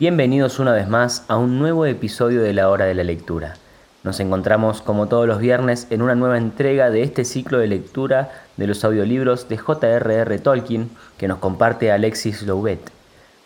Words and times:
Bienvenidos 0.00 0.60
una 0.60 0.70
vez 0.70 0.86
más 0.86 1.24
a 1.26 1.36
un 1.38 1.58
nuevo 1.58 1.84
episodio 1.84 2.40
de 2.40 2.52
la 2.52 2.68
hora 2.68 2.84
de 2.84 2.94
la 2.94 3.02
lectura. 3.02 3.56
Nos 4.04 4.20
encontramos 4.20 4.80
como 4.80 5.08
todos 5.08 5.26
los 5.26 5.40
viernes 5.40 5.88
en 5.90 6.02
una 6.02 6.14
nueva 6.14 6.38
entrega 6.38 6.88
de 6.90 7.02
este 7.02 7.24
ciclo 7.24 7.58
de 7.58 7.66
lectura 7.66 8.30
de 8.56 8.68
los 8.68 8.84
audiolibros 8.84 9.48
de 9.48 9.58
J.R.R. 9.58 10.38
Tolkien 10.38 10.88
que 11.16 11.26
nos 11.26 11.38
comparte 11.38 11.90
Alexis 11.90 12.44
Louvet. 12.44 12.92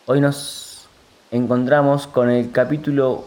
Hoy 0.04 0.20
nos 0.20 0.88
encontramos 1.30 2.06
con 2.06 2.28
el 2.28 2.52
capítulo 2.52 3.24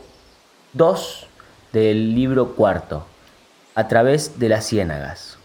2 0.74 1.26
del 1.74 2.14
libro 2.14 2.50
cuarto, 2.54 3.08
A 3.74 3.88
través 3.88 4.38
de 4.38 4.50
las 4.50 4.68
ciénagas. 4.68 5.40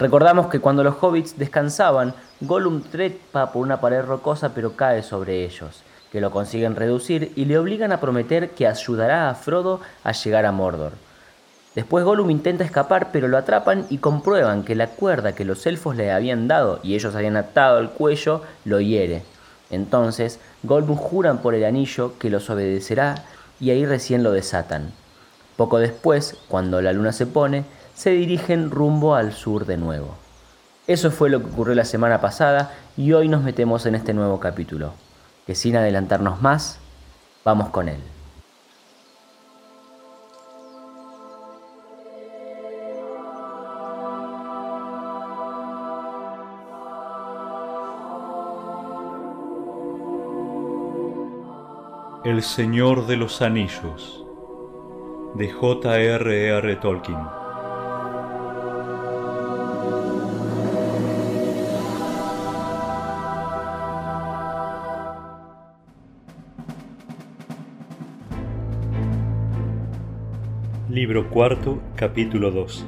Recordamos 0.00 0.48
que 0.48 0.58
cuando 0.58 0.82
los 0.82 0.96
hobbits 1.00 1.38
descansaban, 1.38 2.12
Gollum 2.40 2.82
trepa 2.82 3.52
por 3.52 3.62
una 3.62 3.80
pared 3.80 4.02
rocosa 4.02 4.52
pero 4.52 4.74
cae 4.74 5.04
sobre 5.04 5.44
ellos 5.44 5.84
que 6.12 6.20
lo 6.20 6.30
consiguen 6.30 6.76
reducir 6.76 7.32
y 7.36 7.44
le 7.44 7.58
obligan 7.58 7.92
a 7.92 8.00
prometer 8.00 8.50
que 8.50 8.66
ayudará 8.66 9.30
a 9.30 9.34
Frodo 9.34 9.80
a 10.04 10.12
llegar 10.12 10.46
a 10.46 10.52
Mordor. 10.52 10.92
Después 11.74 12.04
Gollum 12.04 12.30
intenta 12.30 12.64
escapar, 12.64 13.10
pero 13.12 13.28
lo 13.28 13.36
atrapan 13.36 13.86
y 13.90 13.98
comprueban 13.98 14.64
que 14.64 14.74
la 14.74 14.88
cuerda 14.88 15.34
que 15.34 15.44
los 15.44 15.66
elfos 15.66 15.96
le 15.96 16.10
habían 16.10 16.48
dado 16.48 16.80
y 16.82 16.94
ellos 16.94 17.14
habían 17.14 17.36
atado 17.36 17.78
al 17.78 17.90
cuello 17.90 18.42
lo 18.64 18.80
hiere. 18.80 19.22
Entonces 19.70 20.40
Gollum 20.62 20.96
juran 20.96 21.38
por 21.38 21.54
el 21.54 21.64
anillo 21.64 22.18
que 22.18 22.30
los 22.30 22.48
obedecerá 22.50 23.24
y 23.60 23.70
ahí 23.70 23.84
recién 23.84 24.22
lo 24.22 24.32
desatan. 24.32 24.92
Poco 25.56 25.78
después, 25.78 26.36
cuando 26.48 26.80
la 26.80 26.92
luna 26.92 27.12
se 27.12 27.26
pone, 27.26 27.64
se 27.94 28.10
dirigen 28.10 28.70
rumbo 28.70 29.14
al 29.14 29.32
sur 29.32 29.66
de 29.66 29.76
nuevo. 29.76 30.14
Eso 30.86 31.10
fue 31.10 31.28
lo 31.28 31.40
que 31.40 31.50
ocurrió 31.50 31.74
la 31.74 31.84
semana 31.84 32.20
pasada 32.20 32.72
y 32.96 33.12
hoy 33.12 33.28
nos 33.28 33.42
metemos 33.42 33.84
en 33.84 33.94
este 33.94 34.14
nuevo 34.14 34.40
capítulo 34.40 34.94
que 35.48 35.54
sin 35.54 35.76
adelantarnos 35.76 36.42
más, 36.42 36.78
vamos 37.42 37.70
con 37.70 37.88
él. 37.88 38.02
El 52.26 52.42
Señor 52.42 53.06
de 53.06 53.16
los 53.16 53.40
Anillos 53.40 54.26
de 55.32 55.50
J.R.R. 55.50 56.76
Tolkien 56.76 57.37
Libro 71.08 71.30
cuarto, 71.30 71.82
capítulo 71.96 72.50
2 72.50 72.84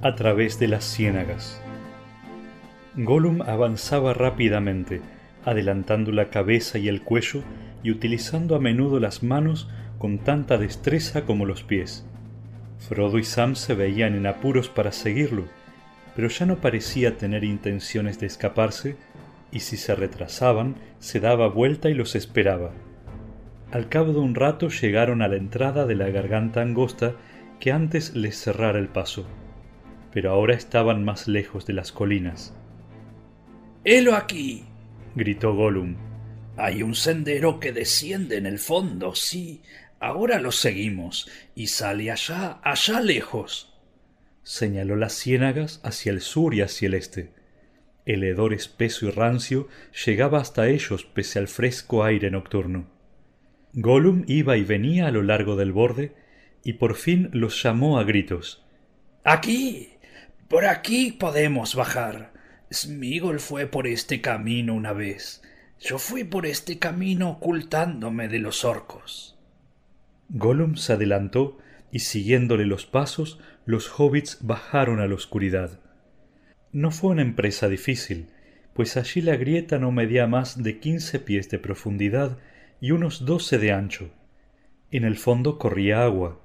A 0.00 0.14
través 0.14 0.58
de 0.58 0.68
las 0.68 0.86
ciénagas 0.86 1.60
Gollum 2.94 3.42
avanzaba 3.42 4.14
rápidamente, 4.14 5.02
adelantando 5.44 6.12
la 6.12 6.30
cabeza 6.30 6.78
y 6.78 6.88
el 6.88 7.02
cuello 7.02 7.42
y 7.82 7.90
utilizando 7.90 8.56
a 8.56 8.58
menudo 8.58 9.00
las 9.00 9.22
manos 9.22 9.68
con 9.98 10.16
tanta 10.16 10.56
destreza 10.56 11.26
como 11.26 11.44
los 11.44 11.62
pies. 11.62 12.06
Frodo 12.78 13.18
y 13.18 13.24
Sam 13.24 13.54
se 13.54 13.74
veían 13.74 14.14
en 14.14 14.26
apuros 14.26 14.70
para 14.70 14.90
seguirlo, 14.90 15.44
pero 16.14 16.28
ya 16.28 16.46
no 16.46 16.56
parecía 16.56 17.18
tener 17.18 17.44
intenciones 17.44 18.18
de 18.18 18.28
escaparse, 18.28 18.96
y 19.52 19.60
si 19.60 19.76
se 19.76 19.94
retrasaban, 19.94 20.76
se 21.00 21.20
daba 21.20 21.48
vuelta 21.48 21.90
y 21.90 21.94
los 21.94 22.14
esperaba. 22.14 22.70
Al 23.70 23.88
cabo 23.88 24.12
de 24.12 24.20
un 24.20 24.34
rato 24.34 24.68
llegaron 24.68 25.22
a 25.22 25.28
la 25.28 25.36
entrada 25.36 25.86
de 25.86 25.96
la 25.96 26.08
garganta 26.10 26.62
angosta 26.62 27.16
que 27.58 27.72
antes 27.72 28.14
les 28.14 28.36
cerrara 28.36 28.78
el 28.78 28.88
paso, 28.88 29.26
pero 30.12 30.30
ahora 30.30 30.54
estaban 30.54 31.04
más 31.04 31.26
lejos 31.26 31.66
de 31.66 31.72
las 31.72 31.90
colinas. 31.90 32.54
¡Helo 33.84 34.14
aquí! 34.14 34.64
gritó 35.14 35.54
Gollum. 35.54 35.96
Hay 36.56 36.82
un 36.82 36.94
sendero 36.94 37.60
que 37.60 37.72
desciende 37.72 38.36
en 38.36 38.46
el 38.46 38.58
fondo, 38.58 39.14
sí. 39.14 39.62
Ahora 39.98 40.40
lo 40.40 40.52
seguimos, 40.52 41.28
y 41.54 41.66
sale 41.66 42.10
allá, 42.10 42.60
allá 42.62 43.00
lejos. 43.00 43.74
Señaló 44.42 44.96
las 44.96 45.12
ciénagas 45.14 45.80
hacia 45.82 46.12
el 46.12 46.20
sur 46.20 46.54
y 46.54 46.60
hacia 46.60 46.86
el 46.86 46.94
este. 46.94 47.32
El 48.04 48.22
hedor 48.22 48.54
espeso 48.54 49.06
y 49.06 49.10
rancio 49.10 49.68
llegaba 50.06 50.40
hasta 50.40 50.68
ellos 50.68 51.04
pese 51.04 51.40
al 51.40 51.48
fresco 51.48 52.04
aire 52.04 52.30
nocturno. 52.30 52.95
Gollum 53.78 54.24
iba 54.26 54.56
y 54.56 54.64
venía 54.64 55.06
a 55.06 55.10
lo 55.10 55.22
largo 55.22 55.54
del 55.54 55.70
borde 55.70 56.14
y 56.64 56.74
por 56.74 56.94
fin 56.94 57.28
los 57.32 57.62
llamó 57.62 57.98
a 57.98 58.04
gritos. 58.04 58.64
Aquí. 59.22 59.90
Por 60.48 60.64
aquí 60.64 61.12
podemos 61.12 61.74
bajar. 61.74 62.32
Smigol 62.72 63.38
fue 63.38 63.66
por 63.66 63.86
este 63.86 64.22
camino 64.22 64.72
una 64.72 64.94
vez. 64.94 65.42
Yo 65.78 65.98
fui 65.98 66.24
por 66.24 66.46
este 66.46 66.78
camino 66.78 67.28
ocultándome 67.32 68.28
de 68.28 68.38
los 68.38 68.64
orcos. 68.64 69.38
Gollum 70.30 70.76
se 70.76 70.94
adelantó 70.94 71.58
y 71.92 71.98
siguiéndole 71.98 72.64
los 72.64 72.86
pasos, 72.86 73.38
los 73.66 74.00
hobbits 74.00 74.38
bajaron 74.40 75.00
a 75.00 75.06
la 75.06 75.14
oscuridad. 75.14 75.80
No 76.72 76.90
fue 76.90 77.10
una 77.10 77.22
empresa 77.22 77.68
difícil, 77.68 78.30
pues 78.72 78.96
allí 78.96 79.20
la 79.20 79.36
grieta 79.36 79.78
no 79.78 79.92
medía 79.92 80.26
más 80.26 80.62
de 80.62 80.78
quince 80.78 81.18
pies 81.18 81.50
de 81.50 81.58
profundidad 81.58 82.38
y 82.80 82.90
unos 82.90 83.24
doce 83.24 83.58
de 83.58 83.72
ancho. 83.72 84.10
En 84.90 85.04
el 85.04 85.16
fondo 85.16 85.58
corría 85.58 86.04
agua. 86.04 86.40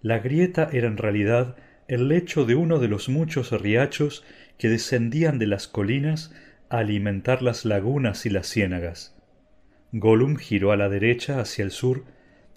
La 0.00 0.18
grieta 0.18 0.68
era 0.72 0.88
en 0.88 0.96
realidad 0.96 1.56
el 1.88 2.08
lecho 2.08 2.44
de 2.44 2.54
uno 2.54 2.78
de 2.78 2.88
los 2.88 3.08
muchos 3.08 3.52
riachos 3.52 4.24
que 4.58 4.68
descendían 4.68 5.38
de 5.38 5.46
las 5.46 5.68
colinas 5.68 6.34
a 6.68 6.78
alimentar 6.78 7.42
las 7.42 7.64
lagunas 7.64 8.26
y 8.26 8.30
las 8.30 8.48
ciénagas. 8.48 9.16
Gollum 9.92 10.36
giró 10.36 10.72
a 10.72 10.76
la 10.76 10.88
derecha 10.88 11.40
hacia 11.40 11.64
el 11.64 11.70
sur 11.70 12.04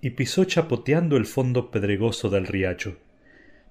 y 0.02 0.12
pisó 0.12 0.46
chapoteando 0.46 1.18
el 1.18 1.26
fondo 1.26 1.72
pedregoso 1.72 2.30
del 2.30 2.48
riacho. 2.48 2.98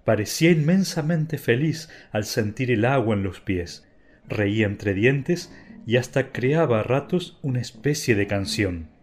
Parecía 0.04 0.50
inmensamente 0.50 1.38
feliz 1.38 1.88
al 2.12 2.24
sentir 2.24 2.70
el 2.70 2.84
agua 2.84 3.14
en 3.14 3.22
los 3.22 3.40
pies, 3.40 3.88
reía 4.28 4.66
entre 4.66 4.92
dientes 4.92 5.54
y 5.86 5.96
hasta 5.96 6.30
creaba 6.30 6.80
a 6.80 6.82
ratos 6.82 7.38
una 7.42 7.60
especie 7.60 8.14
de 8.14 8.26
canción. 8.26 8.93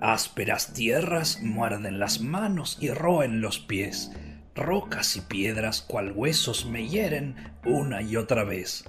Ásperas 0.00 0.72
tierras 0.74 1.40
muerden 1.42 1.98
las 1.98 2.20
manos 2.20 2.78
y 2.80 2.90
roen 2.90 3.40
los 3.40 3.58
pies. 3.58 4.12
Rocas 4.54 5.16
y 5.16 5.20
piedras 5.22 5.82
cual 5.82 6.12
huesos 6.12 6.66
me 6.66 6.88
hieren 6.88 7.34
una 7.64 8.02
y 8.02 8.16
otra 8.16 8.44
vez. 8.44 8.84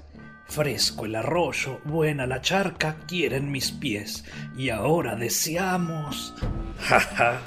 Fresco 0.48 1.06
el 1.06 1.16
arroyo, 1.16 1.80
buena 1.86 2.28
la 2.28 2.42
charca, 2.42 2.98
quieren 3.08 3.52
mis 3.52 3.72
pies. 3.72 4.26
Y 4.58 4.70
ahora 4.70 5.16
deseamos... 5.16 6.36
¡Ja, 6.80 7.00
ja! 7.00 7.42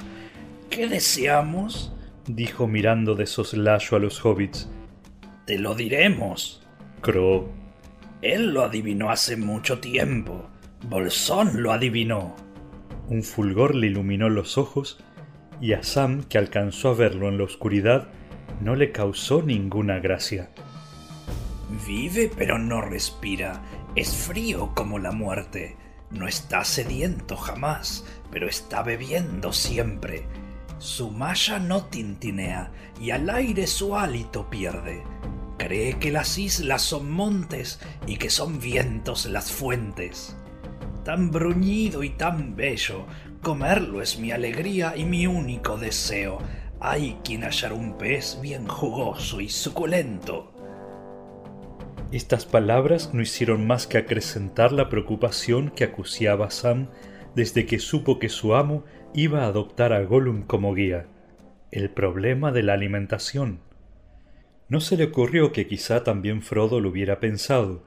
¿Qué 0.70 0.88
deseamos? 0.88 1.92
dijo 2.26 2.66
mirando 2.66 3.14
de 3.14 3.26
soslayo 3.26 3.96
a 3.96 4.00
los 4.00 4.24
hobbits. 4.24 4.68
Te 5.46 5.58
lo 5.58 5.74
diremos, 5.74 6.66
croó. 7.00 7.50
Él 8.22 8.54
lo 8.54 8.62
adivinó 8.62 9.10
hace 9.10 9.36
mucho 9.36 9.80
tiempo. 9.80 10.48
Bolsón 10.88 11.62
lo 11.62 11.72
adivinó. 11.72 12.36
Un 13.08 13.22
fulgor 13.22 13.74
le 13.74 13.88
iluminó 13.88 14.28
los 14.28 14.58
ojos 14.58 14.98
y 15.60 15.74
a 15.74 15.82
Sam, 15.82 16.24
que 16.24 16.38
alcanzó 16.38 16.90
a 16.90 16.94
verlo 16.94 17.28
en 17.28 17.38
la 17.38 17.44
oscuridad, 17.44 18.08
no 18.60 18.74
le 18.74 18.92
causó 18.92 19.42
ninguna 19.42 19.98
gracia. 19.98 20.50
Vive 21.86 22.30
pero 22.36 22.58
no 22.58 22.80
respira, 22.80 23.62
es 23.94 24.14
frío 24.14 24.72
como 24.74 24.98
la 24.98 25.12
muerte, 25.12 25.76
no 26.10 26.28
está 26.28 26.64
sediento 26.64 27.36
jamás, 27.36 28.04
pero 28.30 28.48
está 28.48 28.82
bebiendo 28.82 29.52
siempre. 29.52 30.26
Su 30.78 31.10
malla 31.10 31.58
no 31.58 31.84
tintinea 31.84 32.72
y 33.00 33.10
al 33.10 33.30
aire 33.30 33.66
su 33.66 33.96
hálito 33.96 34.50
pierde. 34.50 35.02
Cree 35.58 35.98
que 35.98 36.10
las 36.10 36.38
islas 36.38 36.82
son 36.82 37.10
montes 37.10 37.80
y 38.06 38.16
que 38.16 38.30
son 38.30 38.58
vientos 38.58 39.26
las 39.26 39.52
fuentes. 39.52 40.36
Tan 41.04 41.32
bruñido 41.32 42.04
y 42.04 42.10
tan 42.10 42.54
bello, 42.54 43.06
comerlo 43.42 44.02
es 44.02 44.20
mi 44.20 44.30
alegría 44.30 44.96
y 44.96 45.04
mi 45.04 45.26
único 45.26 45.76
deseo. 45.76 46.38
Hay 46.78 47.18
quien 47.24 47.42
hallar 47.42 47.72
un 47.72 47.98
pez 47.98 48.38
bien 48.40 48.68
jugoso 48.68 49.40
y 49.40 49.48
suculento. 49.48 50.52
Estas 52.12 52.44
palabras 52.46 53.14
no 53.14 53.20
hicieron 53.20 53.66
más 53.66 53.88
que 53.88 53.98
acrecentar 53.98 54.70
la 54.70 54.88
preocupación 54.88 55.70
que 55.70 55.84
acuciaba 55.84 56.50
Sam 56.50 56.88
desde 57.34 57.66
que 57.66 57.80
supo 57.80 58.20
que 58.20 58.28
su 58.28 58.54
amo 58.54 58.84
iba 59.12 59.42
a 59.42 59.46
adoptar 59.46 59.92
a 59.92 60.02
Gollum 60.04 60.42
como 60.42 60.72
guía, 60.74 61.06
el 61.72 61.90
problema 61.90 62.52
de 62.52 62.62
la 62.62 62.74
alimentación. 62.74 63.60
No 64.68 64.80
se 64.80 64.96
le 64.96 65.04
ocurrió 65.04 65.52
que 65.52 65.66
quizá 65.66 66.04
también 66.04 66.42
Frodo 66.42 66.80
lo 66.80 66.90
hubiera 66.90 67.18
pensado, 67.18 67.82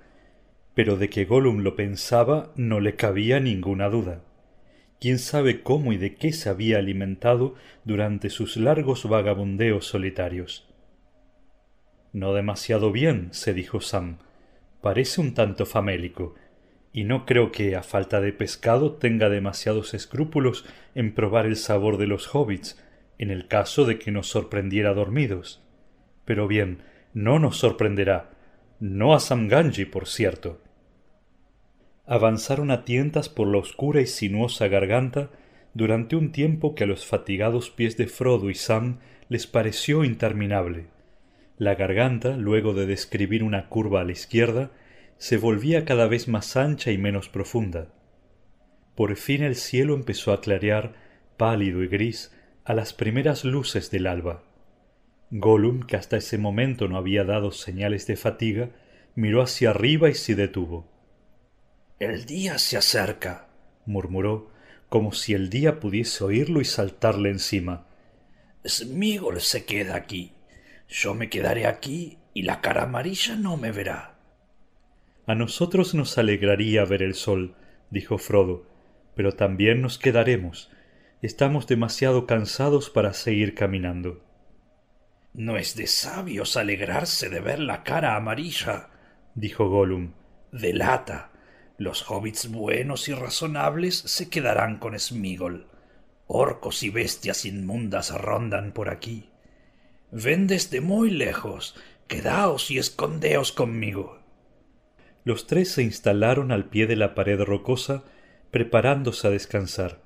pero 0.75 0.97
de 0.97 1.09
que 1.09 1.25
Gollum 1.25 1.59
lo 1.59 1.75
pensaba 1.75 2.53
no 2.55 2.79
le 2.79 2.95
cabía 2.95 3.39
ninguna 3.39 3.89
duda 3.89 4.21
quién 5.05 5.19
sabe 5.19 5.61
cómo 5.61 5.93
y 5.93 5.97
de 5.97 6.15
qué 6.15 6.33
se 6.33 6.49
había 6.49 6.79
alimentado 6.79 7.53
durante 7.83 8.31
sus 8.31 8.57
largos 8.57 9.07
vagabundeos 9.07 9.85
solitarios. 9.85 10.67
No 12.13 12.33
demasiado 12.33 12.91
bien, 12.91 13.27
se 13.31 13.53
dijo 13.53 13.81
Sam. 13.81 14.17
Parece 14.81 15.21
un 15.21 15.35
tanto 15.35 15.67
famélico, 15.67 16.33
y 16.93 17.03
no 17.03 17.27
creo 17.27 17.51
que, 17.51 17.75
a 17.75 17.83
falta 17.83 18.19
de 18.19 18.31
pescado, 18.33 18.93
tenga 18.93 19.29
demasiados 19.29 19.93
escrúpulos 19.93 20.65
en 20.95 21.13
probar 21.13 21.45
el 21.45 21.57
sabor 21.57 21.97
de 21.97 22.07
los 22.07 22.33
hobbits, 22.33 22.81
en 23.19 23.31
el 23.31 23.47
caso 23.47 23.85
de 23.85 23.99
que 23.99 24.11
nos 24.11 24.27
sorprendiera 24.27 24.95
dormidos. 24.95 25.61
Pero 26.25 26.47
bien, 26.47 26.79
no 27.13 27.37
nos 27.37 27.57
sorprenderá. 27.57 28.31
No 28.79 29.13
a 29.13 29.19
Sam 29.19 29.49
Ganji, 29.49 29.85
por 29.85 30.07
cierto 30.07 30.64
avanzaron 32.05 32.71
a 32.71 32.85
tientas 32.85 33.29
por 33.29 33.47
la 33.47 33.57
oscura 33.57 34.01
y 34.01 34.07
sinuosa 34.07 34.67
garganta 34.67 35.29
durante 35.73 36.15
un 36.15 36.31
tiempo 36.31 36.75
que 36.75 36.83
a 36.83 36.87
los 36.87 37.05
fatigados 37.05 37.69
pies 37.69 37.97
de 37.97 38.07
Frodo 38.07 38.49
y 38.49 38.55
Sam 38.55 38.99
les 39.27 39.47
pareció 39.47 40.03
interminable. 40.03 40.87
La 41.57 41.75
garganta, 41.75 42.37
luego 42.37 42.73
de 42.73 42.85
describir 42.85 43.43
una 43.43 43.69
curva 43.69 44.01
a 44.01 44.03
la 44.03 44.11
izquierda, 44.11 44.71
se 45.17 45.37
volvía 45.37 45.85
cada 45.85 46.07
vez 46.07 46.27
más 46.27 46.55
ancha 46.57 46.91
y 46.91 46.97
menos 46.97 47.29
profunda. 47.29 47.87
Por 48.95 49.15
fin 49.15 49.43
el 49.43 49.55
cielo 49.55 49.95
empezó 49.95 50.31
a 50.31 50.41
clarear, 50.41 50.93
pálido 51.37 51.83
y 51.83 51.87
gris, 51.87 52.33
a 52.65 52.73
las 52.73 52.93
primeras 52.93 53.45
luces 53.45 53.91
del 53.91 54.07
alba. 54.07 54.43
Gollum, 55.31 55.81
que 55.81 55.95
hasta 55.97 56.17
ese 56.17 56.37
momento 56.37 56.87
no 56.87 56.97
había 56.97 57.23
dado 57.23 57.51
señales 57.51 58.07
de 58.07 58.15
fatiga, 58.15 58.69
miró 59.15 59.41
hacia 59.41 59.71
arriba 59.71 60.09
y 60.09 60.13
se 60.13 60.35
detuvo. 60.35 60.94
El 61.97 62.25
día 62.25 62.57
se 62.57 62.75
acerca, 62.75 63.47
murmuró, 63.85 64.51
como 64.89 65.13
si 65.13 65.33
el 65.33 65.49
día 65.49 65.79
pudiese 65.79 66.25
oírlo 66.25 66.59
y 66.59 66.65
saltarle 66.65 67.29
encima. 67.29 67.87
Smigol 68.67 69.39
se 69.39 69.63
queda 69.63 69.95
aquí. 69.95 70.33
Yo 70.89 71.13
me 71.13 71.29
quedaré 71.29 71.67
aquí 71.67 72.17
y 72.33 72.41
la 72.41 72.59
cara 72.59 72.83
amarilla 72.83 73.37
no 73.37 73.55
me 73.55 73.71
verá. 73.71 74.19
A 75.25 75.35
nosotros 75.35 75.95
nos 75.95 76.17
alegraría 76.17 76.83
ver 76.83 77.01
el 77.01 77.13
sol, 77.13 77.55
dijo 77.89 78.17
Frodo, 78.17 78.67
pero 79.15 79.31
también 79.31 79.81
nos 79.81 79.97
quedaremos. 79.97 80.69
Estamos 81.21 81.65
demasiado 81.65 82.27
cansados 82.27 82.89
para 82.89 83.13
seguir 83.13 83.55
caminando. 83.55 84.21
No 85.33 85.55
es 85.55 85.77
de 85.77 85.87
sabios 85.87 86.57
alegrarse 86.57 87.29
de 87.29 87.39
ver 87.39 87.59
la 87.59 87.83
cara 87.83 88.17
amarilla, 88.17 88.89
dijo 89.33 89.69
Gollum. 89.69 90.11
Delata 90.51 91.31
los 91.77 92.09
hobbits 92.09 92.49
buenos 92.49 93.09
y 93.09 93.13
razonables 93.13 93.97
se 93.97 94.29
quedarán 94.29 94.77
con 94.79 94.97
Smigol. 94.97 95.67
Orcos 96.27 96.83
y 96.83 96.89
bestias 96.89 97.45
inmundas 97.45 98.11
rondan 98.11 98.71
por 98.71 98.89
aquí. 98.89 99.29
Ven 100.11 100.47
desde 100.47 100.79
muy 100.81 101.09
lejos. 101.09 101.75
Quedaos 102.07 102.71
y 102.71 102.77
escondeos 102.77 103.51
conmigo. 103.51 104.19
Los 105.23 105.47
tres 105.47 105.71
se 105.71 105.83
instalaron 105.83 106.51
al 106.51 106.65
pie 106.65 106.87
de 106.87 106.95
la 106.95 107.15
pared 107.15 107.41
rocosa, 107.41 108.03
preparándose 108.51 109.27
a 109.27 109.31
descansar. 109.31 110.01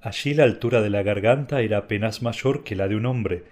Allí 0.00 0.34
la 0.34 0.44
altura 0.44 0.82
de 0.82 0.90
la 0.90 1.02
garganta 1.02 1.60
era 1.60 1.78
apenas 1.78 2.22
mayor 2.22 2.62
que 2.64 2.76
la 2.76 2.88
de 2.88 2.96
un 2.96 3.06
hombre, 3.06 3.44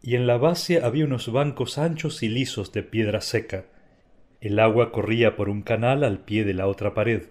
y 0.00 0.16
en 0.16 0.26
la 0.26 0.38
base 0.38 0.82
había 0.82 1.04
unos 1.04 1.30
bancos 1.30 1.76
anchos 1.76 2.22
y 2.22 2.28
lisos 2.28 2.72
de 2.72 2.82
piedra 2.82 3.20
seca, 3.20 3.66
el 4.40 4.60
agua 4.60 4.92
corría 4.92 5.34
por 5.34 5.48
un 5.48 5.62
canal 5.62 6.04
al 6.04 6.20
pie 6.20 6.44
de 6.44 6.54
la 6.54 6.68
otra 6.68 6.94
pared. 6.94 7.24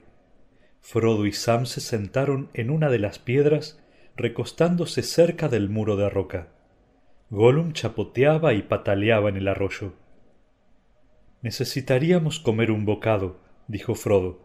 Frodo 0.82 1.26
y 1.26 1.32
Sam 1.32 1.66
se 1.66 1.80
sentaron 1.80 2.50
en 2.54 2.70
una 2.70 2.90
de 2.90 3.00
las 3.00 3.20
piedras, 3.20 3.82
recostándose 4.16 5.04
cerca 5.04 5.48
del 5.48 5.70
muro 5.70 5.96
de 5.96 6.10
roca. 6.10 6.50
Gollum 7.30 7.74
chapoteaba 7.74 8.54
y 8.54 8.62
pataleaba 8.62 9.30
en 9.30 9.38
el 9.38 9.48
arroyo. 9.48 9.94
Necesitaríamos 11.42 12.40
comer 12.40 12.72
un 12.72 12.86
bocado, 12.86 13.40
dijo 13.68 13.96
Frodo. 13.96 14.42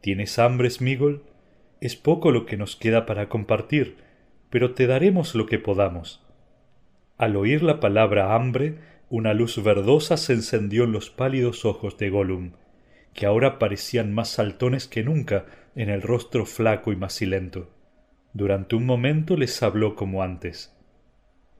¿Tienes 0.00 0.38
hambre, 0.38 0.70
Smigol? 0.70 1.24
Es 1.80 1.96
poco 1.96 2.30
lo 2.30 2.46
que 2.46 2.56
nos 2.56 2.76
queda 2.76 3.04
para 3.04 3.28
compartir, 3.28 3.96
pero 4.48 4.72
te 4.74 4.86
daremos 4.86 5.34
lo 5.34 5.46
que 5.46 5.58
podamos. 5.58 6.24
Al 7.18 7.36
oír 7.36 7.62
la 7.62 7.80
palabra 7.80 8.34
hambre, 8.34 8.78
una 9.08 9.34
luz 9.34 9.62
verdosa 9.62 10.16
se 10.16 10.32
encendió 10.32 10.84
en 10.84 10.92
los 10.92 11.10
pálidos 11.10 11.64
ojos 11.64 11.96
de 11.98 12.10
Gollum, 12.10 12.52
que 13.14 13.26
ahora 13.26 13.58
parecían 13.58 14.12
más 14.12 14.28
saltones 14.28 14.88
que 14.88 15.04
nunca 15.04 15.46
en 15.76 15.90
el 15.90 16.02
rostro 16.02 16.44
flaco 16.44 16.92
y 16.92 16.96
macilento. 16.96 17.70
Durante 18.32 18.74
un 18.74 18.84
momento 18.84 19.36
les 19.36 19.62
habló 19.62 19.94
como 19.94 20.22
antes. 20.22 20.74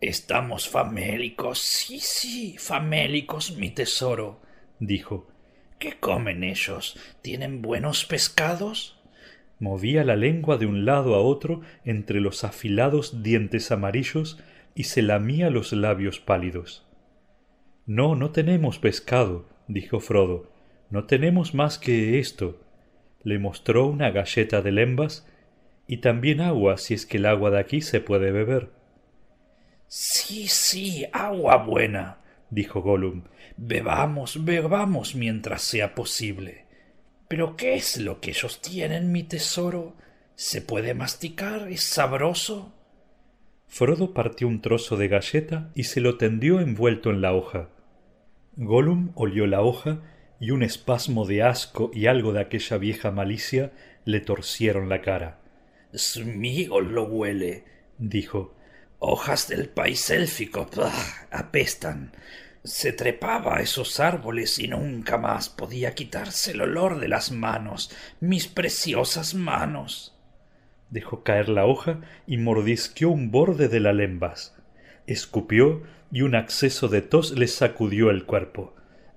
Estamos 0.01 0.69
famélicos, 0.69 1.59
sí, 1.59 2.01
sí, 2.01 2.57
famélicos, 2.59 3.57
mi 3.57 3.71
tesoro, 3.71 4.41
dijo. 4.79 5.29
¿Qué 5.79 5.93
comen 6.01 6.43
ellos? 6.43 6.99
¿Tienen 7.23 7.63
buenos 7.63 8.05
pescados? 8.05 8.99
Movía 9.59 10.05
la 10.05 10.17
lengua 10.17 10.59
de 10.59 10.67
un 10.67 10.85
lado 10.85 11.15
a 11.15 11.21
otro 11.21 11.61
entre 11.85 12.21
los 12.21 12.45
afilados 12.45 13.23
dientes 13.23 13.71
amarillos 13.71 14.39
y 14.75 14.85
se 14.85 15.03
lamía 15.03 15.49
los 15.49 15.73
labios 15.73 16.19
pálidos. 16.21 16.86
No, 17.87 18.17
no 18.17 18.33
tenemos 18.33 18.81
pescado, 18.81 19.47
dijo 19.69 20.01
Frodo. 20.01 20.51
No 20.91 21.05
tenemos 21.05 21.55
más 21.55 21.79
que 21.79 22.19
esto. 22.19 22.61
Le 23.23 23.39
mostró 23.39 23.87
una 23.87 24.11
galleta 24.11 24.61
de 24.61 24.73
lembas 24.73 25.25
y 25.87 25.99
también 25.99 26.41
agua 26.41 26.79
si 26.79 26.95
es 26.95 27.07
que 27.07 27.19
el 27.19 27.27
agua 27.27 27.51
de 27.51 27.61
aquí 27.61 27.81
se 27.81 28.01
puede 28.01 28.33
beber. 28.33 28.71
Sí, 29.87 30.49
sí, 30.49 31.07
agua 31.13 31.59
buena, 31.59 32.19
dijo 32.51 32.83
Gollum. 32.83 33.23
Bebamos, 33.57 34.45
bebamos 34.45 35.15
mientras 35.15 35.63
sea 35.63 35.95
posible. 35.95 36.65
Pero 37.29 37.57
¿qué 37.57 37.75
es 37.75 37.99
lo 37.99 38.21
que 38.21 38.31
ellos 38.31 38.61
tienen, 38.61 39.13
mi 39.13 39.23
tesoro? 39.23 39.95
¿Se 40.35 40.61
puede 40.61 40.93
masticar? 40.95 41.69
¿Es 41.71 41.85
sabroso? 41.85 42.73
Frodo 43.69 44.13
partió 44.13 44.49
un 44.49 44.61
trozo 44.61 44.97
de 44.97 45.07
galleta 45.07 45.71
y 45.77 45.85
se 45.85 46.01
lo 46.01 46.19
tendió 46.19 46.59
envuelto 46.59 47.11
en 47.11 47.21
la 47.21 47.33
hoja. 47.33 47.69
Gollum 48.57 49.13
olió 49.15 49.47
la 49.47 49.61
hoja 49.61 49.99
y 50.41 50.51
un 50.51 50.63
espasmo 50.63 51.27
de 51.27 51.43
asco 51.43 51.91
y 51.93 52.07
algo 52.07 52.33
de 52.33 52.41
aquella 52.41 52.79
vieja 52.79 53.11
malicia 53.11 53.73
le 54.07 54.21
torcieron 54.21 54.89
la 54.89 55.03
cara. 55.03 55.39
Smigol 55.95 56.93
lo 56.93 57.05
huele, 57.05 57.65
dijo. 57.99 58.55
Hojas 58.99 59.49
del 59.49 59.69
país 59.69 60.09
élfico, 60.09 60.69
apestan. 61.31 62.13
Se 62.65 62.93
trepaba 62.93 63.59
a 63.59 63.61
esos 63.61 64.01
árboles 64.01 64.59
y 64.59 64.69
nunca 64.69 65.19
más 65.19 65.51
podía 65.51 65.95
quitarse 65.95 66.53
el 66.53 66.63
olor 66.63 66.99
de 66.99 67.09
las 67.09 67.31
manos, 67.31 67.95
mis 68.21 68.49
preciosas 68.49 69.35
manos. 69.35 70.17
Dejó 70.91 71.23
caer 71.23 71.51
la 71.51 71.67
hoja 71.67 72.01
y 72.27 72.39
mordisqueó 72.39 73.11
un 73.11 73.31
borde 73.31 73.69
de 73.69 73.81
la 73.81 73.93
lembas. 73.93 74.57
Escupió 75.07 75.83
y 76.11 76.23
un 76.23 76.35
acceso 76.35 76.89
de 76.89 77.03
tos 77.03 77.33
le 77.33 77.49
sacudió 77.49 78.11
el 78.11 78.25
cuerpo. 78.25 78.75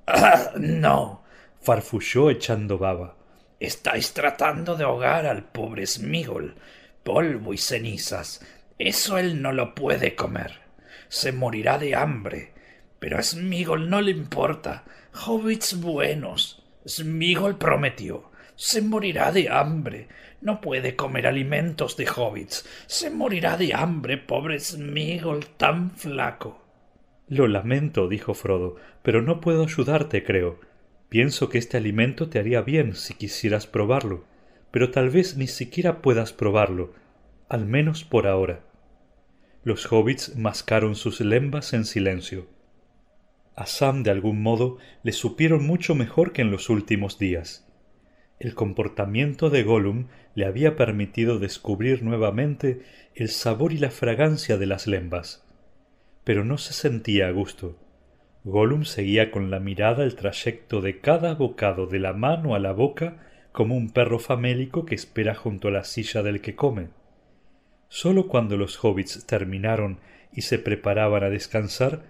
¡Ah, 0.08 0.52
no! 0.58 1.24
farfulló 1.62 2.30
echando 2.30 2.78
baba. 2.78 3.16
Estáis 3.60 4.14
tratando 4.14 4.76
de 4.76 4.86
ahogar 4.86 5.26
al 5.26 5.44
pobre 5.44 5.86
Smigol. 5.86 6.56
Polvo 7.04 7.54
y 7.54 7.58
cenizas. 7.58 8.42
Eso 8.78 9.18
él 9.18 9.42
no 9.42 9.52
lo 9.52 9.76
puede 9.76 10.16
comer. 10.16 10.62
Se 11.10 11.32
morirá 11.32 11.78
de 11.78 11.96
hambre. 11.96 12.54
Pero 13.00 13.18
a 13.18 13.24
Smigol 13.24 13.90
no 13.90 14.02
le 14.02 14.12
importa. 14.12 14.86
Hobbits 15.26 15.80
buenos. 15.82 16.64
Smigol 16.88 17.58
prometió. 17.58 18.32
Se 18.56 18.82
morirá 18.82 19.32
de 19.32 19.50
hambre. 19.50 20.08
No 20.42 20.62
puede 20.62 20.96
comer 20.96 21.28
alimentos 21.28 21.98
de 21.98 22.08
hobbits. 22.08 22.66
Se 22.88 23.10
morirá 23.10 23.58
de 23.58 23.74
hambre, 23.74 24.18
pobre 24.18 24.60
Smigol, 24.60 25.46
tan 25.58 25.92
flaco. 25.92 26.69
Lo 27.30 27.48
lamento, 27.48 28.08
dijo 28.08 28.34
Frodo, 28.34 28.76
pero 29.04 29.22
no 29.22 29.40
puedo 29.40 29.64
ayudarte, 29.64 30.24
creo. 30.24 30.60
Pienso 31.10 31.48
que 31.48 31.60
este 31.60 31.78
alimento 31.78 32.28
te 32.28 32.40
haría 32.40 32.62
bien 32.62 32.96
si 32.96 33.14
quisieras 33.14 33.68
probarlo, 33.68 34.26
pero 34.72 34.90
tal 34.90 35.12
vez 35.12 35.38
ni 35.38 35.46
siquiera 35.46 36.02
puedas 36.02 36.34
probarlo, 36.34 36.94
al 37.48 37.68
menos 37.68 38.04
por 38.04 38.26
ahora. 38.26 38.62
Los 39.64 39.92
hobbits 39.92 40.36
mascaron 40.38 40.96
sus 40.96 41.22
lembas 41.22 41.74
en 41.74 41.86
silencio. 41.86 42.48
A 43.56 43.68
Sam 43.68 44.02
de 44.02 44.10
algún 44.10 44.42
modo 44.42 44.78
le 45.04 45.12
supieron 45.12 45.68
mucho 45.68 45.94
mejor 45.94 46.32
que 46.32 46.42
en 46.42 46.50
los 46.50 46.70
últimos 46.70 47.20
días. 47.20 47.68
El 48.40 48.56
comportamiento 48.56 49.52
de 49.52 49.64
Gollum 49.64 50.08
le 50.34 50.46
había 50.46 50.76
permitido 50.76 51.38
descubrir 51.38 52.02
nuevamente 52.02 52.82
el 53.14 53.30
sabor 53.30 53.74
y 53.74 53.78
la 53.78 53.92
fragancia 53.92 54.58
de 54.58 54.66
las 54.66 54.88
lembas. 54.88 55.46
Pero 56.24 56.46
no 56.46 56.58
se 56.58 56.74
sentía 56.74 57.28
a 57.28 57.32
gusto. 57.32 57.78
Gollum 58.44 58.86
seguía 58.86 59.32
con 59.32 59.52
la 59.52 59.60
mirada 59.60 60.04
el 60.04 60.16
trayecto 60.16 60.82
de 60.82 61.00
cada 61.00 61.34
bocado 61.36 61.88
de 61.88 62.00
la 62.00 62.14
mano 62.14 62.56
a 62.56 62.60
la 62.60 62.72
boca 62.72 63.18
como 63.52 63.76
un 63.76 63.90
perro 63.90 64.20
famélico 64.20 64.86
que 64.86 64.96
espera 64.96 65.36
junto 65.36 65.68
a 65.68 65.72
la 65.72 65.84
silla 65.84 66.24
del 66.24 66.42
que 66.42 66.56
come. 66.56 66.90
Sólo 67.90 68.28
cuando 68.28 68.56
los 68.56 68.84
hobbits 68.84 69.26
terminaron 69.26 70.00
y 70.32 70.42
se 70.42 70.60
preparaban 70.60 71.24
a 71.24 71.30
descansar, 71.30 72.04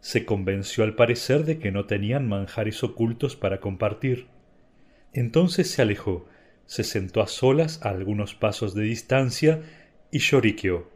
se 0.00 0.24
convenció 0.24 0.84
al 0.84 0.94
parecer 0.94 1.44
de 1.44 1.58
que 1.58 1.72
no 1.72 1.86
tenían 1.86 2.28
manjares 2.28 2.84
ocultos 2.84 3.34
para 3.36 3.60
compartir. 3.60 4.28
Entonces 5.12 5.70
se 5.70 5.82
alejó, 5.82 6.28
se 6.66 6.84
sentó 6.84 7.22
a 7.22 7.26
solas 7.26 7.84
a 7.84 7.90
algunos 7.90 8.34
pasos 8.34 8.74
de 8.74 8.82
distancia 8.84 9.62
y 10.12 10.20
lloriqueó. 10.20 10.88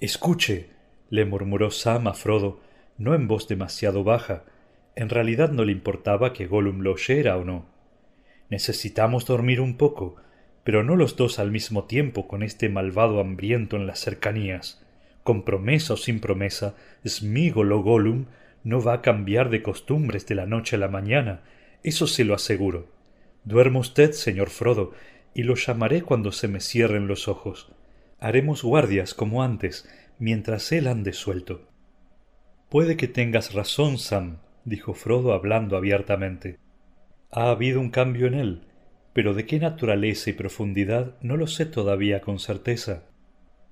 Escuche, 0.00 0.73
le 1.10 1.24
murmuró 1.24 1.70
Sam 1.70 2.08
a 2.08 2.14
Frodo, 2.14 2.60
no 2.98 3.14
en 3.14 3.28
voz 3.28 3.48
demasiado 3.48 4.04
baja. 4.04 4.44
En 4.96 5.08
realidad 5.08 5.50
no 5.50 5.64
le 5.64 5.72
importaba 5.72 6.32
que 6.32 6.46
Gollum 6.46 6.80
lo 6.80 6.92
oyera 6.92 7.36
o 7.36 7.44
no. 7.44 7.66
Necesitamos 8.50 9.26
dormir 9.26 9.60
un 9.60 9.76
poco 9.76 10.16
pero 10.64 10.82
no 10.82 10.96
los 10.96 11.16
dos 11.16 11.38
al 11.38 11.50
mismo 11.50 11.84
tiempo 11.84 12.26
con 12.26 12.42
este 12.42 12.68
malvado 12.70 13.20
hambriento 13.20 13.76
en 13.76 13.86
las 13.86 14.00
cercanías. 14.00 14.82
Con 15.22 15.44
promesa 15.44 15.94
o 15.94 15.96
sin 15.96 16.20
promesa, 16.20 16.74
Smigol 17.06 17.72
Gollum 17.82 18.26
no 18.64 18.82
va 18.82 18.94
a 18.94 19.02
cambiar 19.02 19.50
de 19.50 19.62
costumbres 19.62 20.26
de 20.26 20.34
la 20.34 20.46
noche 20.46 20.76
a 20.76 20.78
la 20.78 20.88
mañana, 20.88 21.42
eso 21.82 22.06
se 22.06 22.24
lo 22.24 22.34
aseguro. 22.34 22.88
Duerma 23.44 23.80
usted, 23.80 24.12
señor 24.12 24.48
Frodo, 24.48 24.92
y 25.34 25.42
lo 25.42 25.54
llamaré 25.54 26.00
cuando 26.00 26.32
se 26.32 26.48
me 26.48 26.60
cierren 26.60 27.06
los 27.06 27.28
ojos. 27.28 27.70
Haremos 28.18 28.62
guardias 28.62 29.12
como 29.12 29.42
antes, 29.42 29.86
mientras 30.18 30.70
él 30.72 30.86
ande 30.86 31.12
suelto. 31.12 31.68
Puede 32.68 32.96
que 32.96 33.08
tengas 33.08 33.54
razón, 33.54 33.98
Sam, 33.98 34.38
dijo 34.64 34.94
Frodo 34.94 35.32
hablando 35.32 35.76
abiertamente. 35.76 36.58
Ha 37.30 37.50
habido 37.50 37.80
un 37.80 37.90
cambio 37.90 38.26
en 38.26 38.34
él 38.34 38.62
pero 39.14 39.32
de 39.32 39.46
qué 39.46 39.58
naturaleza 39.60 40.28
y 40.28 40.34
profundidad 40.34 41.14
no 41.22 41.38
lo 41.38 41.46
sé 41.46 41.64
todavía 41.64 42.20
con 42.20 42.40
certeza. 42.40 43.04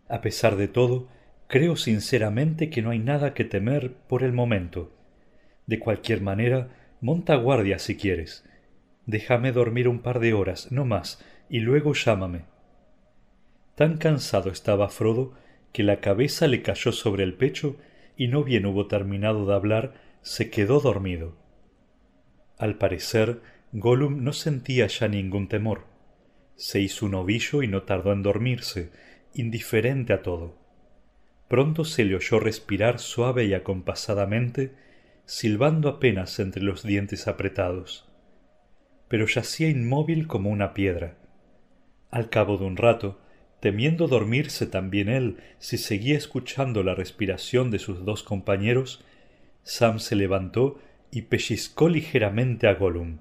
A 0.08 0.22
pesar 0.22 0.56
de 0.56 0.68
todo, 0.68 1.08
creo 1.48 1.76
sinceramente 1.76 2.70
que 2.70 2.80
no 2.80 2.90
hay 2.90 3.00
nada 3.00 3.34
que 3.34 3.44
temer 3.44 3.92
por 4.08 4.22
el 4.22 4.32
momento. 4.32 4.92
De 5.66 5.80
cualquier 5.80 6.22
manera, 6.22 6.68
monta 7.00 7.34
guardia 7.34 7.80
si 7.80 7.96
quieres. 7.96 8.48
Déjame 9.04 9.50
dormir 9.50 9.88
un 9.88 9.98
par 9.98 10.20
de 10.20 10.32
horas, 10.32 10.70
no 10.70 10.84
más, 10.84 11.22
y 11.50 11.58
luego 11.58 11.92
llámame. 11.92 12.44
Tan 13.74 13.96
cansado 13.98 14.48
estaba 14.48 14.90
Frodo 14.90 15.34
que 15.72 15.82
la 15.82 16.00
cabeza 16.00 16.46
le 16.46 16.62
cayó 16.62 16.92
sobre 16.92 17.24
el 17.24 17.34
pecho 17.34 17.76
y 18.16 18.28
no 18.28 18.44
bien 18.44 18.66
hubo 18.66 18.86
terminado 18.86 19.46
de 19.46 19.54
hablar, 19.54 19.94
se 20.20 20.50
quedó 20.50 20.80
dormido. 20.80 21.36
Al 22.58 22.76
parecer, 22.76 23.40
Gollum 23.72 24.22
no 24.22 24.32
sentía 24.32 24.86
ya 24.86 25.08
ningún 25.08 25.48
temor. 25.48 25.86
Se 26.56 26.80
hizo 26.80 27.06
un 27.06 27.14
ovillo 27.14 27.62
y 27.62 27.68
no 27.68 27.82
tardó 27.82 28.12
en 28.12 28.22
dormirse, 28.22 28.90
indiferente 29.34 30.12
a 30.12 30.22
todo. 30.22 30.58
Pronto 31.48 31.84
se 31.84 32.04
le 32.04 32.14
oyó 32.14 32.38
respirar 32.38 32.98
suave 32.98 33.46
y 33.46 33.54
acompasadamente, 33.54 34.74
silbando 35.24 35.88
apenas 35.88 36.38
entre 36.38 36.62
los 36.62 36.82
dientes 36.82 37.26
apretados. 37.28 38.08
Pero 39.08 39.26
yacía 39.26 39.68
inmóvil 39.68 40.26
como 40.26 40.50
una 40.50 40.74
piedra. 40.74 41.18
Al 42.10 42.28
cabo 42.28 42.58
de 42.58 42.64
un 42.64 42.76
rato, 42.76 43.20
temiendo 43.62 44.08
dormirse 44.08 44.66
también 44.66 45.08
él 45.08 45.36
si 45.60 45.78
seguía 45.78 46.16
escuchando 46.16 46.82
la 46.82 46.96
respiración 46.96 47.70
de 47.70 47.78
sus 47.78 48.04
dos 48.04 48.24
compañeros, 48.24 49.04
Sam 49.62 50.00
se 50.00 50.16
levantó 50.16 50.80
y 51.12 51.22
pellizcó 51.22 51.88
ligeramente 51.88 52.66
a 52.66 52.74
Gollum. 52.74 53.18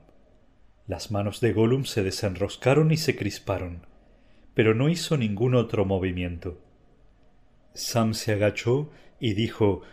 Las 0.87 1.11
manos 1.11 1.41
de 1.41 1.53
Gollum 1.53 1.85
se 1.85 2.01
desenroscaron 2.01 2.91
y 2.91 2.97
se 2.97 3.15
crisparon, 3.15 3.85
pero 4.55 4.73
no 4.73 4.89
hizo 4.89 5.15
ningún 5.15 5.53
otro 5.53 5.85
movimiento. 5.85 6.59
Sam 7.75 8.15
se 8.15 8.33
agachó 8.33 8.89
y 9.19 9.35
dijo 9.35 9.83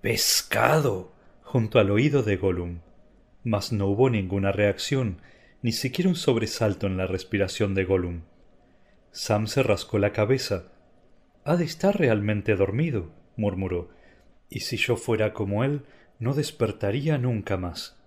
Pescado 0.00 1.12
junto 1.42 1.80
al 1.80 1.90
oído 1.90 2.22
de 2.22 2.38
Gollum, 2.38 2.78
mas 3.44 3.72
no 3.72 3.88
hubo 3.88 4.08
ninguna 4.08 4.52
reacción, 4.52 5.20
ni 5.60 5.72
siquiera 5.72 6.08
un 6.08 6.16
sobresalto 6.16 6.86
en 6.86 6.96
la 6.96 7.06
respiración 7.06 7.74
de 7.74 7.84
Gollum. 7.84 8.22
Sam 9.10 9.46
se 9.46 9.62
rascó 9.62 9.98
la 9.98 10.12
cabeza. 10.12 10.72
Ha 11.44 11.56
de 11.56 11.64
estar 11.64 11.98
realmente 11.98 12.56
dormido, 12.56 13.10
murmuró, 13.36 13.90
y 14.48 14.60
si 14.60 14.76
yo 14.76 14.96
fuera 14.96 15.32
como 15.32 15.64
él, 15.64 15.84
no 16.18 16.34
despertaría 16.34 17.18
nunca 17.18 17.56
más 17.56 17.98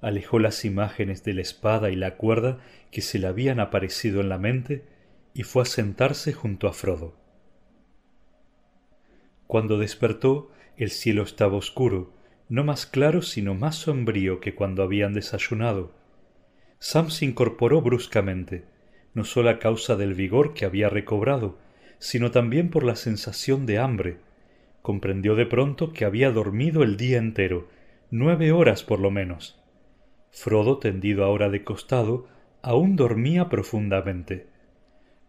alejó 0.00 0.38
las 0.38 0.64
imágenes 0.64 1.24
de 1.24 1.34
la 1.34 1.42
espada 1.42 1.90
y 1.90 1.96
la 1.96 2.16
cuerda 2.16 2.58
que 2.90 3.00
se 3.00 3.18
le 3.18 3.26
habían 3.26 3.60
aparecido 3.60 4.20
en 4.20 4.28
la 4.28 4.38
mente 4.38 4.84
y 5.34 5.42
fue 5.42 5.62
a 5.62 5.66
sentarse 5.66 6.32
junto 6.32 6.68
a 6.68 6.72
Frodo. 6.72 7.16
Cuando 9.46 9.78
despertó, 9.78 10.50
el 10.76 10.90
cielo 10.90 11.22
estaba 11.22 11.56
oscuro, 11.56 12.12
no 12.48 12.64
más 12.64 12.86
claro 12.86 13.22
sino 13.22 13.54
más 13.54 13.76
sombrío 13.76 14.40
que 14.40 14.54
cuando 14.54 14.82
habían 14.82 15.14
desayunado. 15.14 15.94
Sam 16.78 17.10
se 17.10 17.24
incorporó 17.24 17.82
bruscamente, 17.82 18.64
no 19.18 19.24
sólo 19.24 19.50
a 19.50 19.58
causa 19.58 19.96
del 19.96 20.14
vigor 20.14 20.54
que 20.54 20.64
había 20.64 20.88
recobrado, 20.88 21.58
sino 21.98 22.30
también 22.30 22.70
por 22.70 22.84
la 22.84 22.94
sensación 22.94 23.66
de 23.66 23.78
hambre. 23.78 24.18
Comprendió 24.80 25.34
de 25.34 25.44
pronto 25.44 25.92
que 25.92 26.04
había 26.04 26.30
dormido 26.30 26.84
el 26.84 26.96
día 26.96 27.18
entero, 27.18 27.66
nueve 28.12 28.52
horas 28.52 28.84
por 28.84 29.00
lo 29.00 29.10
menos. 29.10 29.60
Frodo, 30.30 30.78
tendido 30.78 31.24
ahora 31.24 31.50
de 31.50 31.64
costado, 31.64 32.28
aún 32.62 32.94
dormía 32.94 33.48
profundamente. 33.48 34.46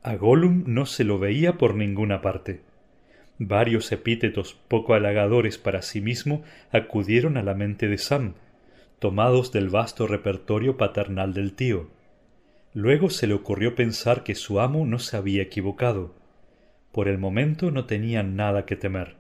A 0.03 0.15
Gollum 0.15 0.65
no 0.67 0.86
se 0.86 1.03
lo 1.03 1.17
veía 1.17 1.58
por 1.58 1.74
ninguna 1.74 2.22
parte. 2.22 2.62
Varios 3.39 3.91
epítetos 3.91 4.53
poco 4.67 4.93
halagadores 4.93 5.58
para 5.58 5.81
sí 5.81 6.00
mismo 6.00 6.43
acudieron 6.72 7.38
a 7.38 7.41
la 7.41 7.55
mente 7.55 7.88
de 7.88 7.98
Sam, 7.98 8.36
tomados 9.00 9.51
del 9.51 9.69
vasto 9.69 10.05
repertorio 10.05 10.77
paternal 10.77 11.34
del 11.34 11.53
tío. 11.53 11.89
Luego 12.73 13.09
se 13.09 13.27
le 13.27 13.33
ocurrió 13.33 13.75
pensar 13.75 14.23
que 14.23 14.35
su 14.35 14.59
amo 14.59 14.85
no 14.85 14.99
se 14.99 15.17
había 15.17 15.41
equivocado. 15.41 16.15
Por 16.91 17.07
el 17.07 17.17
momento 17.17 17.71
no 17.71 17.85
tenían 17.85 18.35
nada 18.35 18.65
que 18.65 18.75
temer. 18.75 19.15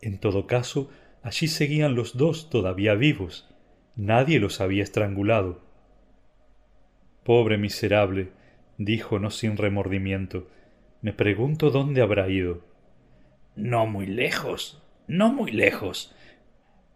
En 0.00 0.18
todo 0.18 0.46
caso, 0.46 0.90
allí 1.22 1.48
seguían 1.48 1.94
los 1.94 2.16
dos 2.16 2.50
todavía 2.50 2.94
vivos, 2.94 3.50
Nadie 3.96 4.40
los 4.40 4.62
había 4.62 4.82
estrangulado. 4.82 5.60
Pobre 7.22 7.58
miserable, 7.58 8.30
dijo 8.78 9.18
no 9.18 9.30
sin 9.30 9.58
remordimiento. 9.58 10.48
Me 11.02 11.12
pregunto 11.12 11.70
dónde 11.70 12.00
habrá 12.00 12.30
ido. 12.30 12.64
No 13.56 13.86
muy 13.86 14.06
lejos, 14.06 14.82
no 15.06 15.30
muy 15.32 15.50
lejos, 15.50 16.14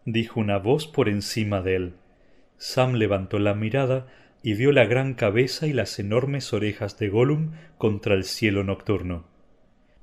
dijo 0.06 0.40
una 0.40 0.58
voz 0.58 0.86
por 0.86 1.10
encima 1.10 1.60
de 1.60 1.76
él. 1.76 1.94
Sam 2.56 2.94
levantó 2.94 3.38
la 3.38 3.54
mirada 3.54 4.06
y 4.44 4.52
vio 4.52 4.72
la 4.72 4.84
gran 4.84 5.14
cabeza 5.14 5.66
y 5.66 5.72
las 5.72 5.98
enormes 5.98 6.52
orejas 6.52 6.98
de 6.98 7.08
Gollum 7.08 7.52
contra 7.78 8.14
el 8.14 8.24
cielo 8.24 8.62
nocturno. 8.62 9.24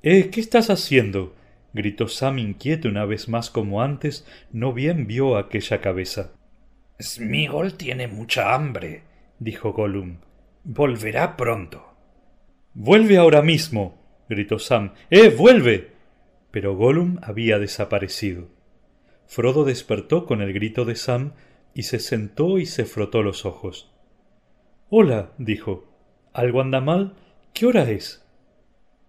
Eh, 0.02 0.30
¿qué 0.30 0.40
estás 0.40 0.68
haciendo? 0.68 1.36
gritó 1.72 2.08
Sam 2.08 2.40
inquieto 2.40 2.88
una 2.88 3.04
vez 3.04 3.28
más 3.28 3.50
como 3.50 3.82
antes, 3.82 4.26
no 4.50 4.72
bien 4.72 5.06
vio 5.06 5.36
aquella 5.36 5.80
cabeza. 5.80 6.32
Smigol 7.00 7.74
tiene 7.74 8.08
mucha 8.08 8.52
hambre, 8.52 9.04
dijo 9.38 9.74
Gollum. 9.74 10.16
Volverá 10.64 11.36
pronto. 11.36 11.94
Vuelve 12.74 13.18
ahora 13.18 13.42
mismo. 13.42 14.24
gritó 14.28 14.58
Sam. 14.58 14.94
¡Eh! 15.08 15.28
vuelve. 15.30 15.92
Pero 16.50 16.74
Gollum 16.74 17.18
había 17.22 17.60
desaparecido. 17.60 18.48
Frodo 19.28 19.64
despertó 19.64 20.26
con 20.26 20.42
el 20.42 20.52
grito 20.52 20.84
de 20.84 20.96
Sam 20.96 21.34
y 21.74 21.84
se 21.84 22.00
sentó 22.00 22.58
y 22.58 22.66
se 22.66 22.86
frotó 22.86 23.22
los 23.22 23.46
ojos. 23.46 23.91
Hola, 24.94 25.32
dijo. 25.38 25.86
¿Algo 26.34 26.60
anda 26.60 26.82
mal? 26.82 27.14
¿Qué 27.54 27.64
hora 27.64 27.90
es? 27.90 28.28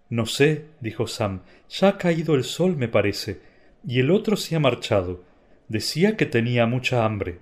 No 0.10 0.26
sé, 0.26 0.68
dijo 0.80 1.08
Sam. 1.08 1.42
Ya 1.70 1.90
ha 1.90 1.98
caído 1.98 2.36
el 2.36 2.46
sol, 2.46 2.78
me 2.78 2.88
parece. 2.88 3.42
Y 3.86 4.00
el 4.00 4.10
otro 4.10 4.38
se 4.38 4.56
ha 4.56 4.62
marchado. 4.62 5.26
Decía 5.68 6.16
que 6.16 6.26
tenía 6.26 6.68
mucha 6.68 7.04
hambre. 7.04 7.40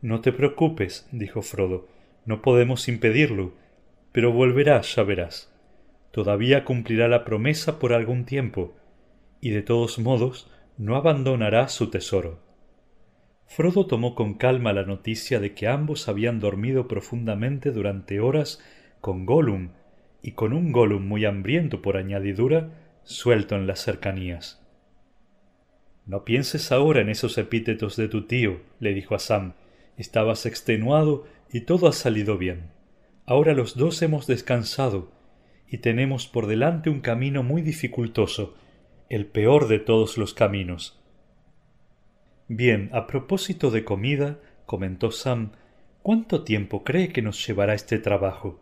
No 0.00 0.20
te 0.20 0.30
preocupes, 0.30 1.08
dijo 1.10 1.42
Frodo. 1.42 1.88
No 2.24 2.40
podemos 2.40 2.86
impedirlo. 2.86 3.54
Pero 4.12 4.30
volverá, 4.30 4.80
ya 4.82 5.02
verás. 5.02 5.52
Todavía 6.12 6.64
cumplirá 6.64 7.08
la 7.08 7.24
promesa 7.24 7.80
por 7.80 7.94
algún 7.94 8.26
tiempo. 8.26 8.76
Y 9.40 9.50
de 9.50 9.62
todos 9.62 9.98
modos, 9.98 10.48
no 10.78 10.94
abandonará 10.94 11.66
su 11.66 11.90
tesoro. 11.90 12.38
Frodo 13.46 13.86
tomó 13.86 14.14
con 14.14 14.34
calma 14.34 14.72
la 14.72 14.84
noticia 14.84 15.40
de 15.40 15.54
que 15.54 15.68
ambos 15.68 16.08
habían 16.08 16.40
dormido 16.40 16.88
profundamente 16.88 17.70
durante 17.70 18.20
horas 18.20 18.60
con 19.00 19.26
Gollum, 19.26 19.70
y 20.22 20.32
con 20.32 20.54
un 20.54 20.72
Gollum 20.72 21.06
muy 21.06 21.26
hambriento 21.26 21.82
por 21.82 21.98
añadidura, 21.98 22.70
suelto 23.02 23.56
en 23.56 23.66
las 23.66 23.80
cercanías. 23.80 24.64
No 26.06 26.24
pienses 26.24 26.72
ahora 26.72 27.02
en 27.02 27.10
esos 27.10 27.36
epítetos 27.38 27.96
de 27.96 28.08
tu 28.08 28.26
tío, 28.26 28.60
le 28.80 28.94
dijo 28.94 29.14
a 29.14 29.18
Sam. 29.18 29.52
Estabas 29.96 30.46
extenuado 30.46 31.26
y 31.52 31.60
todo 31.60 31.86
ha 31.86 31.92
salido 31.92 32.38
bien. 32.38 32.70
Ahora 33.26 33.54
los 33.54 33.76
dos 33.76 34.00
hemos 34.02 34.26
descansado 34.26 35.12
y 35.68 35.78
tenemos 35.78 36.26
por 36.26 36.46
delante 36.46 36.90
un 36.90 37.00
camino 37.00 37.42
muy 37.42 37.62
dificultoso, 37.62 38.54
el 39.08 39.26
peor 39.26 39.68
de 39.68 39.78
todos 39.78 40.18
los 40.18 40.34
caminos. 40.34 41.03
Bien, 42.48 42.90
a 42.92 43.06
propósito 43.06 43.70
de 43.70 43.84
comida, 43.84 44.38
comentó 44.66 45.10
Sam, 45.10 45.52
¿cuánto 46.02 46.44
tiempo 46.44 46.84
cree 46.84 47.08
que 47.08 47.22
nos 47.22 47.46
llevará 47.46 47.72
este 47.72 47.98
trabajo? 47.98 48.60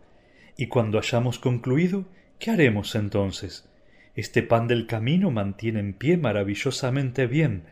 Y 0.55 0.67
cuando 0.67 0.97
hayamos 0.97 1.37
concluido, 1.37 2.05
¿qué 2.39 2.51
haremos 2.51 2.95
entonces? 2.95 3.67
Este 4.15 4.41
pan 4.41 4.69
del 4.69 4.87
camino 4.87 5.31
mantiene 5.31 5.81
en 5.81 5.93
pie 5.93 6.15
maravillosamente 6.15 7.27
bien, 7.27 7.63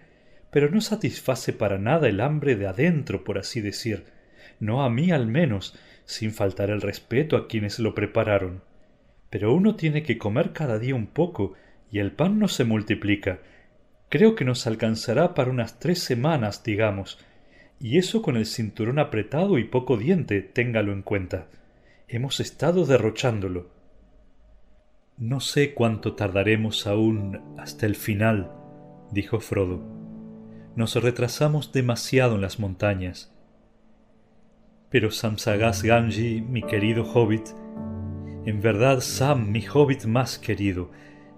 pero 0.51 0.69
no 0.69 0.81
satisface 0.81 1.53
para 1.53 1.77
nada 1.77 2.09
el 2.09 2.19
hambre 2.19 2.57
de 2.57 2.67
adentro, 2.67 3.23
por 3.23 3.37
así 3.37 3.61
decir, 3.61 4.03
no 4.59 4.83
a 4.83 4.89
mí 4.89 5.11
al 5.11 5.27
menos, 5.27 5.79
sin 6.03 6.33
faltar 6.33 6.71
el 6.71 6.81
respeto 6.81 7.37
a 7.37 7.47
quienes 7.47 7.79
lo 7.79 7.95
prepararon. 7.95 8.63
Pero 9.29 9.53
uno 9.53 9.77
tiene 9.77 10.03
que 10.03 10.17
comer 10.17 10.51
cada 10.51 10.77
día 10.77 10.93
un 10.93 11.07
poco, 11.07 11.53
y 11.89 11.99
el 11.99 12.11
pan 12.11 12.37
no 12.37 12.49
se 12.49 12.65
multiplica, 12.65 13.39
Creo 14.11 14.35
que 14.35 14.43
nos 14.43 14.67
alcanzará 14.67 15.33
para 15.33 15.51
unas 15.51 15.79
tres 15.79 15.99
semanas, 15.99 16.65
digamos, 16.65 17.17
y 17.79 17.97
eso 17.97 18.21
con 18.21 18.35
el 18.35 18.45
cinturón 18.45 18.99
apretado 18.99 19.57
y 19.57 19.63
poco 19.63 19.95
diente, 19.95 20.41
téngalo 20.41 20.91
en 20.91 21.01
cuenta. 21.01 21.47
Hemos 22.09 22.41
estado 22.41 22.85
derrochándolo. 22.85 23.69
No 25.17 25.39
sé 25.39 25.73
cuánto 25.73 26.13
tardaremos 26.13 26.87
aún 26.87 27.55
hasta 27.57 27.85
el 27.85 27.95
final, 27.95 28.51
dijo 29.13 29.39
Frodo. 29.39 29.81
Nos 30.75 31.01
retrasamos 31.01 31.71
demasiado 31.71 32.35
en 32.35 32.41
las 32.41 32.59
montañas. 32.59 33.33
Pero 34.89 35.11
Samsagas 35.11 35.83
Ganji, 35.83 36.41
mi 36.41 36.63
querido 36.63 37.05
hobbit, 37.05 37.47
en 38.45 38.59
verdad 38.59 38.99
Sam, 38.99 39.51
mi 39.51 39.65
hobbit 39.73 40.03
más 40.03 40.37
querido, 40.37 40.91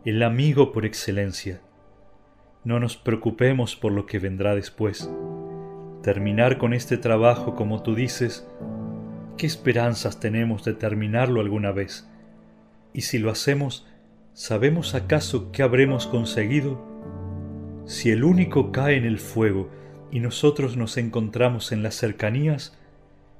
el 0.06 0.24
amigo 0.24 0.72
por 0.72 0.88
excelencia, 0.88 1.62
no 2.64 2.80
nos 2.80 2.96
preocupemos 2.96 3.76
por 3.76 3.92
lo 3.92 4.06
que 4.06 4.20
vendrá 4.20 4.56
después. 4.56 5.10
Terminar 6.02 6.58
con 6.58 6.74
este 6.74 6.98
trabajo, 6.98 7.56
como 7.56 7.84
tú 7.84 7.94
dices, 7.94 8.48
¿qué 9.38 9.46
esperanzas 9.46 10.20
tenemos 10.20 10.64
de 10.64 10.74
terminarlo 10.74 11.42
alguna 11.42 11.72
vez? 11.72 12.10
Y 12.94 13.02
si 13.02 13.20
lo 13.20 13.32
hacemos, 13.32 13.86
¿sabemos 14.34 14.96
acaso 14.96 15.52
qué 15.52 15.64
habremos 15.64 16.08
conseguido? 16.08 16.82
Si 17.86 18.12
el 18.12 18.24
único 18.24 18.72
cae 18.72 18.96
en 18.96 19.06
el 19.06 19.20
fuego 19.20 19.70
y 20.10 20.22
nosotros 20.22 20.78
nos 20.78 20.96
encontramos 20.96 21.74
en 21.74 21.84
las 21.84 21.96
cercanías, 21.96 22.78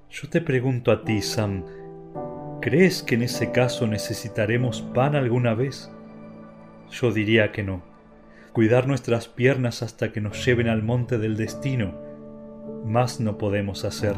yo 0.10 0.30
te 0.30 0.42
pregunto 0.42 0.92
a 0.92 1.06
ti, 1.06 1.22
Sam, 1.22 1.64
¿crees 2.62 3.04
que 3.04 3.16
en 3.16 3.24
ese 3.24 3.52
caso 3.52 3.88
necesitaremos 3.88 4.82
pan 4.82 5.16
alguna 5.16 5.54
vez? 5.54 5.90
Yo 6.92 7.12
diría 7.12 7.52
que 7.54 7.64
no 7.64 7.93
cuidar 8.54 8.88
nuestras 8.88 9.28
piernas 9.28 9.82
hasta 9.82 10.12
que 10.12 10.22
nos 10.22 10.46
lleven 10.46 10.70
al 10.70 10.84
monte 10.84 11.18
del 11.18 11.36
destino. 11.36 11.96
Más 12.86 13.20
no 13.20 13.40
podemos 13.40 13.84
hacer, 13.84 14.16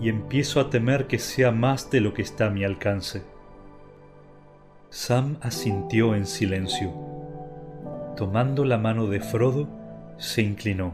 y 0.00 0.10
empiezo 0.10 0.60
a 0.60 0.68
temer 0.68 1.06
que 1.06 1.18
sea 1.18 1.50
más 1.50 1.90
de 1.90 2.02
lo 2.02 2.12
que 2.12 2.20
está 2.20 2.46
a 2.46 2.50
mi 2.50 2.62
alcance. 2.62 3.22
Sam 4.90 5.38
asintió 5.40 6.14
en 6.14 6.26
silencio. 6.26 6.92
Tomando 8.16 8.66
la 8.66 8.76
mano 8.76 9.06
de 9.06 9.20
Frodo, 9.20 9.66
se 10.18 10.42
inclinó. 10.42 10.92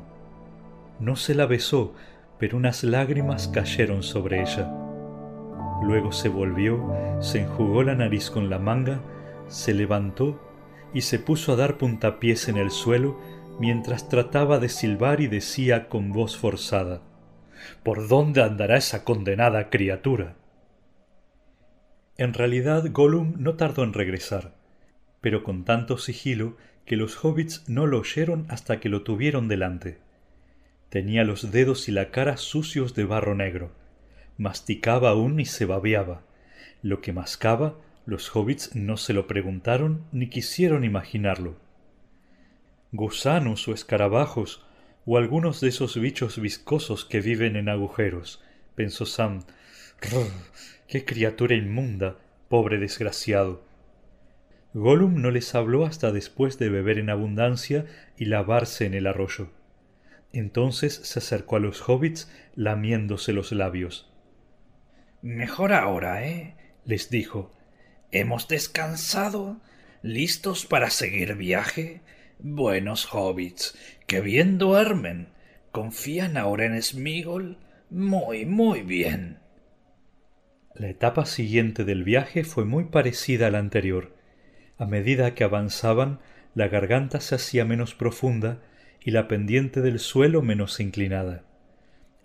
No 1.00 1.16
se 1.16 1.34
la 1.34 1.46
besó, 1.46 1.94
pero 2.38 2.56
unas 2.56 2.84
lágrimas 2.84 3.48
cayeron 3.48 4.04
sobre 4.04 4.42
ella. 4.42 4.72
Luego 5.82 6.12
se 6.12 6.28
volvió, 6.28 6.94
se 7.18 7.42
enjugó 7.42 7.82
la 7.82 7.96
nariz 7.96 8.30
con 8.30 8.48
la 8.48 8.60
manga, 8.60 9.00
se 9.48 9.74
levantó 9.74 10.47
y 10.94 11.02
se 11.02 11.18
puso 11.18 11.52
a 11.52 11.56
dar 11.56 11.78
puntapiés 11.78 12.48
en 12.48 12.56
el 12.56 12.70
suelo 12.70 13.20
mientras 13.58 14.08
trataba 14.08 14.58
de 14.58 14.68
silbar 14.68 15.20
y 15.20 15.26
decía 15.26 15.88
con 15.88 16.12
voz 16.12 16.36
forzada 16.36 17.02
¿Por 17.82 18.08
dónde 18.08 18.42
andará 18.42 18.76
esa 18.76 19.04
condenada 19.04 19.70
criatura? 19.70 20.36
En 22.16 22.34
realidad 22.34 22.84
Gollum 22.90 23.34
no 23.38 23.54
tardó 23.54 23.84
en 23.84 23.92
regresar, 23.92 24.54
pero 25.20 25.42
con 25.42 25.64
tanto 25.64 25.98
sigilo 25.98 26.56
que 26.84 26.96
los 26.96 27.24
hobbits 27.24 27.68
no 27.68 27.86
lo 27.86 28.00
oyeron 28.00 28.46
hasta 28.48 28.80
que 28.80 28.88
lo 28.88 29.02
tuvieron 29.02 29.46
delante. 29.48 29.98
Tenía 30.88 31.24
los 31.24 31.52
dedos 31.52 31.88
y 31.88 31.92
la 31.92 32.10
cara 32.10 32.36
sucios 32.36 32.94
de 32.94 33.04
barro 33.04 33.34
negro, 33.34 33.72
masticaba 34.36 35.10
aún 35.10 35.38
y 35.38 35.44
se 35.44 35.64
babeaba. 35.64 36.22
Lo 36.82 37.00
que 37.00 37.12
mascaba 37.12 37.76
los 38.08 38.34
hobbits 38.34 38.74
no 38.74 38.96
se 38.96 39.12
lo 39.12 39.26
preguntaron 39.26 40.06
ni 40.12 40.30
quisieron 40.30 40.82
imaginarlo. 40.82 41.56
Gusanos 42.90 43.68
o 43.68 43.74
escarabajos 43.74 44.64
o 45.04 45.18
algunos 45.18 45.60
de 45.60 45.68
esos 45.68 46.00
bichos 46.00 46.40
viscosos 46.40 47.04
que 47.04 47.20
viven 47.20 47.54
en 47.54 47.68
agujeros, 47.68 48.42
pensó 48.74 49.04
Sam. 49.04 49.42
¡Qué 50.86 51.04
criatura 51.04 51.54
inmunda! 51.54 52.16
Pobre 52.48 52.78
desgraciado. 52.78 53.62
Gollum 54.72 55.20
no 55.20 55.30
les 55.30 55.54
habló 55.54 55.84
hasta 55.84 56.10
después 56.10 56.58
de 56.58 56.70
beber 56.70 56.98
en 56.98 57.10
abundancia 57.10 57.84
y 58.16 58.24
lavarse 58.24 58.86
en 58.86 58.94
el 58.94 59.06
arroyo. 59.06 59.50
Entonces 60.32 60.94
se 60.94 61.18
acercó 61.18 61.56
a 61.56 61.60
los 61.60 61.86
hobbits 61.86 62.32
lamiéndose 62.56 63.34
los 63.34 63.52
labios. 63.52 64.10
Mejor 65.20 65.74
ahora, 65.74 66.26
¿eh? 66.26 66.54
les 66.86 67.10
dijo. 67.10 67.52
¿Hemos 68.10 68.48
descansado? 68.48 69.60
¿Listos 70.00 70.64
para 70.64 70.88
seguir 70.88 71.34
viaje? 71.34 72.00
Buenos 72.38 73.12
hobbits, 73.12 73.76
que 74.06 74.22
bien 74.22 74.56
duermen. 74.56 75.28
¿Confían 75.72 76.38
ahora 76.38 76.64
en 76.64 76.82
Smigol? 76.82 77.58
Muy, 77.90 78.46
muy 78.46 78.80
bien. 78.80 79.40
La 80.74 80.88
etapa 80.88 81.26
siguiente 81.26 81.84
del 81.84 82.02
viaje 82.02 82.44
fue 82.44 82.64
muy 82.64 82.84
parecida 82.84 83.48
a 83.48 83.50
la 83.50 83.58
anterior. 83.58 84.16
A 84.78 84.86
medida 84.86 85.34
que 85.34 85.44
avanzaban, 85.44 86.20
la 86.54 86.68
garganta 86.68 87.20
se 87.20 87.34
hacía 87.34 87.66
menos 87.66 87.94
profunda 87.94 88.62
y 89.04 89.10
la 89.10 89.28
pendiente 89.28 89.82
del 89.82 89.98
suelo 89.98 90.40
menos 90.40 90.80
inclinada. 90.80 91.44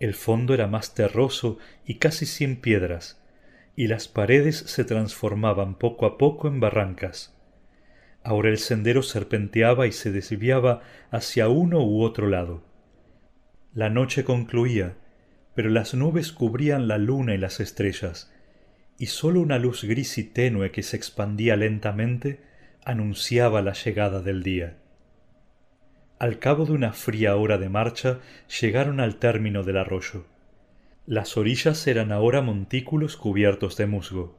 El 0.00 0.14
fondo 0.14 0.54
era 0.54 0.66
más 0.66 0.94
terroso 0.94 1.58
y 1.84 1.96
casi 1.96 2.24
sin 2.24 2.56
piedras, 2.56 3.20
y 3.76 3.88
las 3.88 4.08
paredes 4.08 4.56
se 4.56 4.84
transformaban 4.84 5.74
poco 5.76 6.06
a 6.06 6.18
poco 6.18 6.48
en 6.48 6.60
barrancas. 6.60 7.36
Ahora 8.22 8.48
el 8.48 8.58
sendero 8.58 9.02
serpenteaba 9.02 9.86
y 9.86 9.92
se 9.92 10.10
desviaba 10.10 10.82
hacia 11.10 11.48
uno 11.48 11.84
u 11.84 12.02
otro 12.02 12.28
lado. 12.28 12.62
La 13.74 13.90
noche 13.90 14.24
concluía, 14.24 14.96
pero 15.54 15.68
las 15.68 15.94
nubes 15.94 16.32
cubrían 16.32 16.88
la 16.88 16.98
luna 16.98 17.34
y 17.34 17.38
las 17.38 17.60
estrellas, 17.60 18.32
y 18.98 19.06
sólo 19.06 19.40
una 19.40 19.58
luz 19.58 19.84
gris 19.84 20.16
y 20.18 20.24
tenue 20.24 20.70
que 20.70 20.82
se 20.82 20.96
expandía 20.96 21.56
lentamente 21.56 22.40
anunciaba 22.84 23.62
la 23.62 23.72
llegada 23.72 24.20
del 24.20 24.42
día. 24.42 24.78
Al 26.18 26.38
cabo 26.38 26.64
de 26.64 26.72
una 26.72 26.92
fría 26.92 27.36
hora 27.36 27.58
de 27.58 27.68
marcha 27.68 28.20
llegaron 28.60 29.00
al 29.00 29.16
término 29.16 29.64
del 29.64 29.78
arroyo. 29.78 30.26
Las 31.06 31.36
orillas 31.36 31.86
eran 31.86 32.12
ahora 32.12 32.40
montículos 32.40 33.18
cubiertos 33.18 33.76
de 33.76 33.84
musgo. 33.84 34.38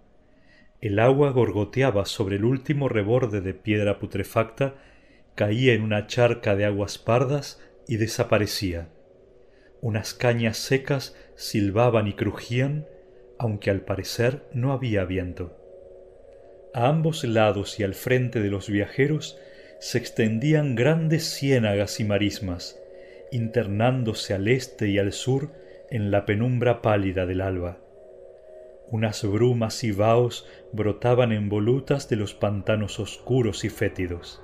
El 0.82 0.98
agua 0.98 1.30
gorgoteaba 1.30 2.06
sobre 2.06 2.38
el 2.38 2.46
último 2.46 2.90
reborde 2.90 3.40
de 3.42 3.54
piedra 3.54 4.00
putrefacta, 4.00 4.74
caía 5.36 5.74
en 5.74 5.84
una 5.84 6.08
charca 6.08 6.56
de 6.56 6.66
aguas 6.66 6.98
pardas 6.98 7.62
y 7.88 7.98
desaparecía. 7.98 8.90
Unas 9.82 10.16
cañas 10.16 10.58
secas 10.58 11.16
silbaban 11.36 12.08
y 12.08 12.14
crujían, 12.14 12.88
aunque 13.38 13.70
al 13.70 13.82
parecer 13.82 14.42
no 14.52 14.74
había 14.74 15.06
viento. 15.06 15.56
A 16.74 16.88
ambos 16.88 17.24
lados 17.26 17.80
y 17.80 17.84
al 17.84 17.94
frente 17.94 18.42
de 18.42 18.50
los 18.50 18.70
viajeros 18.72 19.38
se 19.80 20.00
extendían 20.00 20.74
grandes 20.74 21.32
ciénagas 21.32 22.00
y 22.00 22.06
marismas, 22.06 22.80
internándose 23.32 24.34
al 24.34 24.48
este 24.48 24.88
y 24.88 24.98
al 24.98 25.14
sur 25.14 25.52
en 25.90 26.12
la 26.12 26.26
penumbra 26.26 26.82
pálida 26.82 27.26
del 27.26 27.42
alba. 27.42 27.78
Unas 28.90 29.24
brumas 29.24 29.84
y 29.84 29.92
vaos 29.92 30.48
brotaban 30.72 31.32
en 31.32 31.50
volutas 31.50 32.08
de 32.08 32.16
los 32.16 32.34
pantanos 32.34 33.00
oscuros 33.00 33.66
y 33.66 33.70
fétidos. 33.70 34.42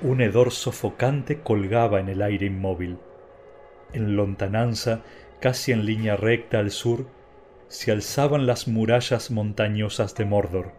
Un 0.00 0.20
hedor 0.20 0.50
sofocante 0.50 1.40
colgaba 1.40 2.00
en 2.00 2.08
el 2.08 2.22
aire 2.22 2.46
inmóvil. 2.46 2.98
En 3.92 4.16
lontananza, 4.16 5.02
casi 5.40 5.72
en 5.72 5.84
línea 5.84 6.16
recta 6.16 6.58
al 6.58 6.70
sur, 6.70 7.06
se 7.68 7.92
alzaban 7.92 8.46
las 8.46 8.68
murallas 8.68 9.30
montañosas 9.30 10.14
de 10.14 10.24
Mordor, 10.24 10.72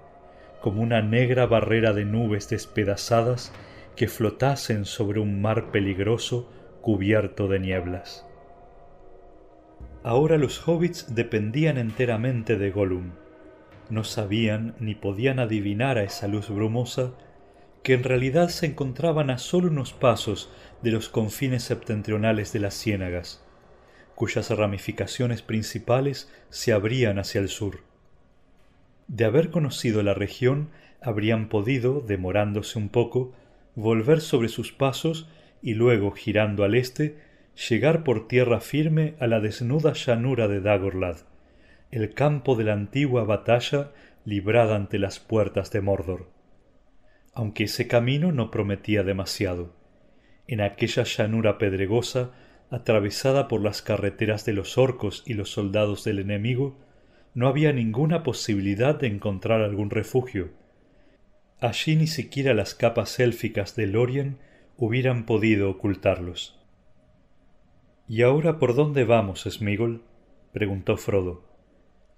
como 0.62 0.82
una 0.82 1.02
negra 1.02 1.46
barrera 1.46 1.94
de 1.94 2.06
nubes 2.06 2.50
despedazadas 2.50 3.54
que 3.96 4.08
flotasen 4.08 4.86
sobre 4.86 5.20
un 5.20 5.42
mar 5.42 5.72
peligroso 5.72 6.50
cubierto 6.82 7.48
de 7.48 7.60
nieblas. 7.60 8.26
Ahora 10.04 10.38
los 10.38 10.68
hobbits 10.68 11.16
dependían 11.16 11.78
enteramente 11.78 12.58
de 12.58 12.72
Gollum. 12.72 13.12
No 13.90 14.04
sabían 14.04 14.76
ni 14.80 14.96
podían 14.96 15.40
adivinar 15.40 15.98
a 15.98 16.04
esa 16.04 16.28
luz 16.28 16.50
brumosa 16.50 17.14
que 17.84 17.94
en 17.94 18.04
realidad 18.04 18.50
se 18.50 18.66
encontraban 18.66 19.30
a 19.30 19.38
solo 19.38 19.70
unos 19.70 19.94
pasos 19.94 20.52
de 20.82 20.92
los 20.92 21.08
confines 21.08 21.64
septentrionales 21.64 22.52
de 22.52 22.60
las 22.60 22.74
ciénagas, 22.74 23.46
cuyas 24.16 24.50
ramificaciones 24.50 25.42
principales 25.42 26.30
se 26.50 26.74
abrían 26.74 27.18
hacia 27.18 27.40
el 27.40 27.48
sur. 27.48 27.80
De 29.08 29.24
haber 29.24 29.52
conocido 29.52 30.04
la 30.04 30.14
región, 30.14 30.70
habrían 31.02 31.48
podido, 31.48 32.02
demorándose 32.02 32.78
un 32.78 32.90
poco, 32.90 33.34
volver 33.76 34.20
sobre 34.20 34.50
sus 34.50 34.74
pasos 34.74 35.30
y 35.62 35.76
luego, 35.76 36.12
girando 36.12 36.66
al 36.66 36.76
este, 36.76 37.18
llegar 37.56 38.04
por 38.04 38.28
tierra 38.28 38.60
firme 38.60 39.16
a 39.20 39.28
la 39.28 39.40
desnuda 39.40 39.94
llanura 39.94 40.48
de 40.48 40.60
Dagorlad, 40.60 41.18
el 41.92 42.14
campo 42.14 42.56
de 42.56 42.64
la 42.64 42.74
antigua 42.74 43.24
batalla 43.24 43.92
librada 44.26 44.76
ante 44.76 44.98
las 44.98 45.20
puertas 45.20 45.72
de 45.72 45.82
Mordor. 45.82 46.32
Aunque 47.34 47.66
ese 47.66 47.88
camino 47.88 48.32
no 48.32 48.50
prometía 48.52 49.04
demasiado. 49.04 49.76
En 50.48 50.62
aquella 50.62 51.04
llanura 51.04 51.58
pedregosa, 51.58 52.32
atravesada 52.70 53.48
por 53.48 53.62
las 53.62 53.82
carreteras 53.82 54.46
de 54.46 54.54
los 54.54 54.78
orcos 54.78 55.24
y 55.26 55.34
los 55.34 55.52
soldados 55.52 56.04
del 56.04 56.20
enemigo, 56.20 56.80
no 57.36 57.48
había 57.48 57.74
ninguna 57.74 58.24
posibilidad 58.24 58.96
de 58.96 59.08
encontrar 59.08 59.62
algún 59.62 59.90
refugio. 59.90 60.52
Allí 61.60 61.96
ni 61.96 62.08
siquiera 62.08 62.54
las 62.54 62.76
capas 62.76 63.20
élficas 63.20 63.76
de 63.76 63.88
Lorien 63.88 64.38
hubieran 64.78 65.26
podido 65.26 65.70
ocultarlos. 65.70 66.63
¿Y 68.08 68.22
ahora 68.22 68.60
por 68.60 68.76
dónde 68.76 69.06
vamos, 69.06 69.48
Smigol? 69.50 70.04
preguntó 70.52 70.98
Frodo. 70.98 71.44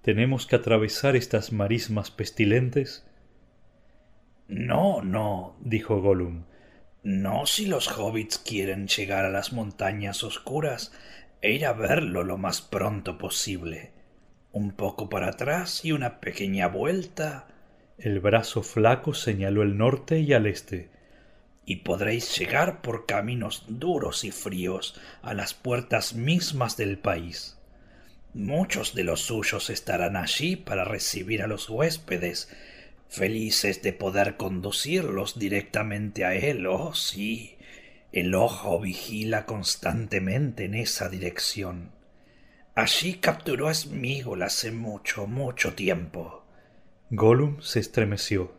¿Tenemos 0.02 0.45
que 0.45 0.56
atravesar 0.56 1.15
estas 1.15 1.52
marismas 1.52 2.12
pestilentes? 2.12 3.08
No, 4.48 5.02
no, 5.02 5.56
dijo 5.62 6.02
Gollum. 6.02 6.43
No 7.04 7.45
si 7.45 7.67
los 7.67 7.88
hobbits 7.88 8.39
quieren 8.39 8.88
llegar 8.88 9.26
a 9.26 9.30
las 9.30 9.54
montañas 9.54 10.24
oscuras 10.24 10.91
e 11.41 11.52
ir 11.52 11.65
a 11.65 11.74
verlo 11.74 12.24
lo 12.24 12.38
más 12.38 12.62
pronto 12.62 13.17
posible. 13.17 13.91
Un 14.52 14.71
poco 14.71 15.10
para 15.10 15.30
atrás 15.30 15.86
y 15.86 15.91
una 15.91 16.19
pequeña 16.19 16.67
vuelta. 16.67 17.48
El 17.98 18.19
brazo 18.19 18.63
flaco 18.63 19.13
señaló 19.13 19.62
el 19.62 19.78
norte 19.78 20.19
y 20.19 20.34
al 20.34 20.48
este, 20.48 20.89
y 21.65 21.78
podréis 21.78 22.38
llegar 22.38 22.82
por 22.82 23.06
caminos 23.06 23.65
duros 23.67 24.23
y 24.23 24.32
fríos 24.32 24.99
a 25.21 25.34
las 25.34 25.54
puertas 25.54 26.13
mismas 26.13 26.78
del 26.78 26.97
país. 26.97 27.58
Muchos 28.34 28.93
de 28.93 29.04
los 29.04 29.21
suyos 29.21 29.69
estarán 29.69 30.15
allí 30.15 30.56
para 30.56 30.84
recibir 30.84 31.41
a 31.41 31.47
los 31.47 31.69
huéspedes, 31.69 32.49
felices 33.08 33.82
de 33.82 33.93
poder 33.93 34.36
conducirlos 34.36 35.39
directamente 35.39 36.25
a 36.25 36.36
él. 36.36 36.67
Oh, 36.67 36.93
sí, 36.93 37.58
el 38.12 38.36
ojo 38.36 38.80
vigila 38.80 39.45
constantemente 39.45 40.65
en 40.65 40.75
esa 40.75 41.10
dirección. 41.10 41.91
Allí 42.75 43.15
capturó 43.15 43.69
a 43.69 43.73
Smigol 43.73 44.43
hace 44.43 44.71
mucho, 44.71 45.28
mucho 45.28 45.73
tiempo. 45.73 46.45
Gollum 47.10 47.62
se 47.62 47.80
estremeció. 47.80 48.54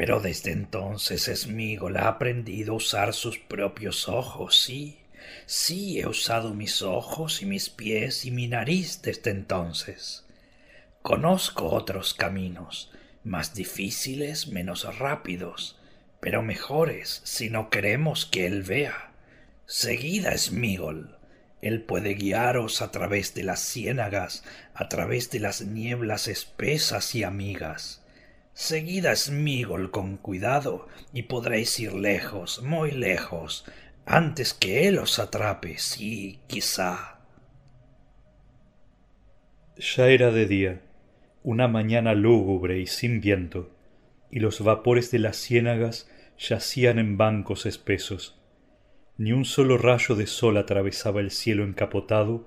Pero 0.00 0.18
desde 0.18 0.52
entonces 0.52 1.30
Smigol 1.42 1.98
ha 1.98 2.08
aprendido 2.08 2.72
a 2.72 2.76
usar 2.76 3.12
sus 3.12 3.36
propios 3.36 4.08
ojos, 4.08 4.58
sí. 4.58 4.98
Sí, 5.44 6.00
he 6.00 6.06
usado 6.06 6.54
mis 6.54 6.80
ojos 6.80 7.42
y 7.42 7.44
mis 7.44 7.68
pies 7.68 8.24
y 8.24 8.30
mi 8.30 8.48
nariz 8.48 9.02
desde 9.02 9.30
entonces. 9.30 10.24
Conozco 11.02 11.66
otros 11.66 12.14
caminos, 12.14 12.90
más 13.24 13.52
difíciles, 13.52 14.48
menos 14.48 14.86
rápidos, 14.96 15.78
pero 16.18 16.40
mejores 16.40 17.20
si 17.24 17.50
no 17.50 17.68
queremos 17.68 18.24
que 18.24 18.46
él 18.46 18.62
vea. 18.62 19.12
Seguida, 19.66 20.34
Smigol. 20.38 21.18
Él 21.60 21.82
puede 21.82 22.14
guiaros 22.14 22.80
a 22.80 22.90
través 22.90 23.34
de 23.34 23.42
las 23.42 23.60
ciénagas, 23.60 24.44
a 24.72 24.88
través 24.88 25.30
de 25.30 25.40
las 25.40 25.60
nieblas 25.60 26.26
espesas 26.26 27.14
y 27.14 27.22
amigas. 27.22 28.00
Seguid 28.52 29.06
a 29.06 29.16
Smigol 29.16 29.90
con 29.90 30.16
cuidado 30.16 30.88
y 31.12 31.22
podréis 31.22 31.78
ir 31.80 31.94
lejos, 31.94 32.62
muy 32.62 32.90
lejos, 32.90 33.64
antes 34.04 34.54
que 34.54 34.88
él 34.88 34.98
os 34.98 35.18
atrape, 35.18 35.78
sí, 35.78 36.40
quizá. 36.46 37.20
Ya 39.76 40.08
era 40.08 40.30
de 40.30 40.46
día, 40.46 40.82
una 41.42 41.68
mañana 41.68 42.14
lúgubre 42.14 42.80
y 42.80 42.86
sin 42.86 43.20
viento, 43.20 43.70
y 44.30 44.40
los 44.40 44.62
vapores 44.62 45.10
de 45.10 45.20
las 45.20 45.36
ciénagas 45.36 46.10
yacían 46.38 46.98
en 46.98 47.16
bancos 47.16 47.66
espesos. 47.66 48.38
Ni 49.16 49.32
un 49.32 49.44
solo 49.44 49.78
rayo 49.78 50.16
de 50.16 50.26
sol 50.26 50.56
atravesaba 50.56 51.20
el 51.20 51.30
cielo 51.30 51.64
encapotado, 51.64 52.46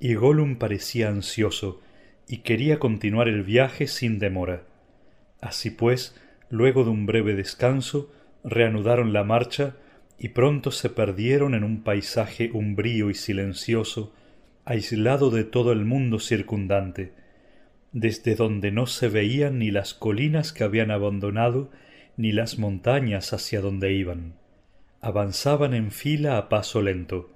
y 0.00 0.14
Gollum 0.14 0.56
parecía 0.56 1.08
ansioso 1.08 1.80
y 2.26 2.38
quería 2.38 2.78
continuar 2.78 3.28
el 3.28 3.42
viaje 3.42 3.86
sin 3.86 4.18
demora. 4.18 4.64
Así 5.44 5.68
pues, 5.68 6.16
luego 6.48 6.84
de 6.84 6.90
un 6.90 7.04
breve 7.04 7.34
descanso, 7.34 8.10
reanudaron 8.44 9.12
la 9.12 9.24
marcha 9.24 9.76
y 10.18 10.30
pronto 10.30 10.70
se 10.70 10.88
perdieron 10.88 11.54
en 11.54 11.64
un 11.64 11.82
paisaje 11.82 12.50
umbrío 12.54 13.10
y 13.10 13.14
silencioso, 13.14 14.14
aislado 14.64 15.28
de 15.28 15.44
todo 15.44 15.72
el 15.72 15.84
mundo 15.84 16.18
circundante, 16.18 17.12
desde 17.92 18.36
donde 18.36 18.72
no 18.72 18.86
se 18.86 19.08
veían 19.08 19.58
ni 19.58 19.70
las 19.70 19.92
colinas 19.92 20.54
que 20.54 20.64
habían 20.64 20.90
abandonado, 20.90 21.70
ni 22.16 22.32
las 22.32 22.58
montañas 22.58 23.34
hacia 23.34 23.60
donde 23.60 23.92
iban. 23.92 24.36
Avanzaban 25.02 25.74
en 25.74 25.90
fila 25.90 26.38
a 26.38 26.48
paso 26.48 26.80
lento. 26.80 27.30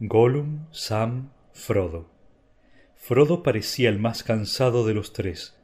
Gollum, 0.00 0.66
Sam, 0.72 1.30
Frodo. 1.52 2.10
Frodo 2.96 3.44
parecía 3.44 3.88
el 3.88 4.00
más 4.00 4.24
cansado 4.24 4.84
de 4.84 4.94
los 4.94 5.12
tres 5.12 5.56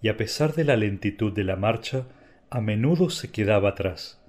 y 0.00 0.08
a 0.08 0.16
pesar 0.16 0.54
de 0.54 0.64
la 0.64 0.76
lentitud 0.76 1.32
de 1.32 1.44
la 1.44 1.56
marcha, 1.56 2.06
a 2.50 2.60
menudo 2.60 3.10
se 3.10 3.30
quedaba 3.30 3.70
atrás. 3.70 4.20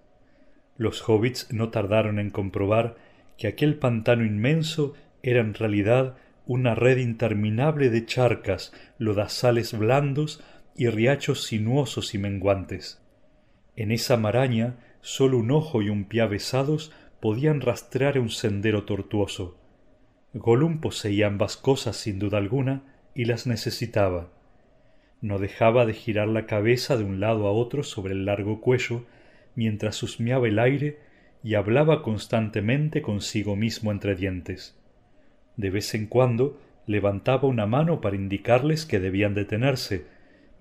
Los 0.78 1.08
hobbits 1.08 1.52
no 1.52 1.70
tardaron 1.70 2.20
en 2.20 2.30
comprobar 2.30 2.96
que 3.38 3.48
aquel 3.48 3.76
pantano 3.76 4.26
inmenso 4.26 4.94
era 5.24 5.42
en 5.42 5.54
realidad 5.54 6.16
una 6.46 6.74
red 6.74 6.98
interminable 6.98 7.90
de 7.90 8.06
charcas, 8.06 8.74
lodazales 8.98 9.78
blandos 9.78 10.44
y 10.76 10.88
riachos 10.88 11.44
sinuosos 11.44 12.16
y 12.16 12.18
menguantes. 12.18 13.02
En 13.76 13.92
esa 13.92 14.18
maraña 14.18 14.78
sólo 15.02 15.38
un 15.38 15.52
ojo 15.52 15.82
y 15.82 15.90
un 15.90 16.06
pie 16.06 16.22
avesados 16.22 16.92
podían 17.20 17.62
rastrear 17.62 18.20
un 18.20 18.30
sendero 18.30 18.86
tortuoso. 18.86 19.58
Gollum 20.34 20.80
poseía 20.80 21.28
ambas 21.28 21.58
cosas 21.58 21.98
sin 21.98 22.20
duda 22.20 22.38
alguna 22.38 22.84
y 23.16 23.26
las 23.26 23.48
necesitaba. 23.48 24.32
No 25.22 25.38
dejaba 25.38 25.86
de 25.86 25.94
girar 25.94 26.28
la 26.28 26.46
cabeza 26.46 26.98
de 26.98 27.04
un 27.04 27.20
lado 27.20 27.48
a 27.48 27.52
otro 27.52 27.84
sobre 27.84 28.14
el 28.14 28.26
largo 28.26 28.62
cuello, 28.62 29.06
mientras 29.56 30.02
husmeaba 30.02 30.48
el 30.48 30.60
aire 30.60 31.00
y 31.44 31.56
hablaba 31.56 32.02
constantemente 32.02 33.02
consigo 33.02 33.56
mismo 33.56 33.92
entre 33.92 34.16
dientes. 34.16 34.78
De 35.58 35.70
vez 35.70 35.94
en 35.94 36.08
cuando 36.08 36.60
levantaba 36.86 37.48
una 37.48 37.66
mano 37.66 38.02
para 38.02 38.16
indicarles 38.16 38.86
que 38.86 39.00
debían 39.00 39.34
detenerse, 39.34 40.06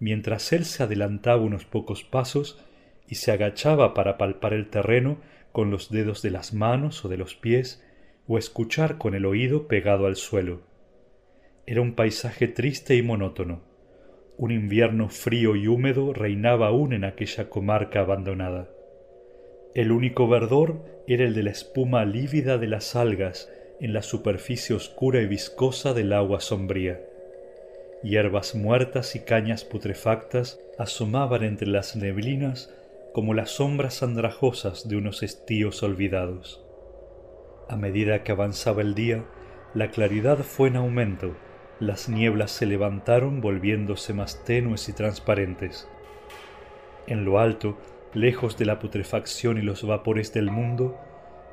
mientras 0.01 0.53
él 0.53 0.65
se 0.65 0.83
adelantaba 0.83 1.43
unos 1.43 1.65
pocos 1.65 2.05
pasos 2.05 2.63
y 3.09 3.15
se 3.15 3.33
agachaba 3.33 3.95
para 3.95 4.19
palpar 4.19 4.53
el 4.53 4.69
terreno 4.69 5.19
con 5.53 5.71
los 5.71 5.91
dedos 5.91 6.21
de 6.23 6.31
las 6.31 6.53
manos 6.53 7.05
o 7.05 7.09
de 7.09 7.17
los 7.17 7.35
pies 7.35 7.85
o 8.27 8.39
escuchar 8.39 8.99
con 8.99 9.15
el 9.15 9.25
oído 9.25 9.69
pegado 9.69 10.07
al 10.07 10.17
suelo. 10.17 10.63
Era 11.67 11.81
un 11.81 11.95
paisaje 11.95 12.49
triste 12.49 12.97
y 12.97 13.03
monótono. 13.03 13.68
Un 14.39 14.53
invierno 14.53 15.09
frío 15.09 15.57
y 15.57 15.67
húmedo 15.67 16.13
reinaba 16.13 16.69
aún 16.69 16.93
en 16.93 17.05
aquella 17.05 17.51
comarca 17.51 18.01
abandonada. 18.01 18.69
El 19.75 19.91
único 19.91 20.29
verdor 20.29 20.85
era 21.09 21.25
el 21.25 21.35
de 21.35 21.43
la 21.43 21.51
espuma 21.51 22.05
lívida 22.05 22.57
de 22.57 22.69
las 22.69 22.95
algas 22.95 23.51
en 23.81 23.93
la 23.93 24.03
superficie 24.03 24.77
oscura 24.77 25.21
y 25.21 25.27
viscosa 25.27 25.93
del 25.93 26.13
agua 26.13 26.39
sombría. 26.39 27.01
Hierbas 28.05 28.55
muertas 28.55 29.17
y 29.17 29.21
cañas 29.25 29.65
putrefactas 29.65 30.61
asomaban 30.79 31.43
entre 31.43 31.67
las 31.67 31.97
neblinas 31.97 32.73
como 33.13 33.35
las 33.35 33.51
sombras 33.51 34.05
andrajosas 34.05 34.89
de 34.89 34.97
unos 34.97 35.25
estíos 35.25 35.83
olvidados. 35.83 36.65
A 37.69 37.77
medida 37.77 38.23
que 38.23 38.31
avanzaba 38.31 38.83
el 38.83 38.95
día, 38.95 39.25
la 39.75 39.91
claridad 39.91 40.39
fue 40.39 40.69
en 40.69 40.77
aumento, 40.77 41.35
las 41.81 42.09
nieblas 42.09 42.51
se 42.51 42.67
levantaron 42.67 43.41
volviéndose 43.41 44.13
más 44.13 44.45
tenues 44.45 44.89
y 44.89 44.93
transparentes. 44.93 45.89
En 47.07 47.25
lo 47.25 47.39
alto, 47.39 47.79
lejos 48.15 48.59
de 48.59 48.67
la 48.67 48.79
putrefacción 48.79 49.59
y 49.59 49.63
los 49.63 49.87
vapores 49.87 50.33
del 50.33 50.51
mundo, 50.51 50.99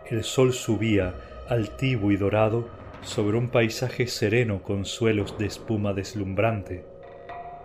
el 0.10 0.24
sol 0.24 0.54
subía, 0.54 1.16
altivo 1.48 2.12
y 2.12 2.18
dorado, 2.18 2.68
sobre 3.02 3.38
un 3.38 3.50
paisaje 3.50 4.08
sereno 4.08 4.64
con 4.64 4.86
suelos 4.86 5.38
de 5.38 5.46
espuma 5.46 5.94
deslumbrante. 5.94 6.86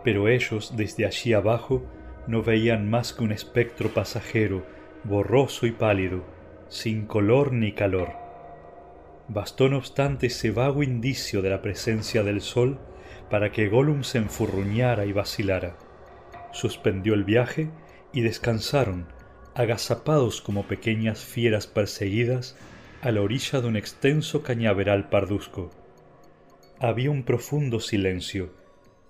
Pero 0.05 0.29
ellos, 0.29 0.77
desde 0.77 1.07
allí 1.07 1.33
abajo, 1.33 1.83
no 2.27 2.43
veían 2.43 2.91
más 2.91 3.15
que 3.15 3.25
un 3.25 3.33
espectro 3.33 3.89
pasajero, 3.89 4.65
borroso 5.05 5.67
y 5.67 5.73
pálido, 5.73 6.25
sin 6.69 7.07
color 7.07 7.53
ni 7.53 7.73
calor. 7.73 8.20
Bastó 9.33 9.69
no 9.69 9.77
obstante 9.77 10.27
ese 10.27 10.51
vago 10.51 10.83
indicio 10.83 11.41
de 11.41 11.51
la 11.51 11.63
presencia 11.63 12.25
del 12.25 12.41
sol 12.41 12.81
para 13.31 13.53
que 13.53 13.69
Gollum 13.69 14.03
se 14.03 14.19
enfurruñara 14.19 15.07
y 15.07 15.13
vacilara. 15.13 15.79
Suspendió 16.53 17.15
el 17.15 17.23
viaje 17.23 17.71
y 18.13 18.23
descansaron, 18.23 19.07
agazapados 19.55 20.41
como 20.41 20.67
pequeñas 20.67 21.25
fieras 21.25 21.69
perseguidas, 21.69 22.57
a 23.03 23.13
la 23.13 23.23
orilla 23.23 23.61
de 23.61 23.69
un 23.69 23.77
extenso 23.77 24.43
cañaveral 24.43 25.09
parduzco. 25.11 25.71
Había 26.81 27.13
un 27.13 27.23
profundo 27.23 27.79
silencio, 27.79 28.53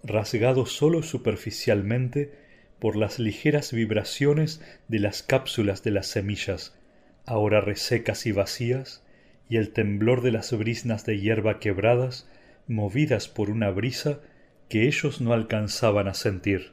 rasgado 0.04 0.66
sólo 0.66 1.02
superficialmente 1.02 2.35
por 2.78 2.94
las 2.94 3.18
ligeras 3.18 3.72
vibraciones 3.72 4.61
de 4.87 4.98
las 4.98 5.22
cápsulas 5.22 5.83
de 5.83 5.92
las 5.92 6.09
semillas, 6.09 6.78
ahora 7.24 7.62
resecas 7.62 8.26
y 8.26 8.33
vacías, 8.33 9.02
y 9.50 9.56
el 9.56 9.72
temblor 9.72 10.22
de 10.22 10.30
las 10.30 10.56
brisnas 10.56 11.04
de 11.04 11.18
hierba 11.18 11.58
quebradas, 11.58 12.30
movidas 12.68 13.26
por 13.26 13.50
una 13.50 13.70
brisa 13.70 14.20
que 14.68 14.86
ellos 14.86 15.20
no 15.20 15.32
alcanzaban 15.32 16.06
a 16.06 16.14
sentir. 16.14 16.72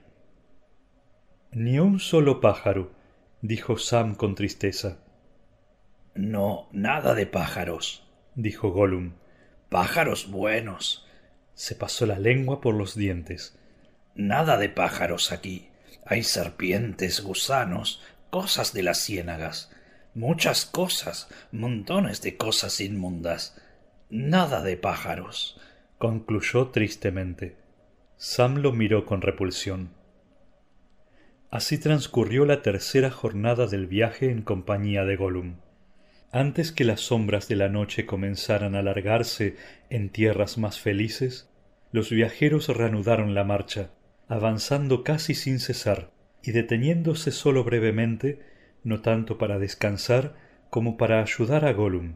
Ni 1.52 1.80
un 1.80 2.00
solo 2.00 2.40
pájaro, 2.40 2.92
dijo 3.42 3.80
Sam 3.80 4.14
con 4.14 4.36
tristeza. 4.36 5.00
No, 6.14 6.70
nada 6.72 7.16
de 7.16 7.26
pájaros, 7.26 8.08
dijo 8.36 8.70
Gollum. 8.70 9.14
Pájaros 9.70 10.30
buenos. 10.30 11.08
Se 11.56 11.74
pasó 11.74 12.06
la 12.06 12.20
lengua 12.20 12.62
por 12.62 12.76
los 12.76 12.96
dientes. 12.96 13.58
Nada 14.14 14.58
de 14.58 14.70
pájaros 14.70 15.32
aquí. 15.32 15.70
Hay 16.06 16.22
serpientes, 16.22 17.22
gusanos, 17.22 18.04
cosas 18.30 18.72
de 18.74 18.84
las 18.84 19.04
ciénagas, 19.04 19.72
muchas 20.18 20.66
cosas, 20.66 21.30
montones 21.52 22.24
de 22.24 22.38
cosas 22.38 22.82
inmundas. 22.82 23.56
Nada 24.10 24.64
de 24.64 24.76
pájaros, 24.76 25.62
concluyó 26.00 26.70
tristemente. 26.70 27.56
Sam 28.16 28.58
lo 28.58 28.74
miró 28.74 29.06
con 29.06 29.22
repulsión. 29.22 29.92
Así 31.52 31.78
transcurrió 31.78 32.46
la 32.46 32.64
tercera 32.64 33.12
jornada 33.12 33.68
del 33.68 33.86
viaje 33.86 34.32
en 34.32 34.42
compañía 34.42 35.06
de 35.06 35.18
Gollum. 35.18 35.58
Antes 36.32 36.72
que 36.72 36.84
las 36.84 37.02
sombras 37.02 37.48
de 37.48 37.56
la 37.56 37.70
noche 37.70 38.08
comenzaran 38.08 38.76
a 38.76 38.80
alargarse 38.80 39.56
en 39.92 40.10
tierras 40.10 40.58
más 40.58 40.80
felices, 40.80 41.48
los 41.92 42.10
viajeros 42.10 42.70
reanudaron 42.70 43.36
la 43.36 43.44
marcha, 43.44 43.92
avanzando 44.28 45.04
casi 45.04 45.36
sin 45.36 45.60
cesar 45.60 46.10
y 46.42 46.54
deteniéndose 46.54 47.32
sólo 47.32 47.64
brevemente, 47.64 48.57
no 48.84 49.02
tanto 49.02 49.38
para 49.38 49.60
descansar 49.60 50.36
como 50.70 50.98
para 50.98 51.22
ayudar 51.22 51.66
a 51.66 51.74
Gollum, 51.74 52.16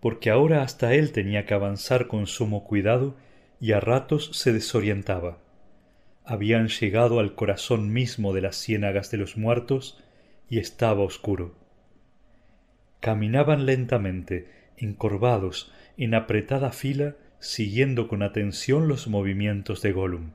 porque 0.00 0.30
ahora 0.30 0.62
hasta 0.62 0.94
él 0.94 1.12
tenía 1.12 1.46
que 1.46 1.54
avanzar 1.54 2.08
con 2.08 2.26
sumo 2.26 2.64
cuidado 2.64 3.16
y 3.60 3.72
a 3.72 3.80
ratos 3.80 4.30
se 4.32 4.52
desorientaba. 4.52 5.38
Habían 6.24 6.68
llegado 6.68 7.20
al 7.20 7.34
corazón 7.34 7.92
mismo 7.92 8.32
de 8.32 8.40
las 8.40 8.56
ciénagas 8.56 9.10
de 9.10 9.18
los 9.18 9.36
muertos 9.36 10.02
y 10.48 10.58
estaba 10.58 11.02
oscuro. 11.02 11.54
Caminaban 13.00 13.66
lentamente, 13.66 14.48
encorvados, 14.76 15.72
en 15.96 16.14
apretada 16.14 16.70
fila, 16.72 17.16
siguiendo 17.38 18.08
con 18.08 18.22
atención 18.22 18.88
los 18.88 19.06
movimientos 19.06 19.82
de 19.82 19.92
Gollum. 19.92 20.32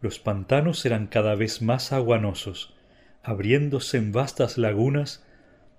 Los 0.00 0.18
pantanos 0.18 0.84
eran 0.84 1.06
cada 1.06 1.34
vez 1.34 1.62
más 1.62 1.92
aguanosos, 1.92 2.74
abriéndose 3.24 3.96
en 3.96 4.12
vastas 4.12 4.58
lagunas, 4.58 5.26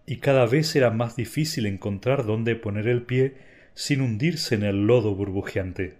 y 0.05 0.17
cada 0.17 0.45
vez 0.45 0.75
era 0.75 0.91
más 0.91 1.15
difícil 1.15 1.65
encontrar 1.65 2.25
dónde 2.25 2.55
poner 2.55 2.87
el 2.87 3.03
pie 3.03 3.37
sin 3.73 4.01
hundirse 4.01 4.55
en 4.55 4.63
el 4.63 4.87
lodo 4.87 5.15
burbujeante. 5.15 5.97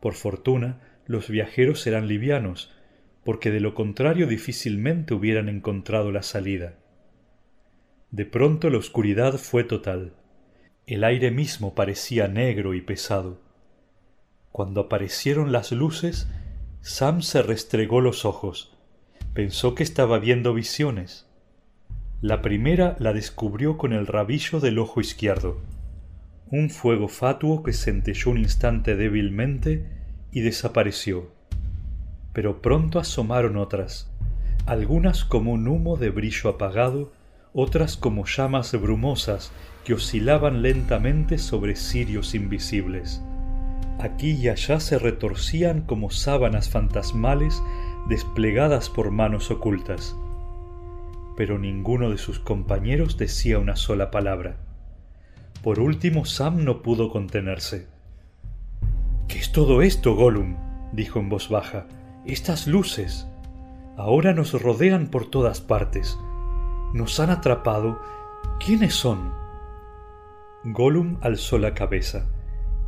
Por 0.00 0.14
fortuna, 0.14 0.80
los 1.06 1.28
viajeros 1.28 1.86
eran 1.86 2.08
livianos, 2.08 2.72
porque 3.24 3.50
de 3.50 3.60
lo 3.60 3.74
contrario 3.74 4.26
difícilmente 4.26 5.14
hubieran 5.14 5.48
encontrado 5.48 6.12
la 6.12 6.22
salida. 6.22 6.74
De 8.10 8.24
pronto 8.24 8.70
la 8.70 8.78
oscuridad 8.78 9.34
fue 9.38 9.64
total. 9.64 10.14
El 10.86 11.04
aire 11.04 11.30
mismo 11.30 11.74
parecía 11.74 12.26
negro 12.26 12.74
y 12.74 12.80
pesado. 12.80 13.40
Cuando 14.50 14.80
aparecieron 14.80 15.52
las 15.52 15.70
luces, 15.70 16.28
Sam 16.80 17.22
se 17.22 17.42
restregó 17.42 18.00
los 18.00 18.24
ojos. 18.24 18.76
Pensó 19.34 19.76
que 19.76 19.84
estaba 19.84 20.18
viendo 20.18 20.52
visiones. 20.52 21.28
La 22.20 22.42
primera 22.42 22.96
la 22.98 23.12
descubrió 23.12 23.78
con 23.78 23.92
el 23.92 24.08
rabillo 24.08 24.58
del 24.58 24.80
ojo 24.80 25.00
izquierdo. 25.00 25.60
Un 26.50 26.68
fuego 26.68 27.06
fatuo 27.06 27.62
que 27.62 27.72
centelló 27.72 28.32
un 28.32 28.38
instante 28.38 28.96
débilmente 28.96 29.86
y 30.32 30.40
desapareció. 30.40 31.30
Pero 32.32 32.60
pronto 32.60 32.98
asomaron 32.98 33.56
otras, 33.56 34.10
algunas 34.66 35.24
como 35.24 35.52
un 35.52 35.68
humo 35.68 35.96
de 35.96 36.10
brillo 36.10 36.50
apagado, 36.50 37.12
otras 37.52 37.96
como 37.96 38.26
llamas 38.26 38.72
brumosas 38.80 39.52
que 39.84 39.94
oscilaban 39.94 40.60
lentamente 40.60 41.38
sobre 41.38 41.76
cirios 41.76 42.34
invisibles. 42.34 43.22
Aquí 44.00 44.32
y 44.32 44.48
allá 44.48 44.80
se 44.80 44.98
retorcían 44.98 45.82
como 45.82 46.10
sábanas 46.10 46.68
fantasmales 46.68 47.62
desplegadas 48.08 48.90
por 48.90 49.10
manos 49.10 49.50
ocultas. 49.50 50.16
Pero 51.36 51.58
ninguno 51.58 52.10
de 52.10 52.18
sus 52.18 52.38
compañeros 52.38 53.16
decía 53.16 53.58
una 53.58 53.76
sola 53.76 54.10
palabra. 54.10 54.56
Por 55.62 55.80
último 55.80 56.24
Sam 56.24 56.64
no 56.64 56.82
pudo 56.82 57.10
contenerse. 57.10 57.86
¿Qué 59.28 59.38
es 59.38 59.52
todo 59.52 59.82
esto, 59.82 60.14
Gollum? 60.14 60.56
dijo 60.92 61.18
en 61.20 61.28
voz 61.28 61.48
baja. 61.48 61.86
Estas 62.26 62.66
luces. 62.66 63.26
Ahora 63.96 64.32
nos 64.32 64.60
rodean 64.60 65.08
por 65.08 65.30
todas 65.30 65.60
partes. 65.60 66.18
Nos 66.94 67.20
han 67.20 67.30
atrapado. 67.30 68.00
¿Quiénes 68.64 68.94
son? 68.94 69.32
Gollum 70.64 71.18
alzó 71.22 71.58
la 71.58 71.74
cabeza 71.74 72.26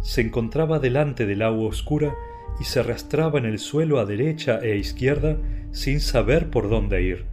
se 0.03 0.21
encontraba 0.21 0.81
delante 0.81 1.27
del 1.27 1.43
agua 1.43 1.69
oscura 1.69 2.15
y 2.61 2.65
se 2.65 2.81
arrastraba 2.81 3.39
en 3.39 3.47
el 3.47 3.59
suelo 3.59 3.99
a 3.99 4.05
derecha 4.05 4.59
e 4.61 4.77
izquierda 4.77 5.37
sin 5.73 6.01
saber 6.01 6.51
por 6.51 6.69
dónde 6.69 7.03
ir. 7.03 7.27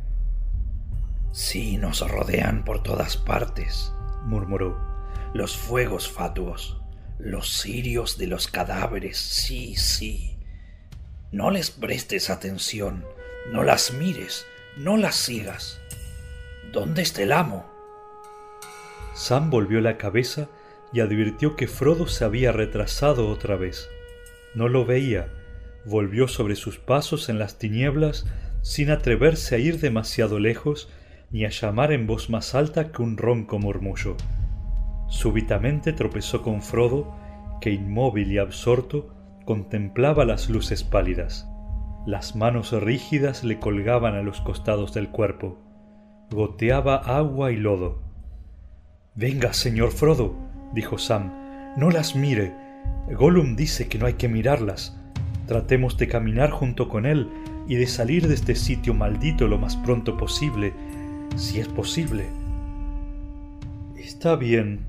Sí, 1.31 1.77
nos 1.77 2.07
rodean 2.09 2.63
por 2.63 2.81
todas 2.81 3.17
partes, 3.17 3.93
murmuró. 4.25 4.77
Los 5.33 5.55
fuegos 5.55 6.09
fatuos, 6.09 6.81
los 7.19 7.61
cirios 7.61 8.17
de 8.17 8.27
los 8.27 8.47
cadáveres, 8.47 9.17
sí, 9.17 9.75
sí. 9.75 10.37
No 11.31 11.51
les 11.51 11.69
prestes 11.69 12.31
atención, 12.31 13.05
no 13.51 13.63
las 13.63 13.93
mires, 13.93 14.45
no 14.77 14.97
las 14.97 15.15
sigas. 15.15 15.79
¿Dónde 16.71 17.03
está 17.03 17.21
el 17.21 17.31
amo? 17.31 17.69
Sam 19.13 19.49
volvió 19.49 19.81
la 19.81 19.97
cabeza 19.97 20.47
y 20.91 21.01
advirtió 21.01 21.55
que 21.55 21.67
Frodo 21.67 22.07
se 22.07 22.25
había 22.25 22.51
retrasado 22.51 23.27
otra 23.27 23.55
vez. 23.55 23.89
No 24.55 24.67
lo 24.67 24.85
veía, 24.85 25.27
volvió 25.85 26.27
sobre 26.27 26.55
sus 26.55 26.77
pasos 26.77 27.29
en 27.29 27.39
las 27.39 27.57
tinieblas 27.57 28.25
sin 28.61 28.91
atreverse 28.91 29.55
a 29.55 29.57
ir 29.59 29.79
demasiado 29.79 30.39
lejos 30.39 30.89
ni 31.31 31.45
a 31.45 31.49
llamar 31.49 31.91
en 31.91 32.07
voz 32.07 32.29
más 32.29 32.55
alta 32.55 32.91
que 32.91 33.01
un 33.01 33.17
ronco 33.17 33.59
murmullo. 33.59 34.17
Súbitamente 35.07 35.93
tropezó 35.93 36.41
con 36.41 36.61
Frodo, 36.61 37.15
que 37.61 37.71
inmóvil 37.71 38.31
y 38.31 38.37
absorto 38.37 39.13
contemplaba 39.45 40.25
las 40.25 40.49
luces 40.49 40.83
pálidas. 40.83 41.47
Las 42.05 42.35
manos 42.35 42.71
rígidas 42.71 43.43
le 43.43 43.59
colgaban 43.59 44.15
a 44.15 44.21
los 44.21 44.41
costados 44.41 44.93
del 44.93 45.09
cuerpo. 45.09 45.59
Goteaba 46.31 46.95
agua 46.95 47.51
y 47.51 47.57
lodo. 47.57 48.01
Venga, 49.15 49.53
señor 49.53 49.91
Frodo, 49.91 50.35
dijo 50.73 50.97
Sam, 50.97 51.33
no 51.77 51.89
las 51.89 52.15
mire. 52.15 52.68
Gollum 53.11 53.55
dice 53.55 53.87
que 53.87 53.97
no 53.97 54.05
hay 54.05 54.13
que 54.13 54.27
mirarlas. 54.27 54.95
Tratemos 55.47 55.97
de 55.97 56.07
caminar 56.07 56.51
junto 56.51 56.89
con 56.89 57.05
él 57.05 57.27
y 57.67 57.75
de 57.75 57.87
salir 57.87 58.27
de 58.27 58.35
este 58.35 58.55
sitio 58.55 58.93
maldito 58.93 59.47
lo 59.47 59.57
más 59.57 59.75
pronto 59.77 60.17
posible, 60.17 60.73
si 61.35 61.59
es 61.59 61.67
posible. 61.67 62.25
Está 63.97 64.35
bien, 64.35 64.81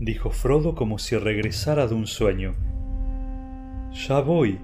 dijo 0.00 0.30
Frodo 0.30 0.74
como 0.74 0.98
si 0.98 1.16
regresara 1.16 1.86
de 1.86 1.94
un 1.94 2.06
sueño. 2.06 2.54
Ya 3.92 4.20
voy. 4.20 4.58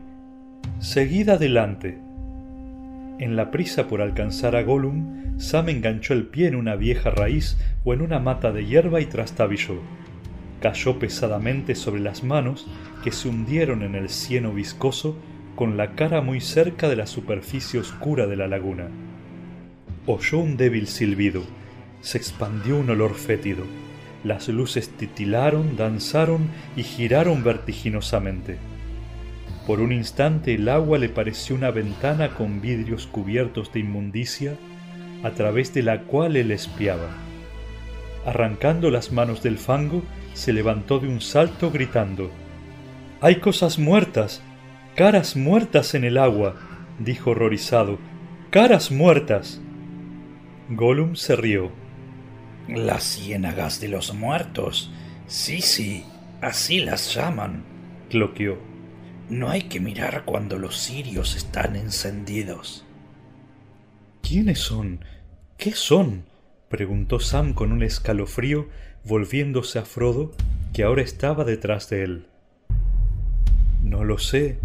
Seguid 0.81 1.29
adelante. 1.29 1.99
En 3.18 3.37
la 3.37 3.51
prisa 3.51 3.87
por 3.87 4.01
alcanzar 4.01 4.57
a 4.57 4.62
Gollum, 4.62 5.38
Sam 5.38 5.68
enganchó 5.68 6.14
el 6.14 6.27
pie 6.27 6.49
en 6.49 6.55
una 6.55 6.77
vieja 6.77 7.11
raíz 7.11 7.59
o 7.85 7.94
en 7.94 8.03
una 8.03 8.18
mata 8.18 8.53
de 8.53 8.66
hierba 8.66 9.01
y 9.01 9.07
trastabilló. 9.07 9.81
Cayó 10.61 10.99
pesadamente 10.99 11.75
sobre 11.75 12.01
las 12.01 12.23
manos 12.23 12.66
que 13.03 13.12
se 13.12 13.29
hundieron 13.29 13.83
en 13.83 13.94
el 13.94 14.09
cieno 14.11 14.53
viscoso 14.53 15.16
con 15.57 15.77
la 15.77 15.94
cara 15.94 16.20
muy 16.20 16.40
cerca 16.40 16.88
de 16.88 16.96
la 16.96 17.07
superficie 17.07 17.81
oscura 17.81 18.27
de 18.27 18.37
la 18.37 18.46
laguna. 18.46 18.88
Oyó 20.07 20.38
un 20.38 20.57
débil 20.57 20.87
silbido. 20.87 21.42
Se 22.01 22.18
expandió 22.18 22.79
un 22.79 22.90
olor 22.90 23.14
fétido. 23.14 23.64
Las 24.25 24.49
luces 24.49 24.90
titilaron, 24.90 25.77
danzaron 25.77 26.49
y 26.77 26.83
giraron 26.83 27.42
vertiginosamente. 27.42 28.59
Por 29.66 29.81
un 29.81 29.92
instante 29.92 30.55
el 30.55 30.68
agua 30.68 30.99
le 30.99 31.09
pareció 31.09 31.55
una 31.55 31.70
ventana 31.70 32.35
con 32.35 32.61
vidrios 32.61 33.07
cubiertos 33.07 33.73
de 33.73 33.81
inmundicia, 33.81 34.57
a 35.23 35.31
través 35.31 35.73
de 35.75 35.83
la 35.83 36.03
cual 36.03 36.37
él 36.37 36.51
espiaba. 36.51 37.29
Arrancando 38.24 38.90
las 38.90 39.12
manos 39.12 39.42
del 39.42 39.59
fango, 39.59 40.02
se 40.35 40.52
levantó 40.52 40.98
de 40.98 41.09
un 41.09 41.20
salto 41.20 41.70
gritando 41.70 42.30
Hay 43.20 43.37
cosas 43.37 43.78
muertas. 43.78 44.42
caras 44.94 45.37
muertas 45.37 45.94
en 45.94 46.04
el 46.04 46.18
agua. 46.18 46.56
dijo 46.98 47.30
horrorizado. 47.30 47.98
caras 48.50 48.90
muertas. 48.90 49.61
Gollum 50.68 51.16
se 51.16 51.35
rió. 51.37 51.72
Las 52.68 53.02
ciénagas 53.04 53.80
de 53.80 53.88
los 53.88 54.14
muertos. 54.14 54.92
Sí, 55.26 55.61
sí, 55.62 56.04
así 56.40 56.80
las 56.80 57.14
llaman. 57.14 57.64
cloqueó. 58.11 58.59
No 59.28 59.48
hay 59.48 59.62
que 59.62 59.80
mirar 59.80 60.24
cuando 60.24 60.59
los 60.59 60.76
cirios 60.76 61.37
están 61.37 61.76
encendidos. 61.76 62.85
¿Quiénes 64.22 64.59
son? 64.59 65.04
¿Qué 65.56 65.72
son? 65.72 66.24
Preguntó 66.70 67.18
Sam 67.18 67.52
con 67.52 67.72
un 67.72 67.83
escalofrío, 67.83 68.68
volviéndose 69.04 69.80
a 69.80 69.85
Frodo, 69.85 70.30
que 70.72 70.85
ahora 70.85 71.02
estaba 71.02 71.44
detrás 71.44 71.90
de 71.90 72.04
él. 72.04 72.26
No 73.83 74.04
lo 74.04 74.18
sé, 74.18 74.61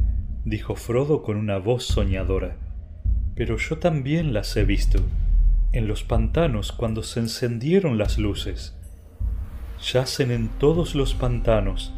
dijo 0.46 0.76
Frodo 0.76 1.24
con 1.24 1.36
una 1.36 1.58
voz 1.58 1.84
soñadora, 1.84 2.58
pero 3.34 3.58
yo 3.58 3.80
también 3.80 4.34
las 4.34 4.56
he 4.56 4.66
visto, 4.66 5.00
en 5.72 5.88
los 5.88 6.04
pantanos 6.04 6.72
cuando 6.72 7.02
se 7.02 7.22
encendieron 7.22 7.98
las 7.98 8.20
luces. 8.20 8.78
Yacen 9.92 10.30
en 10.30 10.50
todos 10.60 10.94
los 10.94 11.16
pantanos, 11.16 11.92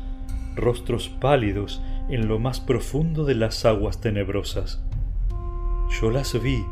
rostros 0.56 1.10
pálidos 1.10 1.82
en 2.10 2.30
lo 2.30 2.40
más 2.40 2.62
profundo 2.62 3.26
de 3.26 3.36
las 3.36 3.66
aguas 3.66 4.00
tenebrosas. 4.00 4.82
Yo 6.00 6.12
las 6.12 6.42
vi, 6.42 6.64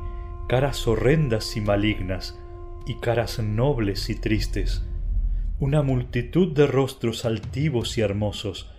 caras 0.48 0.88
horrendas 0.88 1.58
y 1.58 1.62
malignas, 1.62 2.40
y 2.86 2.96
caras 2.96 3.40
nobles 3.40 4.10
y 4.10 4.16
tristes, 4.16 4.86
una 5.60 5.82
multitud 5.82 6.54
de 6.54 6.68
rostros 6.68 7.26
altivos 7.26 7.98
y 7.98 8.02
hermosos, 8.02 8.70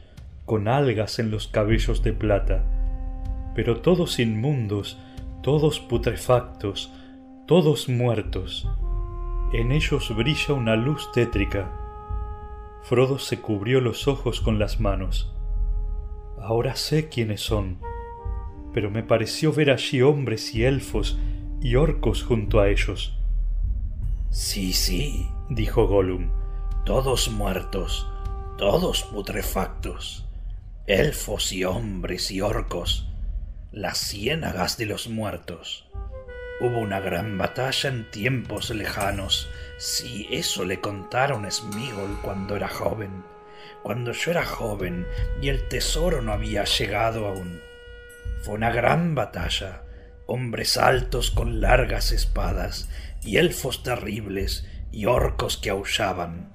con 0.44 0.68
algas 0.68 1.18
en 1.18 1.30
los 1.30 1.48
cabellos 1.48 2.02
de 2.02 2.12
plata, 2.12 2.64
pero 3.54 3.80
todos 3.80 4.18
inmundos, 4.18 4.98
todos 5.42 5.80
putrefactos, 5.80 6.92
todos 7.46 7.88
muertos. 7.88 8.68
En 9.52 9.72
ellos 9.72 10.14
brilla 10.14 10.54
una 10.54 10.76
luz 10.76 11.10
tétrica. 11.12 11.70
Frodo 12.82 13.18
se 13.18 13.40
cubrió 13.40 13.80
los 13.80 14.06
ojos 14.08 14.40
con 14.40 14.58
las 14.58 14.80
manos. 14.80 15.32
Ahora 16.38 16.76
sé 16.76 17.08
quiénes 17.08 17.40
son, 17.40 17.78
pero 18.72 18.90
me 18.90 19.02
pareció 19.02 19.52
ver 19.52 19.70
allí 19.70 20.02
hombres 20.02 20.54
y 20.54 20.64
elfos 20.64 21.18
y 21.60 21.76
orcos 21.76 22.22
junto 22.22 22.60
a 22.60 22.68
ellos. 22.68 23.15
Sí, 24.30 24.72
sí, 24.72 25.30
dijo 25.48 25.86
Gollum, 25.86 26.30
todos 26.84 27.30
muertos, 27.30 28.06
todos 28.58 29.02
putrefactos, 29.04 30.26
elfos 30.86 31.52
y 31.52 31.64
hombres 31.64 32.30
y 32.30 32.40
orcos, 32.40 33.08
las 33.72 33.98
ciénagas 33.98 34.76
de 34.76 34.86
los 34.86 35.08
muertos. 35.08 35.88
Hubo 36.60 36.78
una 36.78 37.00
gran 37.00 37.36
batalla 37.38 37.90
en 37.90 38.10
tiempos 38.10 38.70
lejanos, 38.70 39.48
si 39.78 40.26
eso 40.30 40.64
le 40.64 40.80
contaron 40.80 41.44
a 41.44 41.50
Smigol 41.50 42.18
cuando 42.22 42.56
era 42.56 42.68
joven, 42.68 43.24
cuando 43.82 44.12
yo 44.12 44.30
era 44.30 44.44
joven 44.44 45.06
y 45.40 45.48
el 45.48 45.68
tesoro 45.68 46.22
no 46.22 46.32
había 46.32 46.64
llegado 46.64 47.26
aún. 47.26 47.60
Fue 48.42 48.54
una 48.54 48.70
gran 48.70 49.14
batalla, 49.14 49.82
hombres 50.26 50.76
altos 50.76 51.30
con 51.30 51.60
largas 51.60 52.12
espadas, 52.12 52.88
y 53.22 53.38
elfos 53.38 53.82
terribles, 53.82 54.66
y 54.92 55.06
orcos 55.06 55.56
que 55.56 55.70
aullaban. 55.70 56.48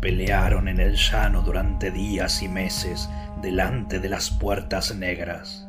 Pelearon 0.00 0.68
en 0.68 0.80
el 0.80 0.96
llano 0.96 1.42
durante 1.42 1.90
días 1.90 2.42
y 2.42 2.48
meses 2.48 3.08
delante 3.40 4.00
de 4.00 4.08
las 4.08 4.30
puertas 4.30 4.94
negras. 4.94 5.66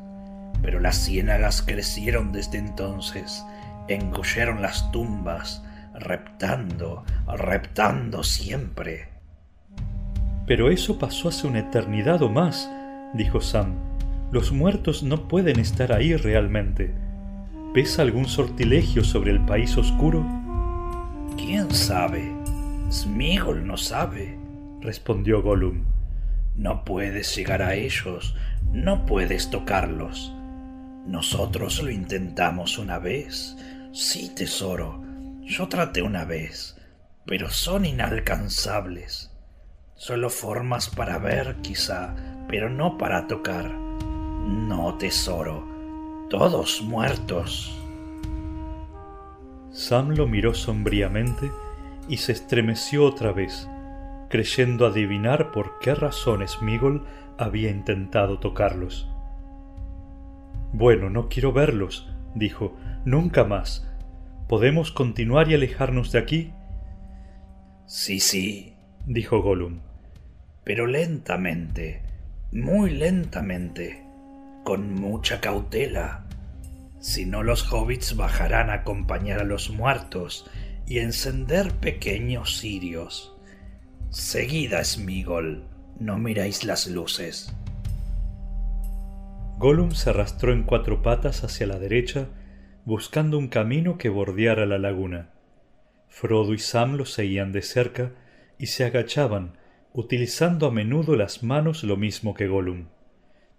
Pero 0.62 0.80
las 0.80 0.98
ciénagas 1.06 1.62
crecieron 1.62 2.32
desde 2.32 2.58
entonces, 2.58 3.44
engulleron 3.88 4.62
las 4.62 4.92
tumbas, 4.92 5.64
reptando, 5.94 7.04
reptando 7.28 8.24
siempre. 8.24 9.10
Pero 10.48 10.70
eso 10.70 11.00
pasó 11.00 11.30
hace 11.30 11.48
una 11.48 11.60
eternidad 11.60 12.22
o 12.22 12.30
más, 12.30 12.70
dijo 13.14 13.42
Sam. 13.42 13.76
Los 14.32 14.52
muertos 14.52 15.04
no 15.04 15.28
pueden 15.28 15.60
estar 15.60 15.94
ahí 15.94 16.16
realmente. 16.16 16.94
¿Pesa 17.76 18.04
algún 18.04 18.26
sortilegio 18.26 19.04
sobre 19.04 19.32
el 19.32 19.44
país 19.44 19.76
oscuro? 19.76 20.26
¿Quién 21.36 21.70
sabe? 21.72 22.34
Smigol 22.90 23.68
no 23.68 23.76
sabe, 23.76 24.40
respondió 24.80 25.42
Gollum. 25.42 25.84
No 26.56 26.86
puedes 26.86 27.36
llegar 27.36 27.62
a 27.62 27.76
ellos, 27.76 28.34
no 28.72 29.06
puedes 29.06 29.50
tocarlos. 29.50 30.34
Nosotros 31.06 31.84
lo 31.84 31.92
intentamos 31.92 32.78
una 32.78 32.98
vez. 32.98 33.58
Sí, 33.92 34.32
tesoro, 34.34 35.04
yo 35.42 35.68
traté 35.68 36.02
una 36.02 36.24
vez, 36.24 36.78
pero 37.26 37.50
son 37.50 37.84
inalcanzables. 37.84 39.34
Solo 39.96 40.30
formas 40.30 40.88
para 40.88 41.18
ver, 41.18 41.58
quizá, 41.62 42.16
pero 42.48 42.70
no 42.70 42.98
para 42.98 43.28
tocar. 43.28 43.70
No, 43.70 44.96
tesoro, 44.98 45.75
todos 46.30 46.82
muertos. 46.82 47.72
Sam 49.72 50.12
lo 50.12 50.28
miró 50.28 50.54
sombríamente 50.54 51.52
y 52.08 52.18
se 52.18 52.32
estremeció 52.32 53.06
otra 53.06 53.32
vez, 53.32 53.70
creyendo 54.30 54.86
adivinar 54.86 55.52
por 55.52 55.80
qué 55.80 55.94
razón 55.94 56.48
Smigol 56.48 57.06
había 57.38 57.70
intentado 57.70 58.40
tocarlos. 58.40 59.10
Bueno, 60.72 61.10
no 61.10 61.30
quiero 61.30 61.54
verlos, 61.54 62.10
dijo, 62.34 62.76
nunca 63.06 63.44
más. 63.44 63.92
¿Podemos 64.48 64.92
continuar 64.92 65.50
y 65.50 65.56
alejarnos 65.56 66.12
de 66.12 66.20
aquí? 66.20 66.54
Sí, 67.86 68.20
sí, 68.20 68.76
dijo 69.06 69.42
Gollum. 69.42 69.80
Pero 70.64 70.88
lentamente, 70.88 72.02
muy 72.52 72.92
lentamente, 72.92 74.05
con 74.66 74.96
mucha 74.96 75.42
cautela. 75.42 76.26
Si 77.00 77.28
no 77.28 77.44
los 77.44 77.72
hobbits 77.72 78.16
bajarán 78.16 78.72
a 78.72 78.82
acompañar 78.82 79.40
a 79.40 79.44
los 79.44 79.70
muertos 79.70 80.50
y 80.88 80.98
encender 80.98 81.72
pequeños 81.72 82.60
cirios. 82.60 83.38
Seguida, 84.10 84.84
Smigol, 84.84 85.66
no 86.00 86.18
miráis 86.18 86.64
las 86.64 86.88
luces. 86.88 87.56
Gollum 89.60 89.92
se 89.92 90.10
arrastró 90.10 90.52
en 90.52 90.64
cuatro 90.64 91.04
patas 91.04 91.44
hacia 91.44 91.68
la 91.68 91.78
derecha, 91.78 92.28
buscando 92.86 93.38
un 93.38 93.50
camino 93.50 94.00
que 94.00 94.10
bordeara 94.10 94.66
la 94.66 94.80
laguna. 94.80 95.30
Frodo 96.10 96.56
y 96.56 96.60
Sam 96.60 96.96
lo 96.96 97.06
seguían 97.06 97.52
de 97.52 97.62
cerca 97.62 98.14
y 98.58 98.66
se 98.66 98.84
agachaban, 98.84 99.60
utilizando 99.94 100.66
a 100.66 100.72
menudo 100.72 101.16
las 101.16 101.44
manos 101.44 101.84
lo 101.84 101.98
mismo 101.98 102.34
que 102.34 102.48
Gollum. 102.48 102.88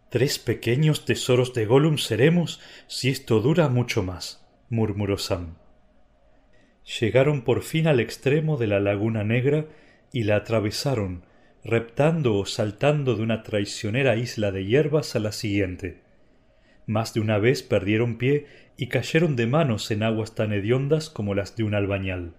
Tres 0.08 0.38
pequeños 0.38 1.04
tesoros 1.04 1.52
de 1.52 1.66
Gollum 1.66 1.98
seremos 1.98 2.60
si 2.86 3.08
esto 3.08 3.40
dura 3.40 3.68
mucho 3.68 4.04
más, 4.04 4.46
murmuró 4.70 5.18
Sam. 5.18 5.56
Llegaron 7.00 7.42
por 7.42 7.62
fin 7.62 7.88
al 7.88 7.98
extremo 7.98 8.56
de 8.56 8.68
la 8.68 8.78
laguna 8.78 9.24
negra 9.24 9.66
y 10.12 10.22
la 10.22 10.36
atravesaron, 10.36 11.24
reptando 11.64 12.36
o 12.36 12.46
saltando 12.46 13.16
de 13.16 13.24
una 13.24 13.42
traicionera 13.42 14.14
isla 14.14 14.52
de 14.52 14.64
hierbas 14.64 15.16
a 15.16 15.18
la 15.18 15.32
siguiente. 15.32 16.02
Más 16.86 17.12
de 17.12 17.18
una 17.18 17.38
vez 17.38 17.64
perdieron 17.64 18.16
pie 18.16 18.46
y 18.76 18.86
cayeron 18.86 19.34
de 19.34 19.48
manos 19.48 19.90
en 19.90 20.04
aguas 20.04 20.36
tan 20.36 20.52
hediondas 20.52 21.10
como 21.10 21.34
las 21.34 21.56
de 21.56 21.64
un 21.64 21.74
albañal, 21.74 22.34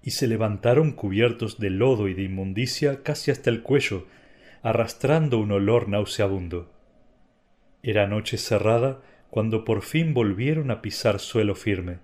y 0.00 0.12
se 0.12 0.28
levantaron 0.28 0.92
cubiertos 0.92 1.58
de 1.58 1.70
lodo 1.70 2.06
y 2.06 2.14
de 2.14 2.22
inmundicia 2.22 3.02
casi 3.02 3.32
hasta 3.32 3.50
el 3.50 3.62
cuello, 3.62 4.06
arrastrando 4.62 5.38
un 5.38 5.50
olor 5.50 5.88
nauseabundo. 5.88 6.70
Era 7.82 8.06
noche 8.06 8.36
cerrada 8.36 9.00
cuando 9.30 9.64
por 9.64 9.82
fin 9.82 10.12
volvieron 10.12 10.70
a 10.70 10.82
pisar 10.82 11.18
suelo 11.20 11.54
firme. 11.54 11.98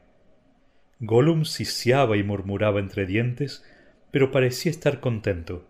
Gollum 1.00 1.44
siseaba 1.44 2.16
y 2.16 2.22
murmuraba 2.22 2.80
entre 2.80 3.04
dientes, 3.04 3.64
pero 4.10 4.30
parecía 4.30 4.70
estar 4.70 5.00
contento. 5.00 5.66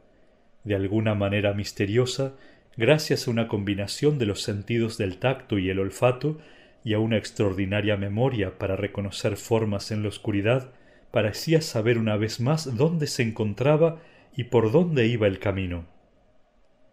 De 0.63 0.77
alguna 0.77 1.15
manera 1.15 1.55
misteriosa, 1.55 2.35
gracias 2.77 3.27
a 3.27 3.31
una 3.31 3.49
combinación 3.49 4.19
de 4.19 4.27
los 4.27 4.43
sentidos 4.43 4.99
del 4.99 5.19
tacto 5.19 5.59
y 5.59 5.71
el 5.71 5.81
olfato, 5.81 6.39
y 6.85 6.95
a 6.95 7.01
una 7.01 7.17
extraordinaria 7.17 7.97
memoria 7.97 8.59
para 8.59 8.77
reconocer 8.77 9.37
formas 9.37 9.91
en 9.91 10.03
la 10.03 10.09
oscuridad, 10.09 10.73
parecía 11.11 11.61
saber 11.61 11.99
una 11.99 12.17
vez 12.17 12.39
más 12.39 12.77
dónde 12.77 13.09
se 13.09 13.25
encontraba 13.25 14.01
y 14.37 14.45
por 14.45 14.71
dónde 14.71 15.07
iba 15.07 15.27
el 15.27 15.41
camino. 15.41 15.87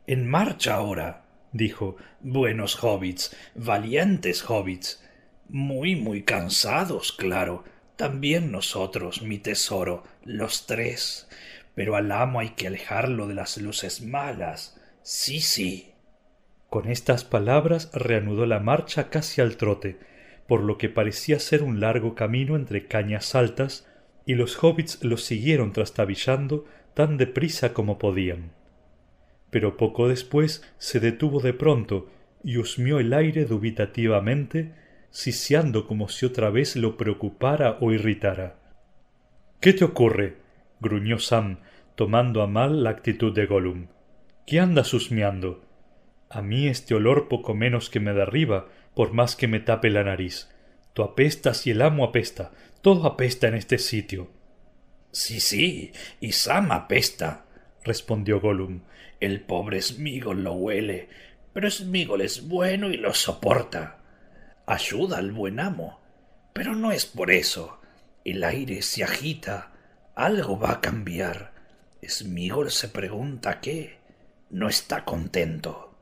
En 0.08 0.28
marcha 0.28 0.74
ahora, 0.74 1.23
dijo, 1.54 1.96
buenos 2.20 2.84
hobbits, 2.84 3.36
valientes 3.56 4.44
hobbits. 4.50 5.02
Muy, 5.48 5.96
muy 5.96 6.24
cansados, 6.24 7.12
claro. 7.14 7.64
También 7.96 8.52
nosotros, 8.52 9.22
mi 9.22 9.38
tesoro, 9.38 10.04
los 10.26 10.66
tres. 10.66 11.30
Pero 11.76 11.96
al 11.96 12.12
amo 12.12 12.40
hay 12.40 12.50
que 12.50 12.68
alejarlo 12.68 13.28
de 13.28 13.36
las 13.36 13.58
luces 13.58 14.02
malas. 14.02 14.80
Sí, 15.04 15.40
sí. 15.40 15.92
Con 16.70 16.90
estas 16.90 17.24
palabras 17.24 17.92
reanudó 17.94 18.46
la 18.48 18.60
marcha 18.60 19.10
casi 19.10 19.42
al 19.42 19.58
trote, 19.58 20.00
por 20.48 20.62
lo 20.62 20.78
que 20.78 20.90
parecía 20.90 21.40
ser 21.40 21.62
un 21.62 21.80
largo 21.80 22.16
camino 22.16 22.56
entre 22.56 22.88
cañas 22.88 23.36
altas, 23.36 23.88
y 24.26 24.36
los 24.36 24.62
hobbits 24.64 25.04
lo 25.04 25.18
siguieron 25.18 25.72
trastabillando 25.72 26.66
tan 26.96 27.18
deprisa 27.18 27.74
como 27.74 28.00
podían 28.00 28.52
pero 29.54 29.78
poco 29.78 30.10
después 30.10 30.64
se 30.80 31.00
detuvo 31.00 31.40
de 31.40 31.54
pronto 31.54 32.10
y 32.44 32.58
husmió 32.58 33.00
el 33.00 33.14
aire 33.14 33.46
dubitativamente, 33.46 34.74
siseando 35.12 35.86
como 35.86 36.10
si 36.10 36.26
otra 36.26 36.50
vez 36.50 36.76
lo 36.76 36.98
preocupara 36.98 37.78
o 37.80 37.92
irritara. 37.92 38.56
¿Qué 39.60 39.74
te 39.74 39.86
ocurre? 39.86 40.38
gruñó 40.80 41.20
Sam, 41.20 41.60
tomando 41.94 42.42
a 42.42 42.48
mal 42.48 42.84
la 42.84 42.90
actitud 42.90 43.32
de 43.32 43.46
Gollum. 43.46 43.90
¿Qué 44.48 44.60
andas 44.60 44.92
husmeando? 44.96 45.64
A 46.32 46.42
mí 46.42 46.68
este 46.68 46.96
olor 46.96 47.28
poco 47.28 47.54
menos 47.54 47.92
que 47.92 48.00
me 48.00 48.14
derriba, 48.14 48.70
por 48.96 49.14
más 49.14 49.36
que 49.36 49.48
me 49.48 49.60
tape 49.60 49.92
la 49.92 50.04
nariz. 50.04 50.50
Tú 50.94 51.04
apestas 51.04 51.68
y 51.68 51.72
el 51.72 51.84
amo 51.84 52.06
apesta. 52.06 52.54
Todo 52.82 53.06
apesta 53.06 53.48
en 53.48 53.54
este 53.54 53.78
sitio. 53.78 54.32
Sí, 55.12 55.40
sí, 55.40 55.92
y 56.20 56.32
Sam 56.32 56.72
apesta, 56.72 57.46
respondió 57.84 58.40
Gollum. 58.40 58.82
El 59.20 59.42
pobre 59.42 59.82
Smigol 59.82 60.44
lo 60.44 60.54
huele, 60.54 61.10
pero 61.54 61.70
Smigol 61.70 62.22
es 62.22 62.48
bueno 62.48 62.90
y 62.90 62.98
lo 62.98 63.14
soporta. 63.14 64.00
Ayuda 64.66 65.18
al 65.18 65.32
buen 65.32 65.60
amo. 65.60 66.00
Pero 66.54 66.76
no 66.76 66.92
es 66.92 67.06
por 67.06 67.32
eso. 67.32 67.80
El 68.24 68.44
aire 68.44 68.82
se 68.82 69.04
agita. 69.04 69.74
Algo 70.16 70.60
va 70.60 70.74
a 70.74 70.82
cambiar. 70.82 71.54
Smigol 72.08 72.72
se 72.72 72.90
pregunta 72.90 73.60
qué. 73.60 73.98
No 74.50 74.70
está 74.70 75.04
contento. 75.04 75.98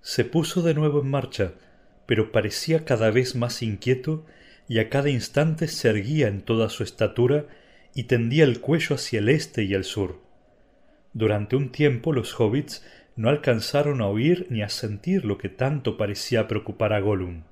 Se 0.00 0.24
puso 0.24 0.62
de 0.62 0.74
nuevo 0.74 1.00
en 1.00 1.10
marcha, 1.10 1.52
pero 2.06 2.32
parecía 2.32 2.84
cada 2.84 3.10
vez 3.10 3.34
más 3.34 3.62
inquieto 3.62 4.26
y 4.68 4.78
a 4.78 4.88
cada 4.88 5.10
instante 5.10 5.68
se 5.68 5.88
erguía 5.88 6.28
en 6.28 6.42
toda 6.42 6.68
su 6.68 6.82
estatura 6.82 7.46
y 7.94 8.04
tendía 8.04 8.44
el 8.44 8.60
cuello 8.60 8.96
hacia 8.96 9.20
el 9.20 9.28
este 9.28 9.64
y 9.64 9.74
el 9.74 9.84
sur. 9.84 10.25
Durante 11.16 11.56
un 11.56 11.70
tiempo 11.70 12.12
los 12.12 12.38
hobbits 12.38 12.84
no 13.16 13.30
alcanzaron 13.30 14.02
a 14.02 14.06
oír 14.06 14.48
ni 14.50 14.60
a 14.60 14.68
sentir 14.68 15.24
lo 15.24 15.38
que 15.38 15.48
tanto 15.48 15.96
parecía 15.96 16.46
preocupar 16.46 16.92
a 16.92 17.00
Gollum. 17.00 17.44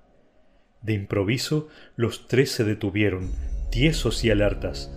De 0.82 0.92
improviso 0.92 1.68
los 1.96 2.28
tres 2.28 2.50
se 2.50 2.64
detuvieron, 2.64 3.30
tiesos 3.70 4.22
y 4.22 4.30
alertas. 4.30 4.94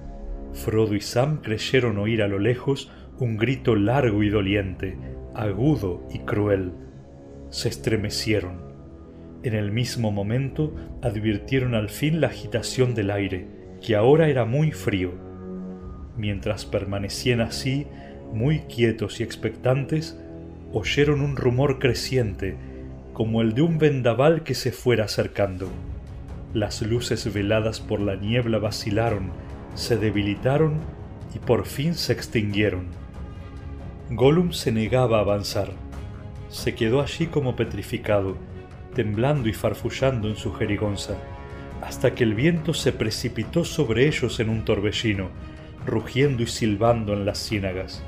Frodo 0.52 0.96
y 0.96 1.00
Sam 1.00 1.42
creyeron 1.42 1.98
oír 1.98 2.22
a 2.22 2.28
lo 2.28 2.40
lejos 2.40 2.92
un 3.20 3.38
grito 3.38 3.74
largo 3.78 4.22
y 4.22 4.28
doliente, 4.28 4.98
agudo 5.34 6.06
y 6.14 6.20
cruel. 6.20 6.74
Se 7.50 7.70
estremecieron. 7.70 8.68
En 9.44 9.54
el 9.54 9.72
mismo 9.72 10.12
momento 10.12 10.76
advirtieron 11.02 11.74
al 11.74 11.88
fin 11.88 12.20
la 12.20 12.28
agitación 12.28 12.96
del 12.96 13.12
aire, 13.12 13.48
que 13.82 13.96
ahora 13.96 14.28
era 14.28 14.44
muy 14.44 14.74
frío. 14.74 15.14
Mientras 16.18 16.66
permanecían 16.66 17.40
así, 17.40 17.88
muy 18.34 18.60
quietos 18.62 19.20
y 19.20 19.24
expectantes, 19.24 20.20
oyeron 20.74 21.22
un 21.22 21.38
rumor 21.38 21.80
creciente, 21.80 22.56
como 23.14 23.42
el 23.42 23.54
de 23.54 23.62
un 23.62 23.78
vendaval 23.78 24.44
que 24.44 24.54
se 24.54 24.72
fuera 24.72 25.06
acercando. 25.06 25.70
Las 26.54 26.82
luces 26.82 27.34
veladas 27.34 27.80
por 27.80 28.00
la 28.00 28.16
niebla 28.16 28.60
vacilaron, 28.60 29.32
se 29.76 29.98
debilitaron 29.98 30.80
y 31.36 31.40
por 31.40 31.66
fin 31.66 31.94
se 31.94 32.14
extinguieron. 32.14 32.88
Gollum 34.10 34.52
se 34.52 34.72
negaba 34.72 35.18
a 35.18 35.22
avanzar. 35.22 35.72
Se 36.50 36.76
quedó 36.76 37.02
allí 37.02 37.28
como 37.28 37.56
petrificado, 37.56 38.38
temblando 38.96 39.50
y 39.50 39.54
farfullando 39.54 40.30
en 40.30 40.38
su 40.38 40.54
jerigonza, 40.54 41.16
hasta 41.82 42.16
que 42.16 42.24
el 42.24 42.34
viento 42.34 42.74
se 42.74 42.94
precipitó 42.94 43.66
sobre 43.66 44.08
ellos 44.08 44.40
en 44.40 44.50
un 44.50 44.64
torbellino, 44.64 45.30
rugiendo 45.86 46.44
y 46.44 46.48
silbando 46.48 47.14
en 47.14 47.26
las 47.26 47.38
ciénagas. 47.38 48.04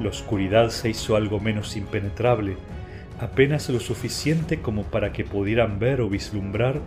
La 0.00 0.08
oscuridad 0.08 0.70
se 0.70 0.88
hizo 0.88 1.14
algo 1.14 1.40
menos 1.40 1.76
impenetrable, 1.76 2.56
apenas 3.20 3.68
lo 3.68 3.80
suficiente 3.80 4.60
como 4.60 4.84
para 4.84 5.12
que 5.12 5.24
pudieran 5.24 5.78
ver 5.78 6.00
o 6.00 6.08
vislumbrar 6.08 6.80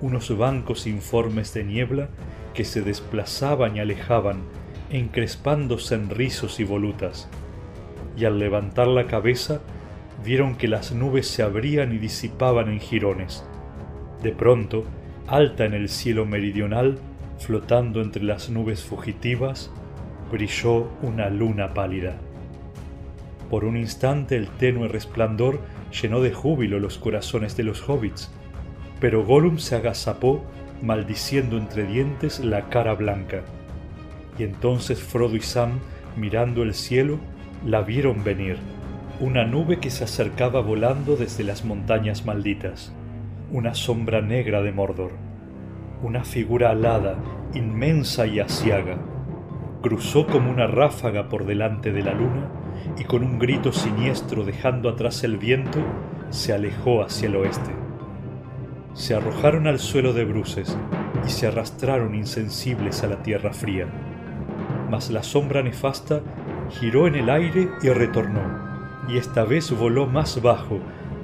unos 0.00 0.36
bancos 0.36 0.86
informes 0.86 1.52
de 1.52 1.62
niebla 1.62 2.08
que 2.54 2.64
se 2.64 2.80
desplazaban 2.80 3.76
y 3.76 3.80
alejaban, 3.80 4.42
encrespándose 4.88 5.94
en 5.94 6.08
rizos 6.08 6.58
y 6.58 6.64
volutas. 6.64 7.28
Y 8.16 8.24
al 8.24 8.38
levantar 8.38 8.86
la 8.86 9.06
cabeza, 9.08 9.60
vieron 10.24 10.56
que 10.56 10.68
las 10.68 10.92
nubes 10.92 11.26
se 11.26 11.42
abrían 11.42 11.94
y 11.94 11.98
disipaban 11.98 12.70
en 12.70 12.80
jirones. 12.80 13.44
De 14.22 14.32
pronto, 14.32 14.84
alta 15.26 15.66
en 15.66 15.74
el 15.74 15.90
cielo 15.90 16.24
meridional, 16.24 16.98
flotando 17.38 18.00
entre 18.00 18.22
las 18.22 18.48
nubes 18.48 18.82
fugitivas, 18.82 19.70
brilló 20.30 20.88
una 21.02 21.28
luna 21.28 21.74
pálida. 21.74 22.16
Por 23.54 23.64
un 23.64 23.76
instante 23.76 24.34
el 24.34 24.48
tenue 24.48 24.88
resplandor 24.88 25.60
llenó 26.02 26.20
de 26.20 26.32
júbilo 26.32 26.80
los 26.80 26.98
corazones 26.98 27.56
de 27.56 27.62
los 27.62 27.88
hobbits, 27.88 28.32
pero 28.98 29.24
Gollum 29.24 29.58
se 29.58 29.76
agazapó, 29.76 30.42
maldiciendo 30.82 31.56
entre 31.56 31.84
dientes 31.84 32.40
la 32.40 32.68
cara 32.68 32.94
blanca. 32.94 33.42
Y 34.40 34.42
entonces 34.42 35.00
Frodo 35.00 35.36
y 35.36 35.40
Sam, 35.40 35.78
mirando 36.16 36.64
el 36.64 36.74
cielo, 36.74 37.20
la 37.64 37.82
vieron 37.82 38.24
venir, 38.24 38.56
una 39.20 39.44
nube 39.44 39.78
que 39.78 39.90
se 39.90 40.02
acercaba 40.02 40.60
volando 40.60 41.14
desde 41.14 41.44
las 41.44 41.64
montañas 41.64 42.26
malditas, 42.26 42.92
una 43.52 43.76
sombra 43.76 44.20
negra 44.20 44.62
de 44.62 44.72
Mordor, 44.72 45.12
una 46.02 46.24
figura 46.24 46.70
alada, 46.70 47.18
inmensa 47.54 48.26
y 48.26 48.40
asiaga. 48.40 48.98
Cruzó 49.80 50.26
como 50.26 50.50
una 50.50 50.66
ráfaga 50.66 51.28
por 51.28 51.46
delante 51.46 51.92
de 51.92 52.02
la 52.02 52.14
luna 52.14 52.63
y 52.98 53.04
con 53.04 53.22
un 53.24 53.38
grito 53.38 53.72
siniestro 53.72 54.44
dejando 54.44 54.88
atrás 54.88 55.24
el 55.24 55.38
viento, 55.38 55.80
se 56.30 56.52
alejó 56.52 57.02
hacia 57.02 57.28
el 57.28 57.36
oeste. 57.36 57.70
Se 58.94 59.14
arrojaron 59.14 59.66
al 59.66 59.78
suelo 59.78 60.12
de 60.12 60.24
bruces 60.24 60.76
y 61.26 61.30
se 61.30 61.46
arrastraron 61.46 62.14
insensibles 62.14 63.02
a 63.02 63.08
la 63.08 63.22
tierra 63.22 63.52
fría. 63.52 63.86
Mas 64.90 65.10
la 65.10 65.22
sombra 65.22 65.62
nefasta 65.62 66.20
giró 66.70 67.06
en 67.06 67.16
el 67.16 67.30
aire 67.30 67.68
y 67.82 67.88
retornó, 67.88 68.40
y 69.08 69.18
esta 69.18 69.44
vez 69.44 69.70
voló 69.70 70.06
más 70.06 70.40
bajo, 70.42 70.78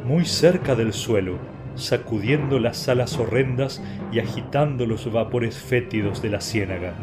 muy 0.05 0.25
cerca 0.25 0.75
del 0.75 0.93
suelo, 0.93 1.39
sacudiendo 1.75 2.59
las 2.59 2.89
alas 2.89 3.19
horrendas 3.19 3.83
y 4.13 4.19
agitando 4.19 4.87
los 4.87 5.11
vapores 5.13 5.59
fétidos 5.59 6.23
de 6.23 6.31
la 6.31 6.41
ciénaga. 6.41 6.95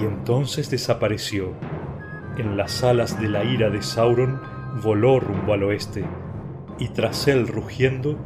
Y 0.00 0.04
entonces 0.04 0.70
desapareció, 0.70 1.52
en 2.38 2.56
las 2.56 2.82
alas 2.84 3.20
de 3.20 3.28
la 3.28 3.44
ira 3.44 3.70
de 3.70 3.82
Sauron 3.82 4.40
voló 4.82 5.20
rumbo 5.20 5.52
al 5.52 5.62
oeste, 5.64 6.04
y 6.78 6.88
tras 6.88 7.28
él 7.28 7.48
rugiendo 7.48 8.18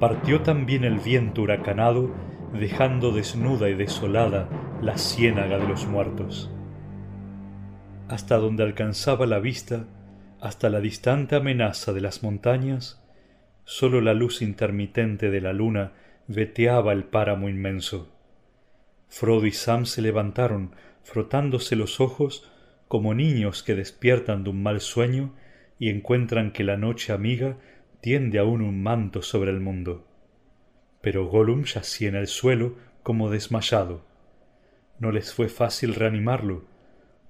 partió 0.00 0.42
también 0.42 0.84
el 0.84 0.98
viento 0.98 1.42
huracanado 1.42 2.10
dejando 2.52 3.12
desnuda 3.12 3.68
y 3.68 3.74
desolada 3.74 4.48
la 4.80 4.96
ciénaga 4.96 5.58
de 5.58 5.68
los 5.68 5.86
muertos. 5.86 6.50
Hasta 8.08 8.38
donde 8.38 8.62
alcanzaba 8.62 9.26
la 9.26 9.38
vista, 9.38 9.86
hasta 10.40 10.70
la 10.70 10.80
distante 10.80 11.36
amenaza 11.36 11.92
de 11.92 12.00
las 12.00 12.22
montañas, 12.22 13.04
sólo 13.64 14.00
la 14.00 14.14
luz 14.14 14.40
intermitente 14.40 15.30
de 15.30 15.40
la 15.40 15.52
luna 15.52 15.92
veteaba 16.26 16.92
el 16.92 17.04
páramo 17.04 17.48
inmenso. 17.48 18.08
Frodo 19.08 19.46
y 19.46 19.52
Sam 19.52 19.84
se 19.84 20.00
levantaron, 20.00 20.74
frotándose 21.02 21.76
los 21.76 22.00
ojos 22.00 22.50
como 22.88 23.14
niños 23.14 23.62
que 23.62 23.74
despiertan 23.74 24.44
de 24.44 24.50
un 24.50 24.62
mal 24.62 24.80
sueño 24.80 25.34
y 25.78 25.90
encuentran 25.90 26.52
que 26.52 26.64
la 26.64 26.76
noche 26.76 27.12
amiga 27.12 27.58
tiende 28.00 28.38
aún 28.38 28.62
un 28.62 28.82
manto 28.82 29.22
sobre 29.22 29.50
el 29.50 29.60
mundo. 29.60 30.06
Pero 31.00 31.26
Gollum 31.26 31.64
yacía 31.64 32.08
en 32.08 32.16
el 32.16 32.26
suelo 32.26 32.76
como 33.02 33.30
desmayado. 33.30 34.04
No 34.98 35.12
les 35.12 35.32
fue 35.32 35.48
fácil 35.48 35.94
reanimarlo. 35.94 36.64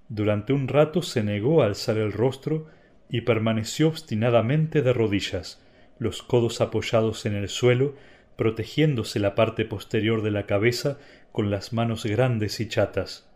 Durante 0.09 0.53
un 0.53 0.69
rato 0.69 1.03
se 1.03 1.23
negó 1.23 1.63
a 1.63 1.67
alzar 1.67 1.99
el 1.99 2.13
rostro 2.13 2.67
y 3.11 3.23
permaneció 3.23 3.89
obstinadamente 3.89 4.83
de 4.83 4.93
rodillas, 4.93 5.63
los 5.99 6.23
codos 6.23 6.61
apoyados 6.61 7.27
en 7.27 7.35
el 7.35 7.49
suelo, 7.49 7.95
protegiéndose 8.37 9.19
la 9.19 9.35
parte 9.35 9.65
posterior 9.65 10.23
de 10.23 10.31
la 10.31 10.47
cabeza 10.47 10.99
con 11.33 11.51
las 11.51 11.73
manos 11.73 12.05
grandes 12.07 12.61
y 12.61 12.69
chatas. 12.69 13.29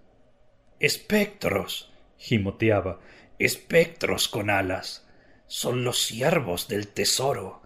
Espectros. 0.79 1.92
Gimoteaba. 2.23 3.01
Espectros 3.39 4.29
con 4.29 4.49
alas. 4.49 5.05
Son 5.49 5.85
los 5.85 6.03
siervos 6.03 6.69
del 6.69 6.89
tesoro. 6.89 7.63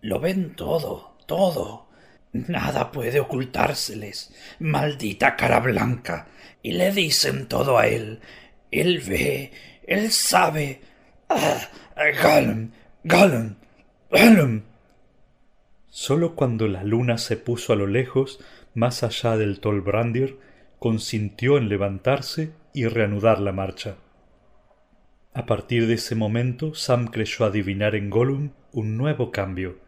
Lo 0.00 0.20
ven 0.20 0.54
todo, 0.54 1.16
todo. 1.26 1.88
Nada 2.32 2.92
puede 2.92 3.18
ocultárseles. 3.18 4.32
Maldita 4.60 5.34
cara 5.36 5.58
blanca. 5.58 6.28
Y 6.62 6.72
le 6.72 6.92
dicen 6.92 7.48
todo 7.48 7.78
a 7.78 7.88
él. 7.88 8.20
Él 8.70 9.00
ve, 9.00 9.50
él 9.86 10.12
sabe. 10.12 10.80
Ah, 11.28 11.60
Gollum, 12.22 12.70
Gollum, 13.02 13.56
Gollum. 14.10 14.62
Sólo 15.90 16.36
cuando 16.36 16.68
la 16.68 16.84
luna 16.84 17.18
se 17.18 17.36
puso 17.36 17.72
a 17.72 17.76
lo 17.76 17.86
lejos, 17.88 18.38
más 18.74 19.02
allá 19.02 19.36
del 19.36 19.58
Tolbrandir, 19.58 20.38
consintió 20.78 21.58
en 21.58 21.68
levantarse 21.68 22.52
y 22.72 22.86
reanudar 22.86 23.40
la 23.40 23.52
marcha. 23.52 23.96
A 25.34 25.46
partir 25.46 25.86
de 25.86 25.94
ese 25.94 26.14
momento, 26.14 26.74
Sam 26.74 27.08
creyó 27.08 27.44
adivinar 27.44 27.94
en 27.94 28.10
Gollum 28.10 28.50
un 28.72 28.96
nuevo 28.96 29.30
cambio 29.30 29.78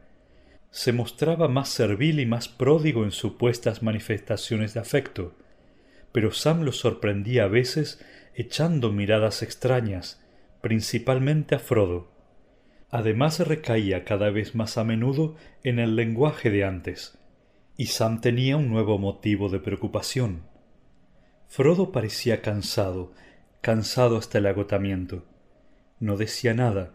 se 0.70 0.92
mostraba 0.92 1.48
más 1.48 1.68
servil 1.68 2.20
y 2.20 2.26
más 2.26 2.48
pródigo 2.48 3.04
en 3.04 3.10
supuestas 3.10 3.82
manifestaciones 3.82 4.72
de 4.74 4.80
afecto, 4.80 5.34
pero 6.12 6.32
Sam 6.32 6.62
lo 6.62 6.72
sorprendía 6.72 7.44
a 7.44 7.48
veces 7.48 8.04
echando 8.34 8.92
miradas 8.92 9.42
extrañas, 9.42 10.24
principalmente 10.60 11.56
a 11.56 11.58
Frodo. 11.58 12.12
Además 12.88 13.40
recaía 13.40 14.04
cada 14.04 14.30
vez 14.30 14.54
más 14.54 14.78
a 14.78 14.84
menudo 14.84 15.36
en 15.64 15.78
el 15.78 15.96
lenguaje 15.96 16.50
de 16.50 16.64
antes, 16.64 17.18
y 17.76 17.86
Sam 17.86 18.20
tenía 18.20 18.56
un 18.56 18.68
nuevo 18.68 18.98
motivo 18.98 19.48
de 19.48 19.58
preocupación. 19.58 20.42
Frodo 21.50 21.90
parecía 21.90 22.42
cansado, 22.42 23.12
cansado 23.60 24.16
hasta 24.16 24.38
el 24.38 24.46
agotamiento. 24.46 25.26
No 25.98 26.16
decía 26.16 26.54
nada, 26.54 26.92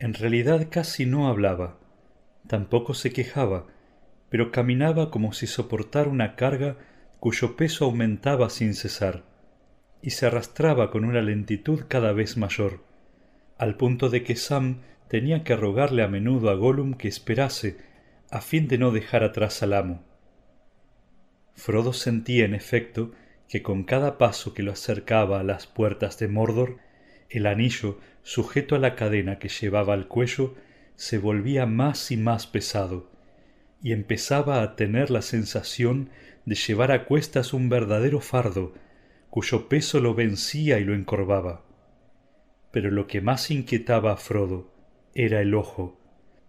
en 0.00 0.12
realidad 0.12 0.66
casi 0.70 1.06
no 1.06 1.28
hablaba 1.28 1.78
Tampoco 2.48 2.94
se 2.94 3.12
quejaba, 3.12 3.66
pero 4.28 4.50
caminaba 4.50 5.12
como 5.12 5.32
si 5.32 5.46
soportara 5.46 6.10
una 6.10 6.34
carga 6.34 6.76
cuyo 7.20 7.56
peso 7.56 7.84
aumentaba 7.84 8.50
sin 8.50 8.74
cesar, 8.74 9.22
y 10.02 10.10
se 10.10 10.26
arrastraba 10.26 10.90
con 10.90 11.04
una 11.04 11.22
lentitud 11.22 11.84
cada 11.86 12.12
vez 12.12 12.36
mayor, 12.36 12.82
al 13.56 13.76
punto 13.76 14.10
de 14.10 14.24
que 14.24 14.34
Sam 14.34 14.80
tenía 15.06 15.44
que 15.44 15.54
rogarle 15.54 16.02
a 16.02 16.08
menudo 16.08 16.50
a 16.50 16.54
Gollum 16.54 16.94
que 16.94 17.06
esperase, 17.06 17.78
a 18.32 18.40
fin 18.40 18.66
de 18.66 18.78
no 18.78 18.90
dejar 18.90 19.22
atrás 19.22 19.62
al 19.62 19.74
amo. 19.74 20.02
Frodo 21.54 21.92
sentía, 21.92 22.44
en 22.44 22.54
efecto, 22.54 23.12
que 23.52 23.62
con 23.62 23.84
cada 23.84 24.16
paso 24.16 24.54
que 24.54 24.62
lo 24.62 24.72
acercaba 24.72 25.38
a 25.38 25.42
las 25.42 25.66
puertas 25.66 26.18
de 26.18 26.26
Mordor, 26.26 26.78
el 27.28 27.44
anillo, 27.44 27.98
sujeto 28.22 28.76
a 28.76 28.78
la 28.78 28.94
cadena 28.94 29.38
que 29.38 29.50
llevaba 29.50 29.92
al 29.92 30.08
cuello, 30.08 30.54
se 30.96 31.18
volvía 31.18 31.66
más 31.66 32.10
y 32.10 32.16
más 32.16 32.46
pesado, 32.46 33.10
y 33.82 33.92
empezaba 33.92 34.62
a 34.62 34.74
tener 34.74 35.10
la 35.10 35.20
sensación 35.20 36.08
de 36.46 36.54
llevar 36.54 36.92
a 36.92 37.04
cuestas 37.04 37.52
un 37.52 37.68
verdadero 37.68 38.20
fardo, 38.20 38.72
cuyo 39.28 39.68
peso 39.68 40.00
lo 40.00 40.14
vencía 40.14 40.78
y 40.78 40.84
lo 40.84 40.94
encorvaba. 40.94 41.62
Pero 42.70 42.90
lo 42.90 43.06
que 43.06 43.20
más 43.20 43.50
inquietaba 43.50 44.12
a 44.12 44.16
Frodo 44.16 44.72
era 45.14 45.42
el 45.42 45.54
ojo, 45.54 46.00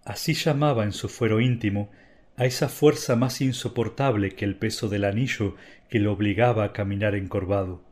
así 0.06 0.36
llamaba 0.36 0.86
en 0.86 0.93
su 0.93 1.10
fuero 1.10 1.41
íntimo 1.41 1.91
a 2.36 2.46
esa 2.46 2.68
fuerza 2.68 3.16
más 3.16 3.42
insoportable 3.42 4.32
que 4.32 4.46
el 4.46 4.56
peso 4.56 4.90
del 4.90 5.06
anillo 5.06 5.56
que 5.90 6.00
lo 6.00 6.12
obligaba 6.12 6.64
a 6.64 6.74
caminar 6.74 7.16
encorvado. 7.16 7.84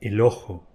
El 0.00 0.20
ojo, 0.20 0.66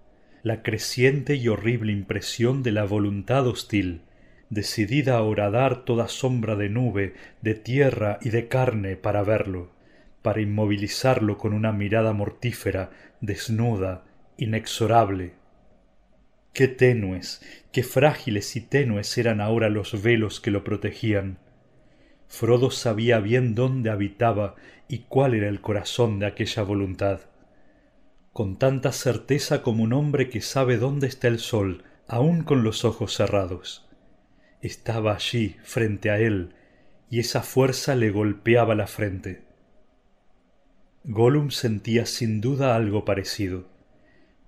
la 0.43 0.63
creciente 0.63 1.35
y 1.35 1.47
horrible 1.49 1.91
impresión 1.91 2.63
de 2.63 2.71
la 2.71 2.85
voluntad 2.85 3.45
hostil, 3.47 4.03
decidida 4.49 5.17
a 5.17 5.21
horadar 5.21 5.83
toda 5.83 6.07
sombra 6.07 6.55
de 6.55 6.69
nube, 6.69 7.13
de 7.41 7.53
tierra 7.53 8.17
y 8.21 8.29
de 8.29 8.47
carne 8.47 8.95
para 8.95 9.23
verlo, 9.23 9.71
para 10.21 10.41
inmovilizarlo 10.41 11.37
con 11.37 11.53
una 11.53 11.71
mirada 11.71 12.13
mortífera, 12.13 12.91
desnuda, 13.21 14.05
inexorable. 14.37 15.33
Qué 16.53 16.67
tenues, 16.67 17.41
qué 17.71 17.83
frágiles 17.83 18.55
y 18.55 18.61
tenues 18.61 19.17
eran 19.17 19.41
ahora 19.41 19.69
los 19.69 20.01
velos 20.01 20.39
que 20.39 20.51
lo 20.51 20.63
protegían. 20.63 21.37
Frodo 22.29 22.71
sabía 22.71 23.19
bien 23.19 23.53
dónde 23.53 23.89
habitaba 23.89 24.55
y 24.87 24.99
cuál 25.09 25.33
era 25.33 25.49
el 25.49 25.59
corazón 25.59 26.19
de 26.19 26.27
aquella 26.27 26.63
voluntad. 26.63 27.19
Con 28.31 28.57
tanta 28.57 28.93
certeza 28.93 29.61
como 29.61 29.83
un 29.83 29.91
hombre 29.91 30.29
que 30.29 30.39
sabe 30.39 30.77
dónde 30.77 31.07
está 31.07 31.27
el 31.27 31.39
sol, 31.39 31.83
aun 32.07 32.43
con 32.43 32.63
los 32.63 32.85
ojos 32.85 33.13
cerrados 33.13 33.89
estaba 34.61 35.13
allí 35.13 35.55
frente 35.63 36.09
a 36.09 36.19
él 36.19 36.53
y 37.09 37.19
esa 37.19 37.41
fuerza 37.41 37.95
le 37.95 38.11
golpeaba 38.11 38.75
la 38.75 38.87
frente. 38.87 39.43
Gollum 41.03 41.49
sentía 41.49 42.05
sin 42.05 42.41
duda 42.41 42.75
algo 42.75 43.05
parecido, 43.05 43.69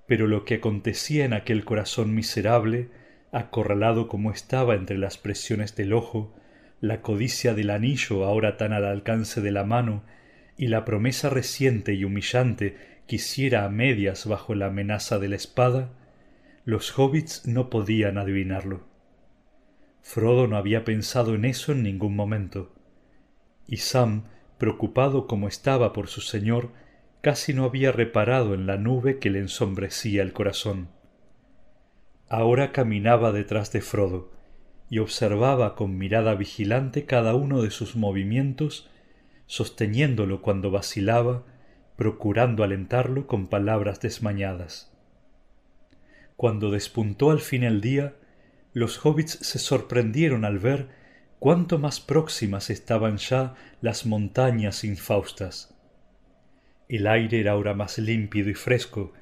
pero 0.07 0.27
lo 0.27 0.43
que 0.43 0.55
acontecía 0.55 1.25
en 1.25 1.33
aquel 1.33 1.63
corazón 1.63 2.13
miserable, 2.13 2.89
acorralado 3.31 4.07
como 4.07 4.31
estaba 4.31 4.75
entre 4.75 4.97
las 4.97 5.17
presiones 5.17 5.75
del 5.75 5.93
ojo, 5.93 6.35
la 6.81 7.01
codicia 7.01 7.53
del 7.53 7.69
anillo 7.69 8.25
ahora 8.25 8.57
tan 8.57 8.73
al 8.73 8.85
alcance 8.85 9.39
de 9.39 9.51
la 9.51 9.63
mano, 9.63 10.03
y 10.57 10.67
la 10.67 10.83
promesa 10.83 11.29
reciente 11.29 11.93
y 11.93 12.03
humillante 12.03 12.75
que 13.07 13.15
hiciera 13.15 13.65
a 13.65 13.69
medias 13.69 14.25
bajo 14.25 14.55
la 14.55 14.67
amenaza 14.67 15.19
de 15.19 15.29
la 15.29 15.35
espada, 15.35 15.91
los 16.65 16.97
hobbits 16.97 17.47
no 17.47 17.69
podían 17.69 18.17
adivinarlo. 18.17 18.83
Frodo 20.01 20.47
no 20.47 20.57
había 20.57 20.83
pensado 20.83 21.35
en 21.35 21.45
eso 21.45 21.71
en 21.71 21.83
ningún 21.83 22.15
momento, 22.15 22.73
y 23.67 23.77
Sam, 23.77 24.25
preocupado 24.57 25.27
como 25.27 25.47
estaba 25.47 25.93
por 25.93 26.07
su 26.07 26.21
señor, 26.21 26.71
casi 27.21 27.53
no 27.53 27.65
había 27.65 27.91
reparado 27.91 28.55
en 28.55 28.65
la 28.65 28.77
nube 28.77 29.19
que 29.19 29.29
le 29.29 29.39
ensombrecía 29.39 30.23
el 30.23 30.33
corazón. 30.33 30.89
Ahora 32.27 32.71
caminaba 32.71 33.31
detrás 33.31 33.71
de 33.71 33.81
Frodo, 33.81 34.31
y 34.91 34.99
observaba 34.99 35.73
con 35.75 35.97
mirada 35.97 36.35
vigilante 36.35 37.05
cada 37.05 37.33
uno 37.33 37.61
de 37.61 37.71
sus 37.71 37.95
movimientos, 37.95 38.89
sosteniéndolo 39.45 40.41
cuando 40.41 40.69
vacilaba, 40.69 41.45
procurando 41.95 42.65
alentarlo 42.65 43.25
con 43.25 43.47
palabras 43.47 44.01
desmañadas. 44.01 44.91
Cuando 46.35 46.71
despuntó 46.71 47.31
al 47.31 47.39
fin 47.39 47.63
el 47.63 47.79
día, 47.79 48.15
los 48.73 49.05
hobbits 49.05 49.39
se 49.41 49.59
sorprendieron 49.59 50.43
al 50.43 50.59
ver 50.59 50.89
cuánto 51.39 51.79
más 51.79 52.01
próximas 52.01 52.69
estaban 52.69 53.15
ya 53.15 53.55
las 53.79 54.05
montañas 54.05 54.83
infaustas. 54.83 55.73
El 56.89 57.07
aire 57.07 57.39
era 57.39 57.53
ahora 57.53 57.73
más 57.73 57.97
límpido 57.97 58.49
y 58.49 58.55
fresco, 58.55 59.13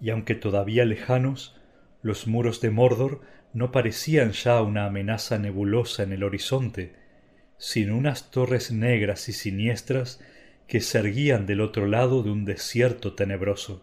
y 0.00 0.10
aunque 0.10 0.36
todavía 0.36 0.84
lejanos, 0.84 1.60
los 2.02 2.28
muros 2.28 2.60
de 2.60 2.70
Mordor 2.70 3.22
no 3.56 3.72
parecían 3.72 4.32
ya 4.32 4.60
una 4.60 4.84
amenaza 4.84 5.38
nebulosa 5.38 6.02
en 6.02 6.12
el 6.12 6.24
horizonte, 6.24 6.92
sino 7.56 7.96
unas 7.96 8.30
torres 8.30 8.70
negras 8.70 9.30
y 9.30 9.32
siniestras 9.32 10.22
que 10.68 10.82
se 10.82 10.98
erguían 10.98 11.46
del 11.46 11.62
otro 11.62 11.86
lado 11.86 12.22
de 12.22 12.30
un 12.30 12.44
desierto 12.44 13.14
tenebroso. 13.14 13.82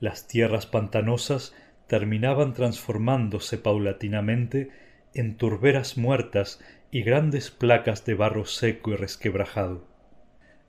Las 0.00 0.28
tierras 0.28 0.66
pantanosas 0.66 1.54
terminaban 1.86 2.52
transformándose 2.52 3.56
paulatinamente 3.56 4.68
en 5.14 5.38
turberas 5.38 5.96
muertas 5.96 6.60
y 6.90 7.04
grandes 7.04 7.50
placas 7.50 8.04
de 8.04 8.12
barro 8.12 8.44
seco 8.44 8.90
y 8.90 8.96
resquebrajado. 8.96 9.88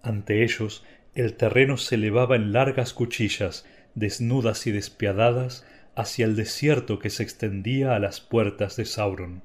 Ante 0.02 0.46
ellos 0.46 0.86
el 1.16 1.34
terreno 1.34 1.76
se 1.76 1.96
elevaba 1.96 2.38
en 2.38 2.54
largas 2.54 2.94
cuchillas, 2.94 3.66
desnudas 3.94 4.68
y 4.68 4.72
despiadadas, 4.72 5.66
hacia 5.96 6.26
el 6.26 6.36
desierto 6.36 7.00
que 7.00 7.10
se 7.10 7.24
extendía 7.24 7.96
a 7.96 8.00
las 8.00 8.20
puertas 8.20 8.76
de 8.76 8.86
Sauron. 8.86 9.44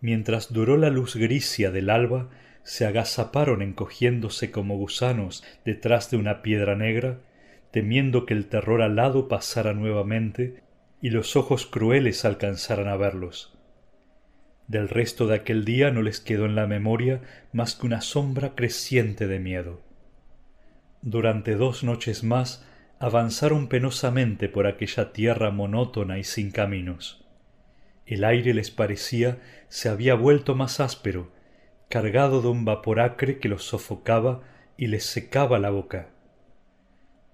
Mientras 0.00 0.52
duró 0.52 0.76
la 0.76 0.90
luz 0.90 1.16
grisia 1.16 1.70
del 1.70 1.90
alba, 1.90 2.28
se 2.62 2.86
agazaparon 2.86 3.62
encogiéndose 3.62 4.50
como 4.50 4.76
gusanos 4.76 5.42
detrás 5.64 6.10
de 6.10 6.18
una 6.18 6.42
piedra 6.42 6.76
negra, 6.76 7.20
temiendo 7.70 8.26
que 8.26 8.34
el 8.34 8.46
terror 8.46 8.82
alado 8.82 9.28
pasara 9.28 9.72
nuevamente 9.72 10.62
y 11.00 11.10
los 11.10 11.36
ojos 11.36 11.66
crueles 11.66 12.24
alcanzaran 12.24 12.88
a 12.88 12.96
verlos. 12.96 13.58
Del 14.66 14.88
resto 14.90 15.26
de 15.26 15.36
aquel 15.36 15.64
día 15.64 15.90
no 15.90 16.02
les 16.02 16.20
quedó 16.20 16.44
en 16.44 16.54
la 16.54 16.66
memoria 16.66 17.22
más 17.52 17.74
que 17.74 17.86
una 17.86 18.02
sombra 18.02 18.54
creciente 18.54 19.26
de 19.26 19.38
miedo. 19.38 19.80
Durante 21.00 21.54
dos 21.54 21.84
noches 21.84 22.22
más 22.22 22.67
avanzaron 22.98 23.68
penosamente 23.68 24.48
por 24.48 24.66
aquella 24.66 25.12
tierra 25.12 25.50
monótona 25.50 26.18
y 26.18 26.24
sin 26.24 26.50
caminos. 26.50 27.24
El 28.06 28.24
aire 28.24 28.54
les 28.54 28.70
parecía 28.70 29.38
se 29.68 29.88
había 29.88 30.14
vuelto 30.14 30.54
más 30.54 30.80
áspero, 30.80 31.30
cargado 31.88 32.42
de 32.42 32.48
un 32.48 32.64
vapor 32.64 33.00
acre 33.00 33.38
que 33.38 33.48
los 33.48 33.64
sofocaba 33.64 34.42
y 34.76 34.86
les 34.88 35.04
secaba 35.04 35.58
la 35.58 35.70
boca. 35.70 36.08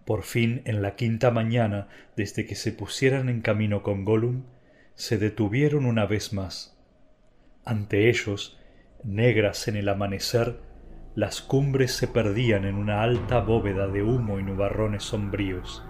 Por 0.05 0.23
fin, 0.23 0.63
en 0.65 0.83
la 0.83 0.97
quinta 0.97 1.31
mañana, 1.31 1.89
desde 2.17 2.45
que 2.45 2.57
se 2.57 2.73
pusieran 2.73 3.29
en 3.29 3.41
camino 3.41 3.83
con 3.83 4.05
Gollum, 4.05 4.45
se 4.95 5.17
detuvieron 5.17 5.87
una 5.87 6.07
vez 6.07 6.33
más. 6.33 6.77
Ante 7.65 8.11
ellos, 8.11 8.59
negras 9.03 9.67
en 9.69 9.77
el 9.77 9.89
amanecer, 9.89 10.59
las 11.15 11.41
cumbres 11.43 11.93
se 11.93 12.09
perdían 12.09 12.65
en 12.65 12.75
una 12.75 13.03
alta 13.03 13.39
bóveda 13.39 13.87
de 13.87 14.03
humo 14.03 14.41
y 14.41 14.43
nubarrones 14.43 15.05
sombríos. 15.05 15.85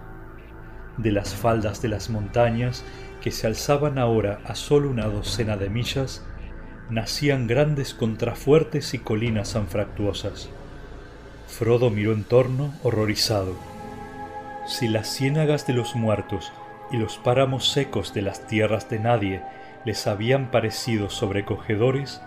De 0.97 1.11
las 1.11 1.33
faldas 1.33 1.81
de 1.81 1.89
las 1.89 2.11
montañas, 2.11 2.85
que 3.21 3.31
se 3.31 3.47
alzaban 3.47 3.97
ahora 3.97 4.39
a 4.45 4.53
sólo 4.53 4.89
una 4.89 5.07
docena 5.07 5.57
de 5.57 5.69
millas, 5.69 6.23
nacían 6.91 7.47
grandes 7.47 7.95
contrafuertes 7.95 8.93
y 8.93 8.99
colinas 8.99 9.55
anfractuosas. 9.55 10.49
Frodo 11.47 11.89
miró 11.89 12.13
en 12.13 12.23
torno, 12.23 12.73
horrorizado. 12.83 13.55
Si 14.67 14.87
las 14.87 15.07
ciénagas 15.07 15.65
de 15.65 15.73
los 15.73 15.95
muertos 15.95 16.53
y 16.91 16.97
los 16.97 17.17
páramos 17.17 17.71
secos 17.71 18.13
de 18.13 18.21
las 18.21 18.45
tierras 18.45 18.89
de 18.89 18.99
nadie 18.99 19.41
les 19.85 20.05
habían 20.05 20.51
parecido 20.51 21.09
sobrecogedores, 21.09 22.21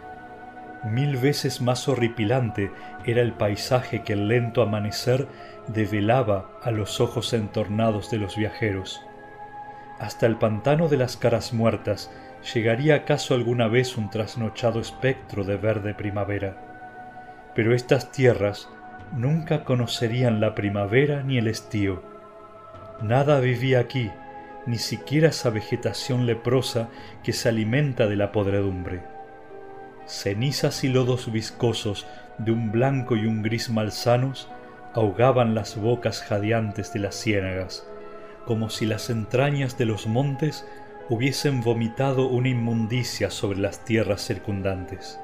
Mil 0.84 1.16
veces 1.16 1.60
más 1.60 1.88
horripilante 1.88 2.70
era 3.04 3.20
el 3.20 3.32
paisaje 3.32 4.02
que 4.02 4.12
el 4.12 4.28
lento 4.28 4.62
amanecer 4.62 5.26
develaba 5.66 6.52
a 6.62 6.70
los 6.70 7.00
ojos 7.00 7.32
entornados 7.32 8.10
de 8.12 8.18
los 8.18 8.36
viajeros. 8.36 9.04
Hasta 9.98 10.26
el 10.26 10.36
pantano 10.36 10.88
de 10.88 10.96
las 10.96 11.16
caras 11.16 11.52
muertas 11.52 12.12
llegaría 12.54 12.94
acaso 12.94 13.34
alguna 13.34 13.66
vez 13.66 13.96
un 13.96 14.08
trasnochado 14.08 14.78
espectro 14.78 15.42
de 15.42 15.56
verde 15.56 15.94
primavera. 15.94 17.50
Pero 17.56 17.74
estas 17.74 18.12
tierras 18.12 18.68
nunca 19.12 19.64
conocerían 19.64 20.40
la 20.40 20.54
primavera 20.54 21.24
ni 21.24 21.38
el 21.38 21.48
estío. 21.48 22.04
Nada 23.02 23.40
vivía 23.40 23.80
aquí, 23.80 24.12
ni 24.66 24.78
siquiera 24.78 25.30
esa 25.30 25.50
vegetación 25.50 26.26
leprosa 26.26 26.88
que 27.24 27.32
se 27.32 27.48
alimenta 27.48 28.06
de 28.06 28.14
la 28.14 28.30
podredumbre 28.30 29.17
cenizas 30.08 30.82
y 30.84 30.88
lodos 30.88 31.30
viscosos 31.30 32.06
de 32.38 32.52
un 32.52 32.72
blanco 32.72 33.16
y 33.16 33.26
un 33.26 33.42
gris 33.42 33.70
malsanos 33.70 34.48
ahogaban 34.94 35.54
las 35.54 35.76
bocas 35.76 36.22
jadeantes 36.22 36.92
de 36.92 37.00
las 37.00 37.14
ciénagas, 37.14 37.86
como 38.46 38.70
si 38.70 38.86
las 38.86 39.10
entrañas 39.10 39.76
de 39.76 39.84
los 39.84 40.06
montes 40.06 40.66
hubiesen 41.10 41.62
vomitado 41.62 42.26
una 42.26 42.48
inmundicia 42.48 43.30
sobre 43.30 43.58
las 43.58 43.84
tierras 43.84 44.22
circundantes. 44.22 45.20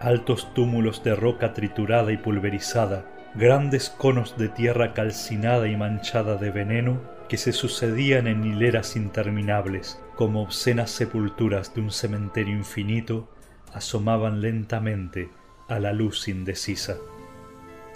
Altos 0.00 0.52
túmulos 0.54 1.02
de 1.04 1.14
roca 1.14 1.54
triturada 1.54 2.12
y 2.12 2.16
pulverizada, 2.16 3.04
grandes 3.34 3.90
conos 3.90 4.36
de 4.36 4.48
tierra 4.48 4.94
calcinada 4.94 5.68
y 5.68 5.76
manchada 5.76 6.36
de 6.36 6.50
veneno 6.50 7.00
que 7.28 7.36
se 7.36 7.52
sucedían 7.52 8.26
en 8.26 8.44
hileras 8.44 8.96
interminables, 8.96 10.00
como 10.14 10.42
obscenas 10.42 10.90
sepulturas 10.90 11.74
de 11.74 11.80
un 11.80 11.90
cementerio 11.90 12.54
infinito, 12.54 13.28
asomaban 13.76 14.40
lentamente 14.40 15.28
a 15.68 15.78
la 15.78 15.92
luz 15.92 16.28
indecisa. 16.28 16.96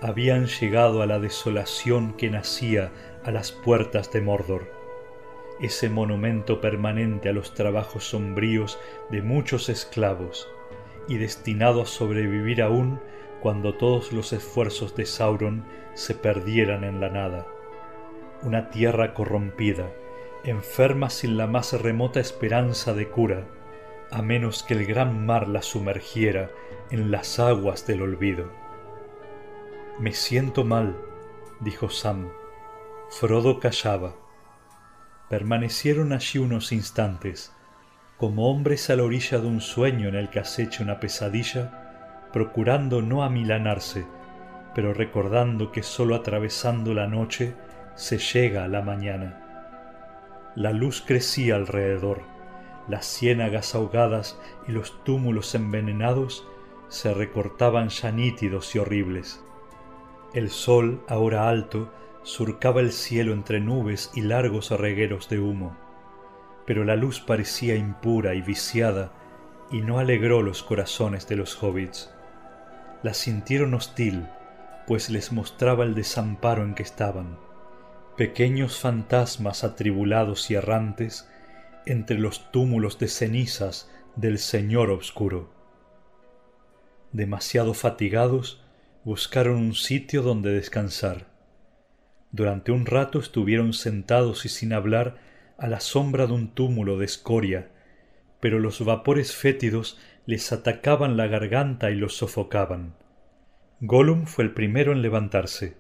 Habían 0.02 0.46
llegado 0.46 1.00
a 1.00 1.06
la 1.06 1.18
desolación 1.18 2.12
que 2.12 2.28
nacía 2.28 2.92
a 3.24 3.30
las 3.30 3.50
puertas 3.50 4.12
de 4.12 4.20
Mordor, 4.20 4.70
ese 5.58 5.88
monumento 5.88 6.60
permanente 6.60 7.30
a 7.30 7.32
los 7.32 7.54
trabajos 7.54 8.04
sombríos 8.04 8.78
de 9.10 9.22
muchos 9.22 9.70
esclavos, 9.70 10.48
y 11.08 11.16
destinado 11.16 11.80
a 11.80 11.86
sobrevivir 11.86 12.60
aún 12.60 13.00
cuando 13.40 13.74
todos 13.74 14.12
los 14.12 14.34
esfuerzos 14.34 14.94
de 14.96 15.06
Sauron 15.06 15.64
se 15.94 16.14
perdieran 16.14 16.84
en 16.84 17.00
la 17.00 17.08
nada. 17.08 17.46
Una 18.42 18.68
tierra 18.68 19.14
corrompida, 19.14 19.90
enferma 20.44 21.08
sin 21.08 21.38
la 21.38 21.46
más 21.46 21.72
remota 21.72 22.20
esperanza 22.20 22.92
de 22.92 23.08
cura, 23.08 23.46
a 24.10 24.22
menos 24.22 24.62
que 24.62 24.74
el 24.74 24.86
gran 24.86 25.24
mar 25.24 25.48
la 25.48 25.62
sumergiera 25.62 26.50
en 26.90 27.10
las 27.10 27.38
aguas 27.38 27.86
del 27.86 28.02
olvido. 28.02 28.50
Me 29.98 30.12
siento 30.12 30.64
mal, 30.64 30.96
dijo 31.60 31.90
Sam. 31.90 32.28
Frodo 33.10 33.60
callaba. 33.60 34.14
Permanecieron 35.28 36.12
allí 36.12 36.38
unos 36.38 36.72
instantes, 36.72 37.54
como 38.16 38.50
hombres 38.50 38.90
a 38.90 38.96
la 38.96 39.04
orilla 39.04 39.38
de 39.38 39.46
un 39.46 39.60
sueño 39.60 40.08
en 40.08 40.16
el 40.16 40.28
que 40.28 40.40
acecha 40.40 40.82
una 40.82 40.98
pesadilla, 40.98 42.28
procurando 42.32 43.02
no 43.02 43.22
amilanarse, 43.22 44.06
pero 44.74 44.92
recordando 44.92 45.70
que 45.70 45.82
sólo 45.82 46.16
atravesando 46.16 46.94
la 46.94 47.06
noche 47.06 47.54
se 47.94 48.18
llega 48.18 48.64
a 48.64 48.68
la 48.68 48.82
mañana. 48.82 50.52
La 50.56 50.72
luz 50.72 51.02
crecía 51.06 51.54
alrededor 51.54 52.39
las 52.88 53.06
ciénagas 53.06 53.74
ahogadas 53.74 54.38
y 54.66 54.72
los 54.72 55.02
túmulos 55.04 55.54
envenenados 55.54 56.46
se 56.88 57.14
recortaban 57.14 57.88
ya 57.88 58.10
nítidos 58.10 58.74
y 58.74 58.78
horribles. 58.78 59.42
El 60.34 60.50
sol, 60.50 61.02
ahora 61.08 61.48
alto, 61.48 61.92
surcaba 62.22 62.80
el 62.80 62.92
cielo 62.92 63.32
entre 63.32 63.60
nubes 63.60 64.10
y 64.14 64.22
largos 64.22 64.70
regueros 64.70 65.28
de 65.28 65.40
humo, 65.40 65.76
pero 66.66 66.84
la 66.84 66.96
luz 66.96 67.20
parecía 67.20 67.74
impura 67.76 68.34
y 68.34 68.42
viciada 68.42 69.12
y 69.70 69.80
no 69.80 69.98
alegró 69.98 70.42
los 70.42 70.62
corazones 70.62 71.28
de 71.28 71.36
los 71.36 71.60
hobbits. 71.62 72.12
La 73.02 73.14
sintieron 73.14 73.74
hostil, 73.74 74.26
pues 74.86 75.10
les 75.10 75.32
mostraba 75.32 75.84
el 75.84 75.94
desamparo 75.94 76.64
en 76.64 76.74
que 76.74 76.82
estaban. 76.82 77.38
Pequeños 78.16 78.78
fantasmas 78.78 79.64
atribulados 79.64 80.50
y 80.50 80.54
errantes 80.54 81.28
entre 81.86 82.18
los 82.18 82.50
túmulos 82.52 82.98
de 82.98 83.08
cenizas 83.08 83.90
del 84.16 84.38
Señor 84.38 84.90
Obscuro. 84.90 85.52
Demasiado 87.12 87.74
fatigados, 87.74 88.62
buscaron 89.04 89.56
un 89.56 89.74
sitio 89.74 90.22
donde 90.22 90.52
descansar. 90.52 91.26
Durante 92.32 92.70
un 92.70 92.86
rato 92.86 93.18
estuvieron 93.18 93.72
sentados 93.72 94.44
y 94.44 94.48
sin 94.48 94.72
hablar 94.72 95.18
a 95.58 95.66
la 95.66 95.80
sombra 95.80 96.26
de 96.26 96.32
un 96.34 96.54
túmulo 96.54 96.98
de 96.98 97.06
escoria, 97.06 97.70
pero 98.40 98.58
los 98.58 98.84
vapores 98.84 99.34
fétidos 99.34 99.98
les 100.26 100.52
atacaban 100.52 101.16
la 101.16 101.26
garganta 101.26 101.90
y 101.90 101.96
los 101.96 102.16
sofocaban. 102.16 102.94
Gollum 103.80 104.26
fue 104.26 104.44
el 104.44 104.52
primero 104.52 104.92
en 104.92 105.02
levantarse. 105.02 105.76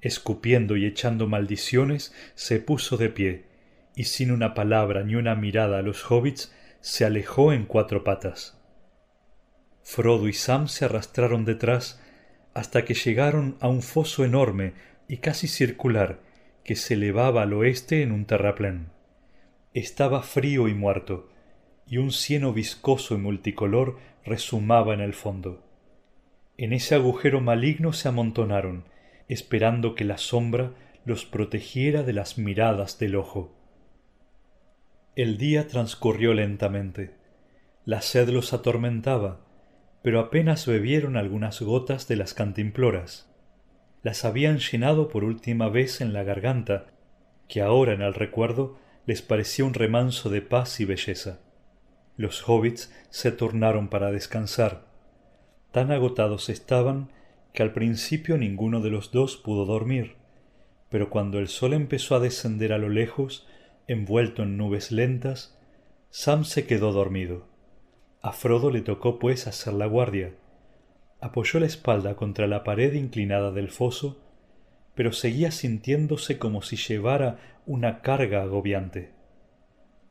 Escupiendo 0.00 0.76
y 0.76 0.86
echando 0.86 1.28
maldiciones, 1.28 2.14
se 2.34 2.58
puso 2.58 2.96
de 2.96 3.08
pie 3.08 3.51
y 3.94 4.04
sin 4.04 4.30
una 4.32 4.54
palabra 4.54 5.02
ni 5.02 5.14
una 5.14 5.34
mirada 5.34 5.78
a 5.78 5.82
los 5.82 6.10
hobbits 6.10 6.54
se 6.80 7.04
alejó 7.04 7.52
en 7.52 7.66
cuatro 7.66 8.04
patas. 8.04 8.58
Frodo 9.82 10.28
y 10.28 10.32
Sam 10.32 10.68
se 10.68 10.84
arrastraron 10.84 11.44
detrás 11.44 12.00
hasta 12.54 12.84
que 12.84 12.94
llegaron 12.94 13.56
a 13.60 13.68
un 13.68 13.82
foso 13.82 14.24
enorme 14.24 14.74
y 15.08 15.18
casi 15.18 15.48
circular 15.48 16.20
que 16.64 16.76
se 16.76 16.94
elevaba 16.94 17.42
al 17.42 17.52
oeste 17.52 18.02
en 18.02 18.12
un 18.12 18.24
terraplén. 18.24 18.90
Estaba 19.74 20.22
frío 20.22 20.68
y 20.68 20.74
muerto, 20.74 21.28
y 21.86 21.96
un 21.98 22.12
cieno 22.12 22.52
viscoso 22.52 23.14
y 23.14 23.18
multicolor 23.18 23.98
resumaba 24.24 24.94
en 24.94 25.00
el 25.00 25.14
fondo. 25.14 25.62
En 26.56 26.72
ese 26.72 26.94
agujero 26.94 27.40
maligno 27.40 27.92
se 27.92 28.08
amontonaron, 28.08 28.84
esperando 29.28 29.94
que 29.94 30.04
la 30.04 30.18
sombra 30.18 30.72
los 31.04 31.24
protegiera 31.24 32.02
de 32.02 32.12
las 32.12 32.38
miradas 32.38 32.98
del 32.98 33.16
ojo. 33.16 33.52
El 35.14 35.36
día 35.36 35.68
transcurrió 35.68 36.32
lentamente. 36.32 37.10
La 37.84 38.00
sed 38.00 38.30
los 38.30 38.54
atormentaba, 38.54 39.40
pero 40.02 40.20
apenas 40.20 40.66
bebieron 40.66 41.18
algunas 41.18 41.60
gotas 41.60 42.08
de 42.08 42.16
las 42.16 42.32
cantimploras. 42.32 43.30
Las 44.02 44.24
habían 44.24 44.56
llenado 44.56 45.08
por 45.08 45.24
última 45.24 45.68
vez 45.68 46.00
en 46.00 46.14
la 46.14 46.22
garganta, 46.22 46.86
que 47.46 47.60
ahora 47.60 47.92
en 47.92 48.00
el 48.00 48.14
recuerdo 48.14 48.78
les 49.04 49.20
parecía 49.20 49.66
un 49.66 49.74
remanso 49.74 50.30
de 50.30 50.40
paz 50.40 50.80
y 50.80 50.86
belleza. 50.86 51.40
Los 52.16 52.48
hobbits 52.48 52.90
se 53.10 53.32
tornaron 53.32 53.88
para 53.88 54.10
descansar. 54.12 54.86
Tan 55.72 55.92
agotados 55.92 56.48
estaban 56.48 57.10
que 57.52 57.62
al 57.62 57.74
principio 57.74 58.38
ninguno 58.38 58.80
de 58.80 58.88
los 58.88 59.12
dos 59.12 59.36
pudo 59.36 59.66
dormir, 59.66 60.14
pero 60.88 61.10
cuando 61.10 61.38
el 61.38 61.48
sol 61.48 61.74
empezó 61.74 62.16
a 62.16 62.20
descender 62.20 62.72
a 62.72 62.78
lo 62.78 62.88
lejos, 62.88 63.46
envuelto 63.92 64.42
en 64.42 64.56
nubes 64.56 64.90
lentas, 64.92 65.58
Sam 66.10 66.44
se 66.44 66.66
quedó 66.66 66.92
dormido. 66.92 67.46
A 68.20 68.32
Frodo 68.32 68.70
le 68.70 68.82
tocó 68.82 69.18
pues 69.18 69.46
hacer 69.46 69.72
la 69.72 69.86
guardia. 69.86 70.34
Apoyó 71.20 71.58
la 71.58 71.66
espalda 71.66 72.16
contra 72.16 72.46
la 72.46 72.64
pared 72.64 72.92
inclinada 72.94 73.50
del 73.50 73.70
foso, 73.70 74.20
pero 74.94 75.12
seguía 75.12 75.50
sintiéndose 75.50 76.38
como 76.38 76.62
si 76.62 76.76
llevara 76.76 77.38
una 77.66 78.02
carga 78.02 78.42
agobiante. 78.42 79.12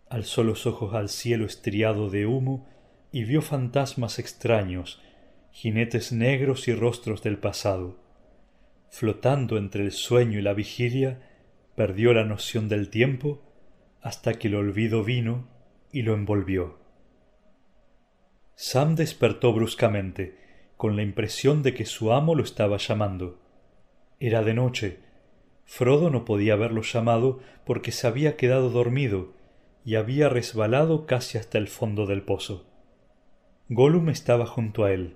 Alzó 0.10 0.44
los 0.44 0.66
ojos 0.66 0.94
al 0.94 1.10
cielo 1.10 1.46
estriado 1.46 2.10
de 2.10 2.26
humo 2.26 2.68
y 3.12 3.24
vio 3.24 3.42
fantasmas 3.42 4.20
extraños, 4.20 5.02
jinetes 5.52 6.12
negros 6.12 6.68
y 6.68 6.74
rostros 6.74 7.22
del 7.24 7.38
pasado. 7.38 8.00
Flotando 8.90 9.58
entre 9.58 9.84
el 9.84 9.92
sueño 9.92 10.40
y 10.40 10.42
la 10.42 10.54
vigilia, 10.54 11.22
perdió 11.76 12.14
la 12.14 12.26
noción 12.26 12.68
del 12.68 12.90
tiempo 12.90 13.42
hasta 14.02 14.34
que 14.34 14.48
el 14.48 14.56
olvido 14.56 15.04
vino 15.04 15.48
y 15.92 16.02
lo 16.02 16.14
envolvió. 16.14 16.80
Sam 18.56 18.96
despertó 18.96 19.54
bruscamente, 19.54 20.38
con 20.78 20.96
la 20.96 21.04
impresión 21.04 21.64
de 21.64 21.74
que 21.74 21.86
su 21.86 22.12
amo 22.12 22.36
lo 22.36 22.44
estaba 22.44 22.78
llamando. 22.78 23.40
Era 24.20 24.44
de 24.44 24.54
noche. 24.54 25.00
Frodo 25.66 26.10
no 26.10 26.26
podía 26.26 26.54
haberlo 26.54 26.82
llamado 26.82 27.40
porque 27.66 27.92
se 27.92 28.08
había 28.08 28.36
quedado 28.36 28.70
dormido 28.70 29.34
y 29.86 29.96
había 29.96 30.30
resbalado 30.30 31.06
casi 31.06 31.38
hasta 31.38 31.58
el 31.58 31.68
fondo 31.68 32.06
del 32.06 32.24
pozo. 32.24 32.68
Gollum 33.70 34.10
estaba 34.10 34.46
junto 34.46 34.84
a 34.84 34.92
él. 34.92 35.16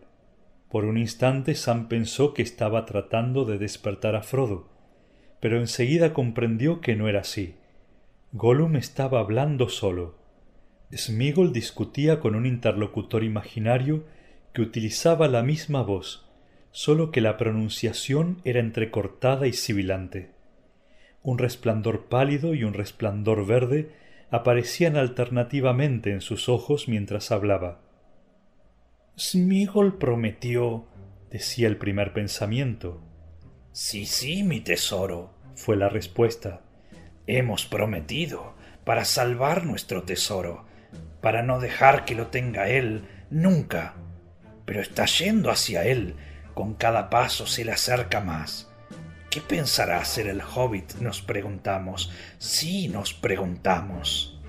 Por 0.69 0.85
un 0.85 0.97
instante 0.97 1.55
Sam 1.55 1.87
pensó 1.87 2.33
que 2.33 2.41
estaba 2.41 2.85
tratando 2.85 3.45
de 3.45 3.57
despertar 3.57 4.15
a 4.15 4.23
Frodo, 4.23 4.69
pero 5.39 5.59
enseguida 5.59 6.13
comprendió 6.13 6.81
que 6.81 6.95
no 6.95 7.07
era 7.07 7.21
así. 7.21 7.55
Gollum 8.37 8.75
estaba 8.75 9.21
hablando 9.21 9.69
solo. 9.69 10.17
Smigol 10.93 11.53
discutía 11.53 12.19
con 12.19 12.35
un 12.35 12.45
interlocutor 12.45 13.23
imaginario 13.23 14.03
que 14.51 14.61
utilizaba 14.61 15.29
la 15.29 15.41
misma 15.41 15.83
voz, 15.83 16.29
solo 16.71 17.11
que 17.11 17.21
la 17.21 17.37
pronunciación 17.37 18.41
era 18.43 18.59
entrecortada 18.59 19.47
y 19.47 19.53
sibilante. 19.53 20.31
Un 21.23 21.37
resplandor 21.37 22.07
pálido 22.07 22.53
y 22.53 22.65
un 22.65 22.73
resplandor 22.73 23.45
verde 23.45 23.93
aparecían 24.31 24.97
alternativamente 24.97 26.11
en 26.11 26.19
sus 26.19 26.49
ojos 26.49 26.89
mientras 26.89 27.31
hablaba. 27.31 27.79
Smigol 29.17 29.97
prometió, 29.97 30.83
decía 31.31 31.69
el 31.69 31.77
primer 31.77 32.11
pensamiento. 32.11 33.01
Sí, 33.71 34.05
sí, 34.05 34.43
mi 34.43 34.59
tesoro, 34.59 35.29
fue 35.55 35.77
la 35.77 35.87
respuesta. 35.87 36.64
Hemos 37.27 37.65
prometido 37.65 38.55
para 38.83 39.05
salvar 39.05 39.65
nuestro 39.65 40.03
tesoro 40.03 40.65
para 41.25 41.41
no 41.41 41.59
dejar 41.59 42.05
que 42.05 42.13
lo 42.13 42.27
tenga 42.27 42.69
él 42.69 43.07
nunca. 43.31 43.95
Pero 44.63 44.79
está 44.79 45.05
yendo 45.05 45.49
hacia 45.49 45.83
él, 45.83 46.15
con 46.53 46.75
cada 46.75 47.09
paso 47.09 47.47
se 47.47 47.65
le 47.65 47.71
acerca 47.71 48.21
más. 48.21 48.69
¿Qué 49.31 49.41
pensará 49.41 49.97
hacer 49.97 50.27
el 50.27 50.43
hobbit? 50.43 50.93
nos 50.99 51.23
preguntamos. 51.23 52.11
Sí, 52.37 52.89
nos 52.89 53.15
preguntamos. 53.15 54.39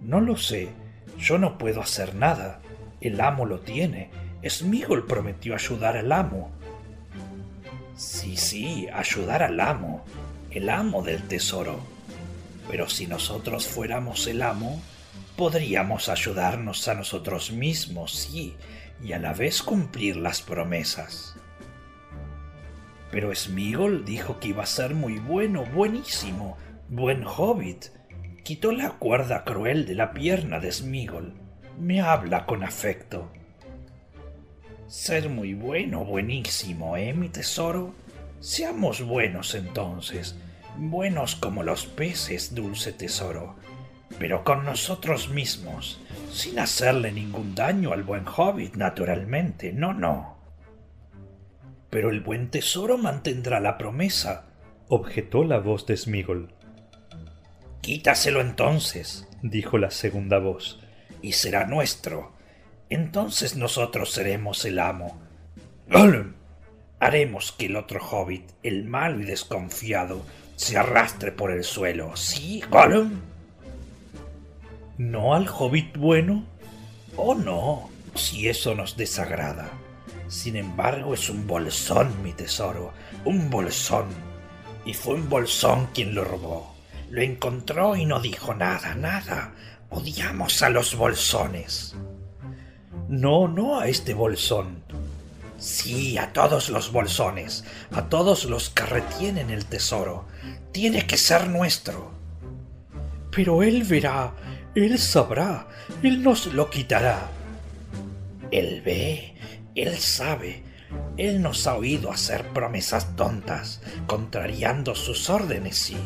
No 0.00 0.22
lo 0.22 0.38
sé, 0.38 0.70
yo 1.18 1.36
no 1.36 1.58
puedo 1.58 1.82
hacer 1.82 2.14
nada. 2.14 2.62
El 3.02 3.20
amo 3.20 3.44
lo 3.44 3.60
tiene. 3.60 4.10
Smigol 4.48 5.06
prometió 5.06 5.54
ayudar 5.54 5.98
al 5.98 6.10
amo. 6.10 6.52
Sí, 7.94 8.38
sí, 8.38 8.88
ayudar 8.94 9.42
al 9.42 9.60
amo, 9.60 10.06
el 10.54 10.70
amo 10.70 11.02
del 11.02 11.22
tesoro. 11.24 11.80
Pero 12.70 12.88
si 12.88 13.06
nosotros 13.06 13.66
fuéramos 13.66 14.26
el 14.26 14.40
amo, 14.40 14.80
podríamos 15.36 16.08
ayudarnos 16.08 16.86
a 16.88 16.94
nosotros 16.94 17.50
mismos, 17.52 18.12
sí, 18.12 18.54
y 19.02 19.12
a 19.12 19.18
la 19.18 19.34
vez 19.34 19.62
cumplir 19.62 20.16
las 20.16 20.42
promesas. 20.42 21.36
Pero 23.10 23.34
Smigol 23.34 24.04
dijo 24.04 24.40
que 24.40 24.48
iba 24.48 24.62
a 24.62 24.66
ser 24.66 24.94
muy 24.94 25.18
bueno, 25.18 25.64
buenísimo, 25.64 26.56
buen 26.88 27.24
hobbit. 27.26 27.86
Quitó 28.42 28.72
la 28.72 28.90
cuerda 28.90 29.44
cruel 29.44 29.86
de 29.86 29.94
la 29.94 30.12
pierna 30.12 30.60
de 30.60 30.72
Smigol. 30.72 31.34
Me 31.78 32.00
habla 32.00 32.46
con 32.46 32.62
afecto. 32.62 33.30
Ser 34.86 35.28
muy 35.28 35.54
bueno, 35.54 36.04
buenísimo, 36.04 36.96
¿eh, 36.96 37.12
mi 37.12 37.28
tesoro? 37.28 37.94
Seamos 38.40 39.00
buenos 39.00 39.54
entonces, 39.54 40.36
buenos 40.76 41.36
como 41.36 41.62
los 41.62 41.86
peces, 41.86 42.54
dulce 42.54 42.92
tesoro 42.92 43.56
pero 44.18 44.44
con 44.44 44.64
nosotros 44.64 45.28
mismos, 45.28 46.00
sin 46.32 46.58
hacerle 46.58 47.12
ningún 47.12 47.54
daño 47.54 47.92
al 47.92 48.02
buen 48.02 48.24
hobbit, 48.26 48.76
naturalmente, 48.76 49.72
no, 49.72 49.92
no. 49.92 50.38
Pero 51.90 52.10
el 52.10 52.20
buen 52.20 52.50
tesoro 52.50 52.96
mantendrá 52.96 53.60
la 53.60 53.76
promesa, 53.76 54.46
objetó 54.88 55.44
la 55.44 55.58
voz 55.58 55.86
de 55.86 55.96
Smigol. 55.96 56.52
Quítaselo 57.80 58.40
entonces, 58.40 59.28
dijo 59.42 59.78
la 59.78 59.90
segunda 59.90 60.38
voz, 60.38 60.80
y 61.20 61.32
será 61.32 61.66
nuestro. 61.66 62.32
Entonces 62.90 63.56
nosotros 63.56 64.12
seremos 64.12 64.64
el 64.64 64.78
amo. 64.78 65.20
Haremos 67.00 67.52
que 67.52 67.66
el 67.66 67.76
otro 67.76 68.00
hobbit, 68.00 68.50
el 68.62 68.84
malo 68.84 69.20
y 69.20 69.24
desconfiado, 69.24 70.24
se 70.56 70.76
arrastre 70.76 71.32
por 71.32 71.50
el 71.50 71.64
suelo. 71.64 72.16
¿Sí, 72.16 72.62
Gollum? 72.70 73.20
¿No 74.98 75.34
al 75.34 75.48
hobbit 75.48 75.96
bueno? 75.96 76.44
Oh 77.16 77.34
no, 77.34 77.90
si 78.14 78.48
eso 78.48 78.74
nos 78.74 78.96
desagrada. 78.96 79.70
Sin 80.28 80.56
embargo, 80.56 81.14
es 81.14 81.28
un 81.28 81.46
bolsón, 81.46 82.22
mi 82.22 82.32
tesoro, 82.32 82.92
un 83.24 83.50
bolsón. 83.50 84.06
Y 84.84 84.94
fue 84.94 85.14
un 85.14 85.28
bolsón 85.28 85.88
quien 85.94 86.14
lo 86.14 86.24
robó. 86.24 86.74
Lo 87.10 87.22
encontró 87.22 87.96
y 87.96 88.04
no 88.04 88.20
dijo 88.20 88.54
nada, 88.54 88.94
nada. 88.94 89.52
Odiamos 89.90 90.62
a 90.62 90.70
los 90.70 90.96
bolsones. 90.96 91.94
No, 93.08 93.48
no 93.48 93.78
a 93.78 93.88
este 93.88 94.14
bolsón. 94.14 94.82
Sí, 95.58 96.18
a 96.18 96.32
todos 96.32 96.68
los 96.68 96.92
bolsones, 96.92 97.64
a 97.92 98.08
todos 98.08 98.44
los 98.44 98.70
que 98.70 98.84
retienen 98.84 99.50
el 99.50 99.64
tesoro. 99.64 100.26
Tiene 100.72 101.06
que 101.06 101.16
ser 101.16 101.48
nuestro. 101.48 102.12
Pero 103.30 103.62
él 103.62 103.84
verá, 103.84 104.34
él 104.74 104.98
sabrá, 104.98 105.68
Él 106.02 106.22
nos 106.22 106.46
lo 106.46 106.68
quitará. 106.68 107.28
Él 108.50 108.82
ve, 108.84 109.34
Él 109.76 109.96
sabe, 109.98 110.64
Él 111.16 111.42
nos 111.42 111.68
ha 111.68 111.76
oído 111.76 112.10
hacer 112.10 112.48
promesas 112.48 113.14
tontas, 113.14 113.80
contrariando 114.08 114.96
sus 114.96 115.30
órdenes, 115.30 115.76
sí. 115.76 115.96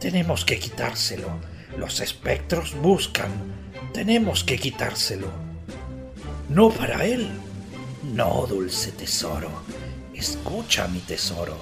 Tenemos 0.00 0.44
que 0.44 0.58
quitárselo. 0.58 1.28
Los 1.78 2.00
espectros 2.00 2.74
buscan. 2.74 3.30
Tenemos 3.94 4.44
que 4.44 4.58
quitárselo. 4.58 5.28
No 6.50 6.68
para 6.68 7.06
Él. 7.06 7.30
No, 8.12 8.46
dulce 8.46 8.92
tesoro. 8.92 9.50
Escucha, 10.12 10.86
mi 10.88 11.00
tesoro. 11.00 11.56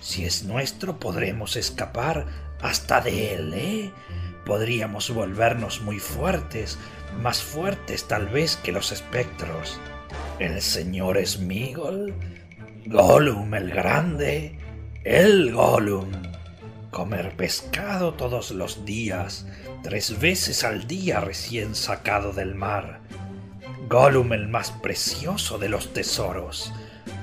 Si 0.00 0.24
es 0.24 0.44
nuestro, 0.44 0.98
podremos 0.98 1.56
escapar 1.56 2.26
hasta 2.60 3.00
de 3.00 3.34
Él, 3.34 3.54
¿eh? 3.54 3.92
podríamos 4.44 5.10
volvernos 5.10 5.80
muy 5.82 5.98
fuertes, 5.98 6.78
más 7.20 7.42
fuertes 7.42 8.08
tal 8.08 8.26
vez 8.28 8.56
que 8.56 8.72
los 8.72 8.92
espectros. 8.92 9.78
El 10.38 10.60
señor 10.60 11.24
Smigol, 11.24 12.14
Gollum 12.86 13.54
el 13.54 13.70
grande, 13.70 14.58
el 15.04 15.52
Gollum. 15.52 16.10
Comer 16.90 17.36
pescado 17.36 18.14
todos 18.14 18.50
los 18.50 18.84
días, 18.84 19.46
tres 19.82 20.18
veces 20.18 20.64
al 20.64 20.86
día 20.86 21.20
recién 21.20 21.74
sacado 21.74 22.32
del 22.32 22.54
mar. 22.54 23.00
Gollum 23.92 24.32
el 24.32 24.48
más 24.48 24.70
precioso 24.70 25.58
de 25.58 25.68
los 25.68 25.92
tesoros. 25.92 26.72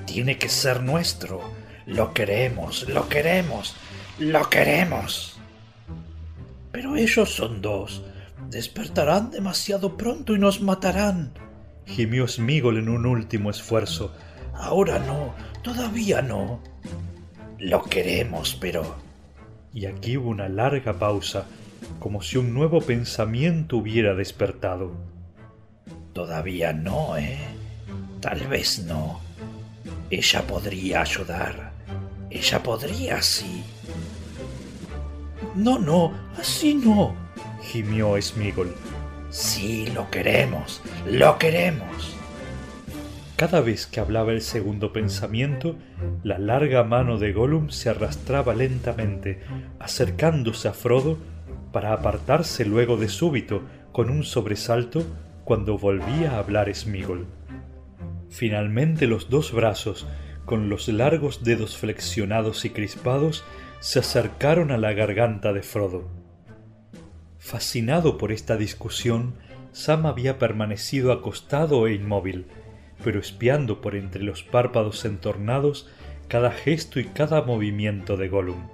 Tiene 0.06 0.38
que 0.38 0.48
ser 0.48 0.84
nuestro. 0.84 1.40
Lo 1.84 2.14
queremos, 2.14 2.88
lo 2.88 3.08
queremos, 3.08 3.74
lo 4.20 4.48
queremos. 4.48 5.36
Pero 6.70 6.94
ellos 6.94 7.34
son 7.34 7.60
dos. 7.60 8.04
Despertarán 8.50 9.32
demasiado 9.32 9.96
pronto 9.96 10.32
y 10.32 10.38
nos 10.38 10.60
matarán. 10.60 11.32
gimió 11.86 12.28
Smigol 12.28 12.78
en 12.78 12.88
un 12.88 13.04
último 13.04 13.50
esfuerzo. 13.50 14.14
Ahora 14.54 15.00
no, 15.00 15.34
todavía 15.62 16.22
no. 16.22 16.60
Lo 17.58 17.82
queremos, 17.82 18.56
pero... 18.60 18.94
Y 19.74 19.86
aquí 19.86 20.16
hubo 20.16 20.30
una 20.30 20.48
larga 20.48 21.00
pausa, 21.00 21.46
como 21.98 22.22
si 22.22 22.38
un 22.38 22.54
nuevo 22.54 22.80
pensamiento 22.80 23.76
hubiera 23.76 24.14
despertado. 24.14 24.92
Todavía 26.12 26.72
no, 26.72 27.16
¿eh? 27.16 27.38
Tal 28.20 28.46
vez 28.48 28.84
no. 28.84 29.20
Ella 30.10 30.42
podría 30.46 31.02
ayudar. 31.02 31.72
Ella 32.30 32.62
podría, 32.62 33.22
sí. 33.22 33.64
No, 35.54 35.78
no, 35.78 36.12
así 36.38 36.74
no, 36.74 37.14
gimió 37.62 38.20
Smigol. 38.20 38.74
Sí, 39.30 39.86
lo 39.94 40.10
queremos, 40.10 40.82
lo 41.06 41.38
queremos. 41.38 42.16
Cada 43.36 43.60
vez 43.60 43.86
que 43.86 44.00
hablaba 44.00 44.32
el 44.32 44.42
segundo 44.42 44.92
pensamiento, 44.92 45.76
la 46.22 46.38
larga 46.38 46.84
mano 46.84 47.18
de 47.18 47.32
Gollum 47.32 47.70
se 47.70 47.88
arrastraba 47.88 48.54
lentamente, 48.54 49.40
acercándose 49.78 50.68
a 50.68 50.72
Frodo 50.72 51.18
para 51.72 51.92
apartarse 51.92 52.64
luego 52.64 52.96
de 52.96 53.08
súbito, 53.08 53.62
con 53.92 54.10
un 54.10 54.24
sobresalto, 54.24 55.04
cuando 55.50 55.78
volvía 55.78 56.30
a 56.30 56.38
hablar 56.38 56.72
Smigol. 56.72 57.26
Finalmente 58.28 59.08
los 59.08 59.30
dos 59.30 59.50
brazos, 59.50 60.06
con 60.44 60.68
los 60.68 60.86
largos 60.86 61.42
dedos 61.42 61.76
flexionados 61.76 62.64
y 62.64 62.70
crispados, 62.70 63.42
se 63.80 63.98
acercaron 63.98 64.70
a 64.70 64.78
la 64.78 64.92
garganta 64.92 65.52
de 65.52 65.64
Frodo. 65.64 66.08
Fascinado 67.40 68.16
por 68.16 68.30
esta 68.30 68.56
discusión, 68.56 69.34
Sam 69.72 70.06
había 70.06 70.38
permanecido 70.38 71.10
acostado 71.10 71.88
e 71.88 71.94
inmóvil, 71.94 72.46
pero 73.02 73.18
espiando 73.18 73.80
por 73.80 73.96
entre 73.96 74.22
los 74.22 74.44
párpados 74.44 75.04
entornados 75.04 75.90
cada 76.28 76.52
gesto 76.52 77.00
y 77.00 77.06
cada 77.06 77.42
movimiento 77.42 78.16
de 78.16 78.28
Gollum. 78.28 78.68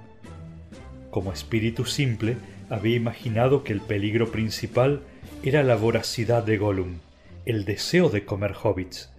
Como 1.09 1.33
espíritu 1.33 1.85
simple, 1.85 2.37
había 2.69 2.97
imaginado 2.97 3.63
que 3.63 3.73
el 3.73 3.81
peligro 3.81 4.31
principal 4.31 5.01
era 5.43 5.63
la 5.63 5.75
voracidad 5.75 6.43
de 6.43 6.57
Gollum, 6.57 6.97
el 7.45 7.63
deseo 7.63 8.09
de 8.09 8.25
comer 8.25 8.53
hobbits. 8.61 9.13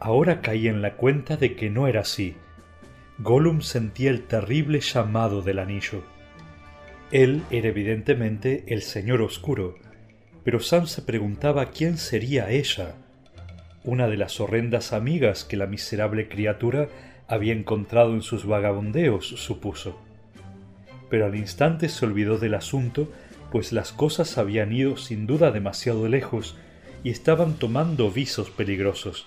Ahora 0.00 0.40
caí 0.40 0.68
en 0.68 0.82
la 0.82 0.94
cuenta 0.94 1.36
de 1.36 1.54
que 1.54 1.70
no 1.70 1.86
era 1.86 2.00
así. 2.00 2.34
Gollum 3.18 3.62
sentía 3.62 4.10
el 4.10 4.26
terrible 4.26 4.80
llamado 4.80 5.42
del 5.42 5.60
anillo. 5.60 6.02
Él 7.12 7.42
era 7.50 7.68
evidentemente 7.68 8.64
el 8.66 8.82
Señor 8.82 9.22
Oscuro, 9.22 9.76
pero 10.44 10.60
Sam 10.60 10.86
se 10.86 11.02
preguntaba 11.02 11.66
quién 11.66 11.96
sería 11.96 12.50
ella, 12.50 12.96
una 13.84 14.08
de 14.08 14.16
las 14.16 14.40
horrendas 14.40 14.92
amigas 14.92 15.44
que 15.44 15.56
la 15.56 15.66
miserable 15.66 16.28
criatura 16.28 16.88
había 17.28 17.52
encontrado 17.52 18.14
en 18.14 18.22
sus 18.22 18.44
vagabundeos, 18.44 19.26
supuso. 19.26 19.98
Pero 21.08 21.26
al 21.26 21.36
instante 21.36 21.88
se 21.88 22.04
olvidó 22.04 22.36
del 22.38 22.54
asunto, 22.54 23.08
pues 23.50 23.72
las 23.72 23.92
cosas 23.92 24.38
habían 24.38 24.72
ido 24.72 24.96
sin 24.96 25.26
duda 25.26 25.50
demasiado 25.50 26.08
lejos 26.08 26.56
y 27.04 27.10
estaban 27.10 27.54
tomando 27.54 28.10
visos 28.10 28.50
peligrosos. 28.50 29.26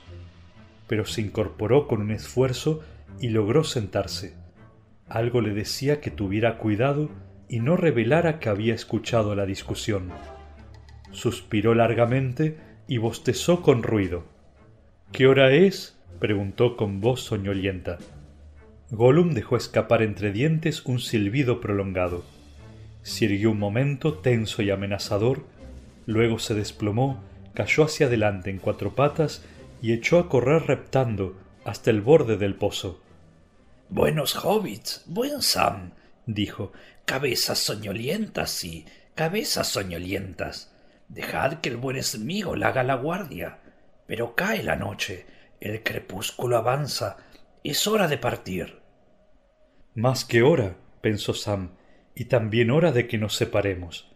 Pero 0.87 1.05
se 1.05 1.21
incorporó 1.21 1.87
con 1.87 2.01
un 2.01 2.11
esfuerzo 2.11 2.81
y 3.19 3.29
logró 3.29 3.63
sentarse. 3.63 4.35
Algo 5.07 5.41
le 5.41 5.53
decía 5.53 6.01
que 6.01 6.11
tuviera 6.11 6.57
cuidado 6.57 7.09
y 7.47 7.59
no 7.59 7.75
revelara 7.75 8.39
que 8.39 8.49
había 8.49 8.75
escuchado 8.75 9.35
la 9.35 9.45
discusión. 9.45 10.09
Suspiró 11.11 11.73
largamente 11.73 12.57
y 12.87 12.97
bostezó 12.97 13.61
con 13.61 13.83
ruido. 13.83 14.25
¿Qué 15.11 15.25
hora 15.25 15.51
es? 15.51 15.97
preguntó 16.19 16.75
con 16.75 17.01
voz 17.01 17.21
soñolienta. 17.21 17.97
Gollum 18.91 19.33
dejó 19.33 19.57
escapar 19.57 20.01
entre 20.01 20.31
dientes 20.31 20.85
un 20.85 20.99
silbido 20.99 21.61
prolongado. 21.61 22.23
Sirvió 23.01 23.51
un 23.51 23.59
momento 23.59 24.19
tenso 24.19 24.61
y 24.61 24.71
amenazador, 24.71 25.45
luego 26.05 26.39
se 26.39 26.53
desplomó, 26.53 27.23
cayó 27.53 27.83
hacia 27.83 28.07
adelante 28.07 28.49
en 28.49 28.59
cuatro 28.59 28.95
patas 28.95 29.43
y 29.81 29.93
echó 29.93 30.19
a 30.19 30.29
correr 30.29 30.63
reptando 30.63 31.37
hasta 31.65 31.89
el 31.89 32.01
borde 32.01 32.37
del 32.37 32.55
pozo. 32.55 33.01
Buenos 33.89 34.35
hobbits, 34.43 35.03
buen 35.07 35.41
Sam, 35.41 35.91
dijo, 36.25 36.71
cabezas 37.05 37.59
soñolientas, 37.59 38.51
sí, 38.51 38.85
cabezas 39.15 39.67
soñolientas. 39.67 40.71
Dejad 41.07 41.55
que 41.55 41.69
el 41.69 41.77
buen 41.77 42.01
Smigol 42.03 42.63
haga 42.63 42.83
la 42.83 42.95
guardia. 42.95 43.59
Pero 44.05 44.35
cae 44.35 44.63
la 44.63 44.75
noche, 44.75 45.25
el 45.59 45.83
crepúsculo 45.83 46.57
avanza, 46.57 47.17
es 47.63 47.87
hora 47.87 48.07
de 48.07 48.17
partir. 48.17 48.79
Más 49.95 50.23
que 50.23 50.43
hora, 50.43 50.77
pensó 51.01 51.33
Sam, 51.33 51.71
y 52.19 52.25
también 52.25 52.69
hora 52.69 52.91
de 52.91 53.07
que 53.07 53.17
nos 53.17 53.37
separemos. 53.37 54.11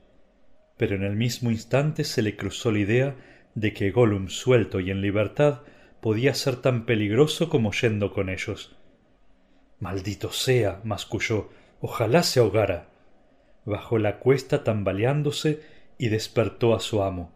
Pero 0.76 0.98
en 0.98 1.04
el 1.04 1.16
mismo 1.16 1.52
instante 1.52 2.04
se 2.04 2.22
le 2.22 2.36
cruzó 2.36 2.70
la 2.70 2.80
idea 2.80 3.16
de 3.56 3.72
que 3.72 3.92
Gollum 3.92 4.28
suelto 4.28 4.82
y 4.82 4.92
en 4.92 5.00
libertad 5.00 5.62
podía 6.02 6.34
ser 6.34 6.58
tan 6.58 6.86
peligroso 6.86 7.48
como 7.48 7.72
yendo 7.72 8.12
con 8.12 8.28
ellos. 8.28 8.76
Maldito 9.80 10.34
sea, 10.34 10.82
masculló, 10.84 11.50
ojalá 11.80 12.24
se 12.24 12.42
ahogara. 12.42 12.90
Bajó 13.64 13.98
la 14.00 14.20
cuesta 14.20 14.66
tambaleándose 14.66 15.62
y 15.98 16.10
despertó 16.10 16.76
a 16.76 16.82
su 16.82 17.04
amo. 17.04 17.32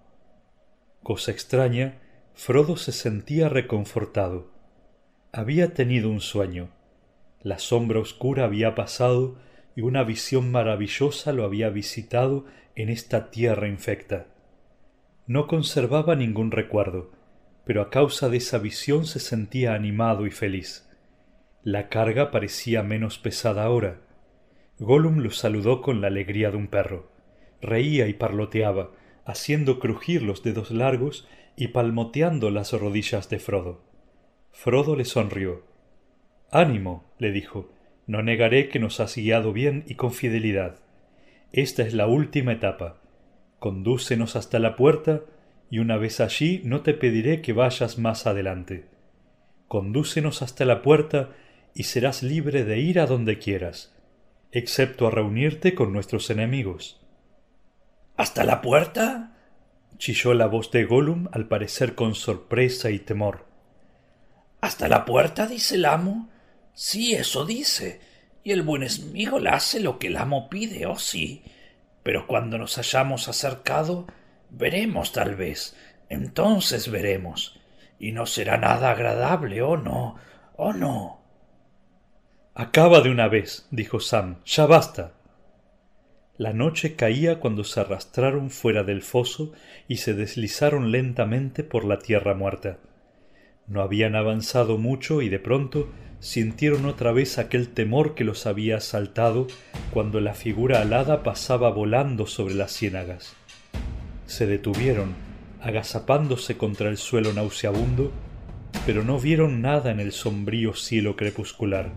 Cosa 1.01 1.31
extraña, 1.31 2.01
Frodo 2.33 2.75
se 2.75 2.91
sentía 2.91 3.47
reconfortado. 3.47 4.51
Había 5.31 5.73
tenido 5.73 6.09
un 6.09 6.19
sueño. 6.19 6.71
La 7.41 7.57
sombra 7.57 8.01
oscura 8.01 8.43
había 8.43 8.75
pasado 8.75 9.46
y 9.77 9.81
una 9.81 10.03
visión 10.03 10.49
maravillosa 10.49 11.31
lo 11.33 11.43
había 11.45 11.69
visitado 11.69 12.45
en 12.75 12.89
esta 12.89 13.29
tierra 13.29 13.67
infecta. 13.67 14.25
No 15.27 15.45
conservaba 15.45 16.15
ningún 16.15 16.49
recuerdo, 16.49 17.11
pero 17.63 17.83
a 17.83 17.91
causa 17.91 18.27
de 18.27 18.37
esa 18.37 18.57
visión 18.57 19.05
se 19.05 19.19
sentía 19.19 19.75
animado 19.75 20.25
y 20.25 20.31
feliz. 20.31 20.89
La 21.61 21.89
carga 21.89 22.31
parecía 22.31 22.81
menos 22.81 23.19
pesada 23.19 23.65
ahora. 23.65 24.01
Gollum 24.79 25.19
lo 25.19 25.29
saludó 25.29 25.83
con 25.83 26.01
la 26.01 26.07
alegría 26.07 26.49
de 26.49 26.57
un 26.57 26.69
perro. 26.69 27.11
Reía 27.61 28.07
y 28.07 28.15
parloteaba, 28.15 28.93
haciendo 29.25 29.77
crujir 29.77 30.23
los 30.23 30.41
dedos 30.41 30.71
largos 30.71 31.27
y 31.55 31.67
palmoteando 31.67 32.49
las 32.49 32.73
rodillas 32.73 33.29
de 33.29 33.37
Frodo. 33.37 33.83
Frodo 34.51 34.95
le 34.95 35.05
sonrió. 35.05 35.61
Ánimo, 36.49 37.05
le 37.19 37.31
dijo, 37.31 37.76
no 38.07 38.23
negaré 38.23 38.69
que 38.69 38.79
nos 38.79 38.99
has 38.99 39.15
guiado 39.15 39.53
bien 39.53 39.83
y 39.87 39.95
con 39.95 40.13
fidelidad. 40.13 40.79
Esta 41.51 41.83
es 41.83 41.93
la 41.93 42.07
última 42.07 42.53
etapa. 42.53 43.01
Condúcenos 43.59 44.35
hasta 44.35 44.59
la 44.59 44.75
puerta 44.75 45.21
y 45.69 45.79
una 45.79 45.97
vez 45.97 46.19
allí 46.19 46.61
no 46.63 46.81
te 46.81 46.93
pediré 46.93 47.41
que 47.41 47.53
vayas 47.53 47.97
más 47.97 48.25
adelante. 48.25 48.85
Condúcenos 49.67 50.41
hasta 50.41 50.65
la 50.65 50.81
puerta 50.81 51.31
y 51.73 51.83
serás 51.83 52.23
libre 52.23 52.63
de 52.63 52.79
ir 52.79 52.99
a 52.99 53.05
donde 53.05 53.37
quieras, 53.37 53.93
excepto 54.51 55.07
a 55.07 55.11
reunirte 55.11 55.75
con 55.75 55.91
nuestros 55.91 56.29
enemigos. 56.29 57.01
¿Hasta 58.15 58.43
la 58.43 58.61
puerta? 58.61 59.33
chilló 59.97 60.33
la 60.33 60.47
voz 60.47 60.71
de 60.71 60.85
Gollum 60.85 61.27
al 61.31 61.47
parecer 61.47 61.95
con 61.95 62.15
sorpresa 62.15 62.89
y 62.89 62.99
temor. 62.99 63.45
¿Hasta 64.61 64.87
la 64.87 65.05
puerta? 65.05 65.47
dice 65.47 65.75
el 65.75 65.85
amo. 65.85 66.29
Sí, 66.79 67.15
eso 67.15 67.43
dice. 67.43 67.99
Y 68.43 68.51
el 68.51 68.61
buen 68.61 68.87
Smigol 68.87 69.47
hace 69.47 69.79
lo 69.79 69.97
que 69.97 70.07
el 70.07 70.15
amo 70.15 70.47
pide, 70.47 70.85
oh 70.85 70.99
sí. 70.99 71.41
Pero 72.03 72.27
cuando 72.27 72.59
nos 72.59 72.77
hayamos 72.77 73.27
acercado, 73.27 74.05
veremos 74.51 75.11
tal 75.11 75.33
vez. 75.33 75.75
Entonces 76.07 76.91
veremos. 76.91 77.59
Y 77.97 78.11
no 78.11 78.27
será 78.27 78.59
nada 78.59 78.91
agradable, 78.91 79.63
oh 79.63 79.77
no, 79.77 80.17
oh 80.55 80.71
no. 80.71 81.19
Acaba 82.53 83.01
de 83.01 83.09
una 83.09 83.27
vez, 83.27 83.67
dijo 83.71 83.99
Sam. 83.99 84.43
Ya 84.45 84.67
basta. 84.67 85.13
La 86.37 86.53
noche 86.53 86.95
caía 86.95 87.39
cuando 87.39 87.63
se 87.63 87.79
arrastraron 87.79 88.51
fuera 88.51 88.83
del 88.83 89.01
foso 89.01 89.51
y 89.87 89.97
se 89.97 90.13
deslizaron 90.13 90.91
lentamente 90.91 91.63
por 91.63 91.85
la 91.85 91.97
tierra 91.97 92.35
muerta. 92.35 92.77
No 93.65 93.81
habían 93.81 94.15
avanzado 94.15 94.77
mucho 94.77 95.23
y 95.23 95.29
de 95.29 95.39
pronto 95.39 95.89
sintieron 96.27 96.85
otra 96.85 97.13
vez 97.13 97.37
aquel 97.37 97.69
temor 97.69 98.13
que 98.13 98.25
los 98.25 98.47
había 98.47 98.77
asaltado 98.77 99.47
cuando 99.93 100.19
la 100.19 100.33
figura 100.33 100.81
alada 100.81 101.23
pasaba 101.23 101.69
volando 101.69 102.27
sobre 102.27 102.53
las 102.53 102.73
ciénagas. 102.73 103.33
Se 104.25 104.45
detuvieron, 104.45 105.15
agazapándose 105.61 106.57
contra 106.57 106.89
el 106.89 106.97
suelo 106.97 107.31
nauseabundo, 107.31 108.11
pero 108.85 109.05
no 109.05 109.21
vieron 109.21 109.61
nada 109.61 109.89
en 109.89 110.01
el 110.01 110.11
sombrío 110.11 110.73
cielo 110.73 111.15
crepuscular. 111.15 111.91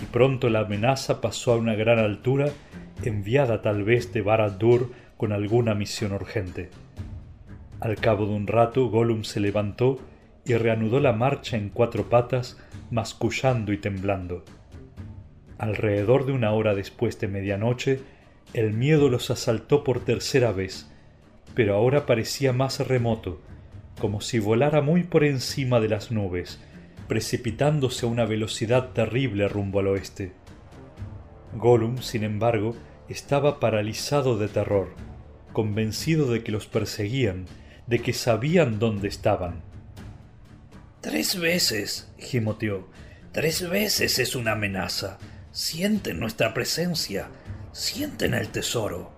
Y 0.00 0.06
pronto 0.12 0.48
la 0.48 0.60
amenaza 0.60 1.20
pasó 1.20 1.52
a 1.52 1.56
una 1.56 1.74
gran 1.74 1.98
altura 1.98 2.52
enviada 3.02 3.62
tal 3.62 3.82
vez 3.82 4.12
de 4.12 4.22
barad 4.22 4.60
con 5.16 5.32
alguna 5.32 5.74
misión 5.74 6.12
urgente. 6.12 6.70
Al 7.80 7.96
cabo 7.96 8.26
de 8.26 8.32
un 8.32 8.46
rato 8.46 8.88
Gollum 8.90 9.24
se 9.24 9.40
levantó 9.40 9.98
y 10.50 10.56
reanudó 10.56 10.98
la 10.98 11.12
marcha 11.12 11.56
en 11.56 11.68
cuatro 11.68 12.08
patas, 12.08 12.58
mascullando 12.90 13.72
y 13.72 13.78
temblando. 13.78 14.44
Alrededor 15.58 16.26
de 16.26 16.32
una 16.32 16.50
hora 16.52 16.74
después 16.74 17.20
de 17.20 17.28
medianoche, 17.28 18.00
el 18.52 18.72
miedo 18.72 19.08
los 19.08 19.30
asaltó 19.30 19.84
por 19.84 20.00
tercera 20.00 20.50
vez, 20.50 20.90
pero 21.54 21.76
ahora 21.76 22.04
parecía 22.04 22.52
más 22.52 22.80
remoto, 22.86 23.40
como 24.00 24.20
si 24.20 24.40
volara 24.40 24.80
muy 24.80 25.04
por 25.04 25.22
encima 25.22 25.78
de 25.78 25.88
las 25.88 26.10
nubes, 26.10 26.60
precipitándose 27.06 28.06
a 28.06 28.08
una 28.08 28.24
velocidad 28.24 28.88
terrible 28.88 29.46
rumbo 29.46 29.78
al 29.78 29.86
oeste. 29.86 30.32
Gollum, 31.54 31.98
sin 31.98 32.24
embargo, 32.24 32.74
estaba 33.08 33.60
paralizado 33.60 34.36
de 34.36 34.48
terror, 34.48 34.88
convencido 35.52 36.28
de 36.32 36.42
que 36.42 36.50
los 36.50 36.66
perseguían, 36.66 37.46
de 37.86 38.00
que 38.00 38.12
sabían 38.12 38.80
dónde 38.80 39.06
estaban. 39.06 39.69
Tres 41.00 41.40
veces, 41.40 42.12
gimoteó, 42.18 42.86
tres 43.32 43.66
veces 43.70 44.18
es 44.18 44.36
una 44.36 44.52
amenaza. 44.52 45.16
Sienten 45.50 46.20
nuestra 46.20 46.52
presencia, 46.52 47.28
sienten 47.72 48.34
el 48.34 48.48
tesoro. 48.48 49.12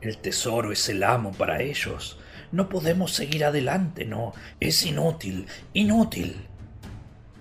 El 0.00 0.18
tesoro 0.18 0.72
es 0.72 0.88
el 0.88 1.04
amo 1.04 1.30
para 1.30 1.62
ellos. 1.62 2.18
No 2.50 2.68
podemos 2.68 3.12
seguir 3.12 3.44
adelante, 3.44 4.04
no. 4.04 4.32
Es 4.58 4.84
inútil, 4.84 5.46
inútil. 5.74 6.48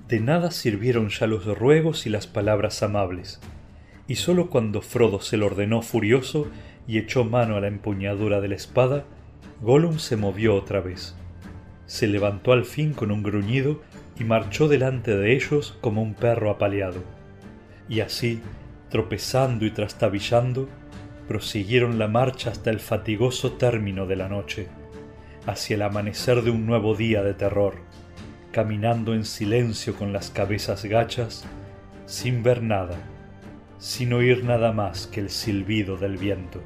De 0.08 0.20
nada 0.20 0.52
sirvieron 0.52 1.10
ya 1.10 1.26
los 1.26 1.46
ruegos 1.46 2.06
y 2.06 2.12
las 2.12 2.28
palabras 2.28 2.84
amables, 2.84 3.40
y 4.08 4.18
sólo 4.18 4.52
cuando 4.52 4.82
Frodo 4.82 5.22
se 5.22 5.38
lo 5.38 5.48
ordenó 5.48 5.82
furioso 5.82 6.52
y 6.88 7.00
echó 7.00 7.26
mano 7.26 7.58
a 7.58 7.62
la 7.62 7.68
empuñadura 7.68 8.42
de 8.42 8.48
la 8.50 8.56
espada, 8.56 9.06
Gollum 9.62 9.98
se 9.98 10.18
movió 10.18 10.54
otra 10.54 10.82
vez. 10.82 11.16
Se 11.88 12.06
levantó 12.06 12.52
al 12.52 12.64
fin 12.64 12.94
con 12.94 13.12
un 13.12 13.24
gruñido 13.24 13.82
y 14.20 14.24
marchó 14.24 14.68
delante 14.68 15.18
de 15.18 15.34
ellos 15.34 15.76
como 15.82 16.04
un 16.04 16.14
perro 16.14 16.52
apaleado. 16.52 17.04
Y 17.90 18.02
así, 18.02 18.42
tropezando 18.90 19.66
y 19.66 19.72
trastabillando, 19.72 20.70
prosiguieron 21.28 21.98
la 21.98 22.08
marcha 22.08 22.52
hasta 22.52 22.70
el 22.70 22.80
fatigoso 22.80 23.54
término 23.54 24.06
de 24.06 24.16
la 24.16 24.30
noche, 24.30 24.68
hacia 25.48 25.76
el 25.76 25.82
amanecer 25.82 26.44
de 26.44 26.52
un 26.52 26.68
nuevo 26.68 26.96
día 26.96 27.24
de 27.24 27.34
terror 27.34 27.88
caminando 28.58 29.14
en 29.14 29.24
silencio 29.24 29.96
con 29.96 30.14
las 30.14 30.32
cabezas 30.32 30.84
gachas, 30.86 31.46
sin 32.08 32.42
ver 32.42 32.64
nada, 32.64 32.98
sin 33.78 34.14
oír 34.14 34.44
nada 34.44 34.72
más 34.72 35.06
que 35.06 35.20
el 35.20 35.30
silbido 35.30 35.96
del 35.96 36.18
viento. 36.18 36.64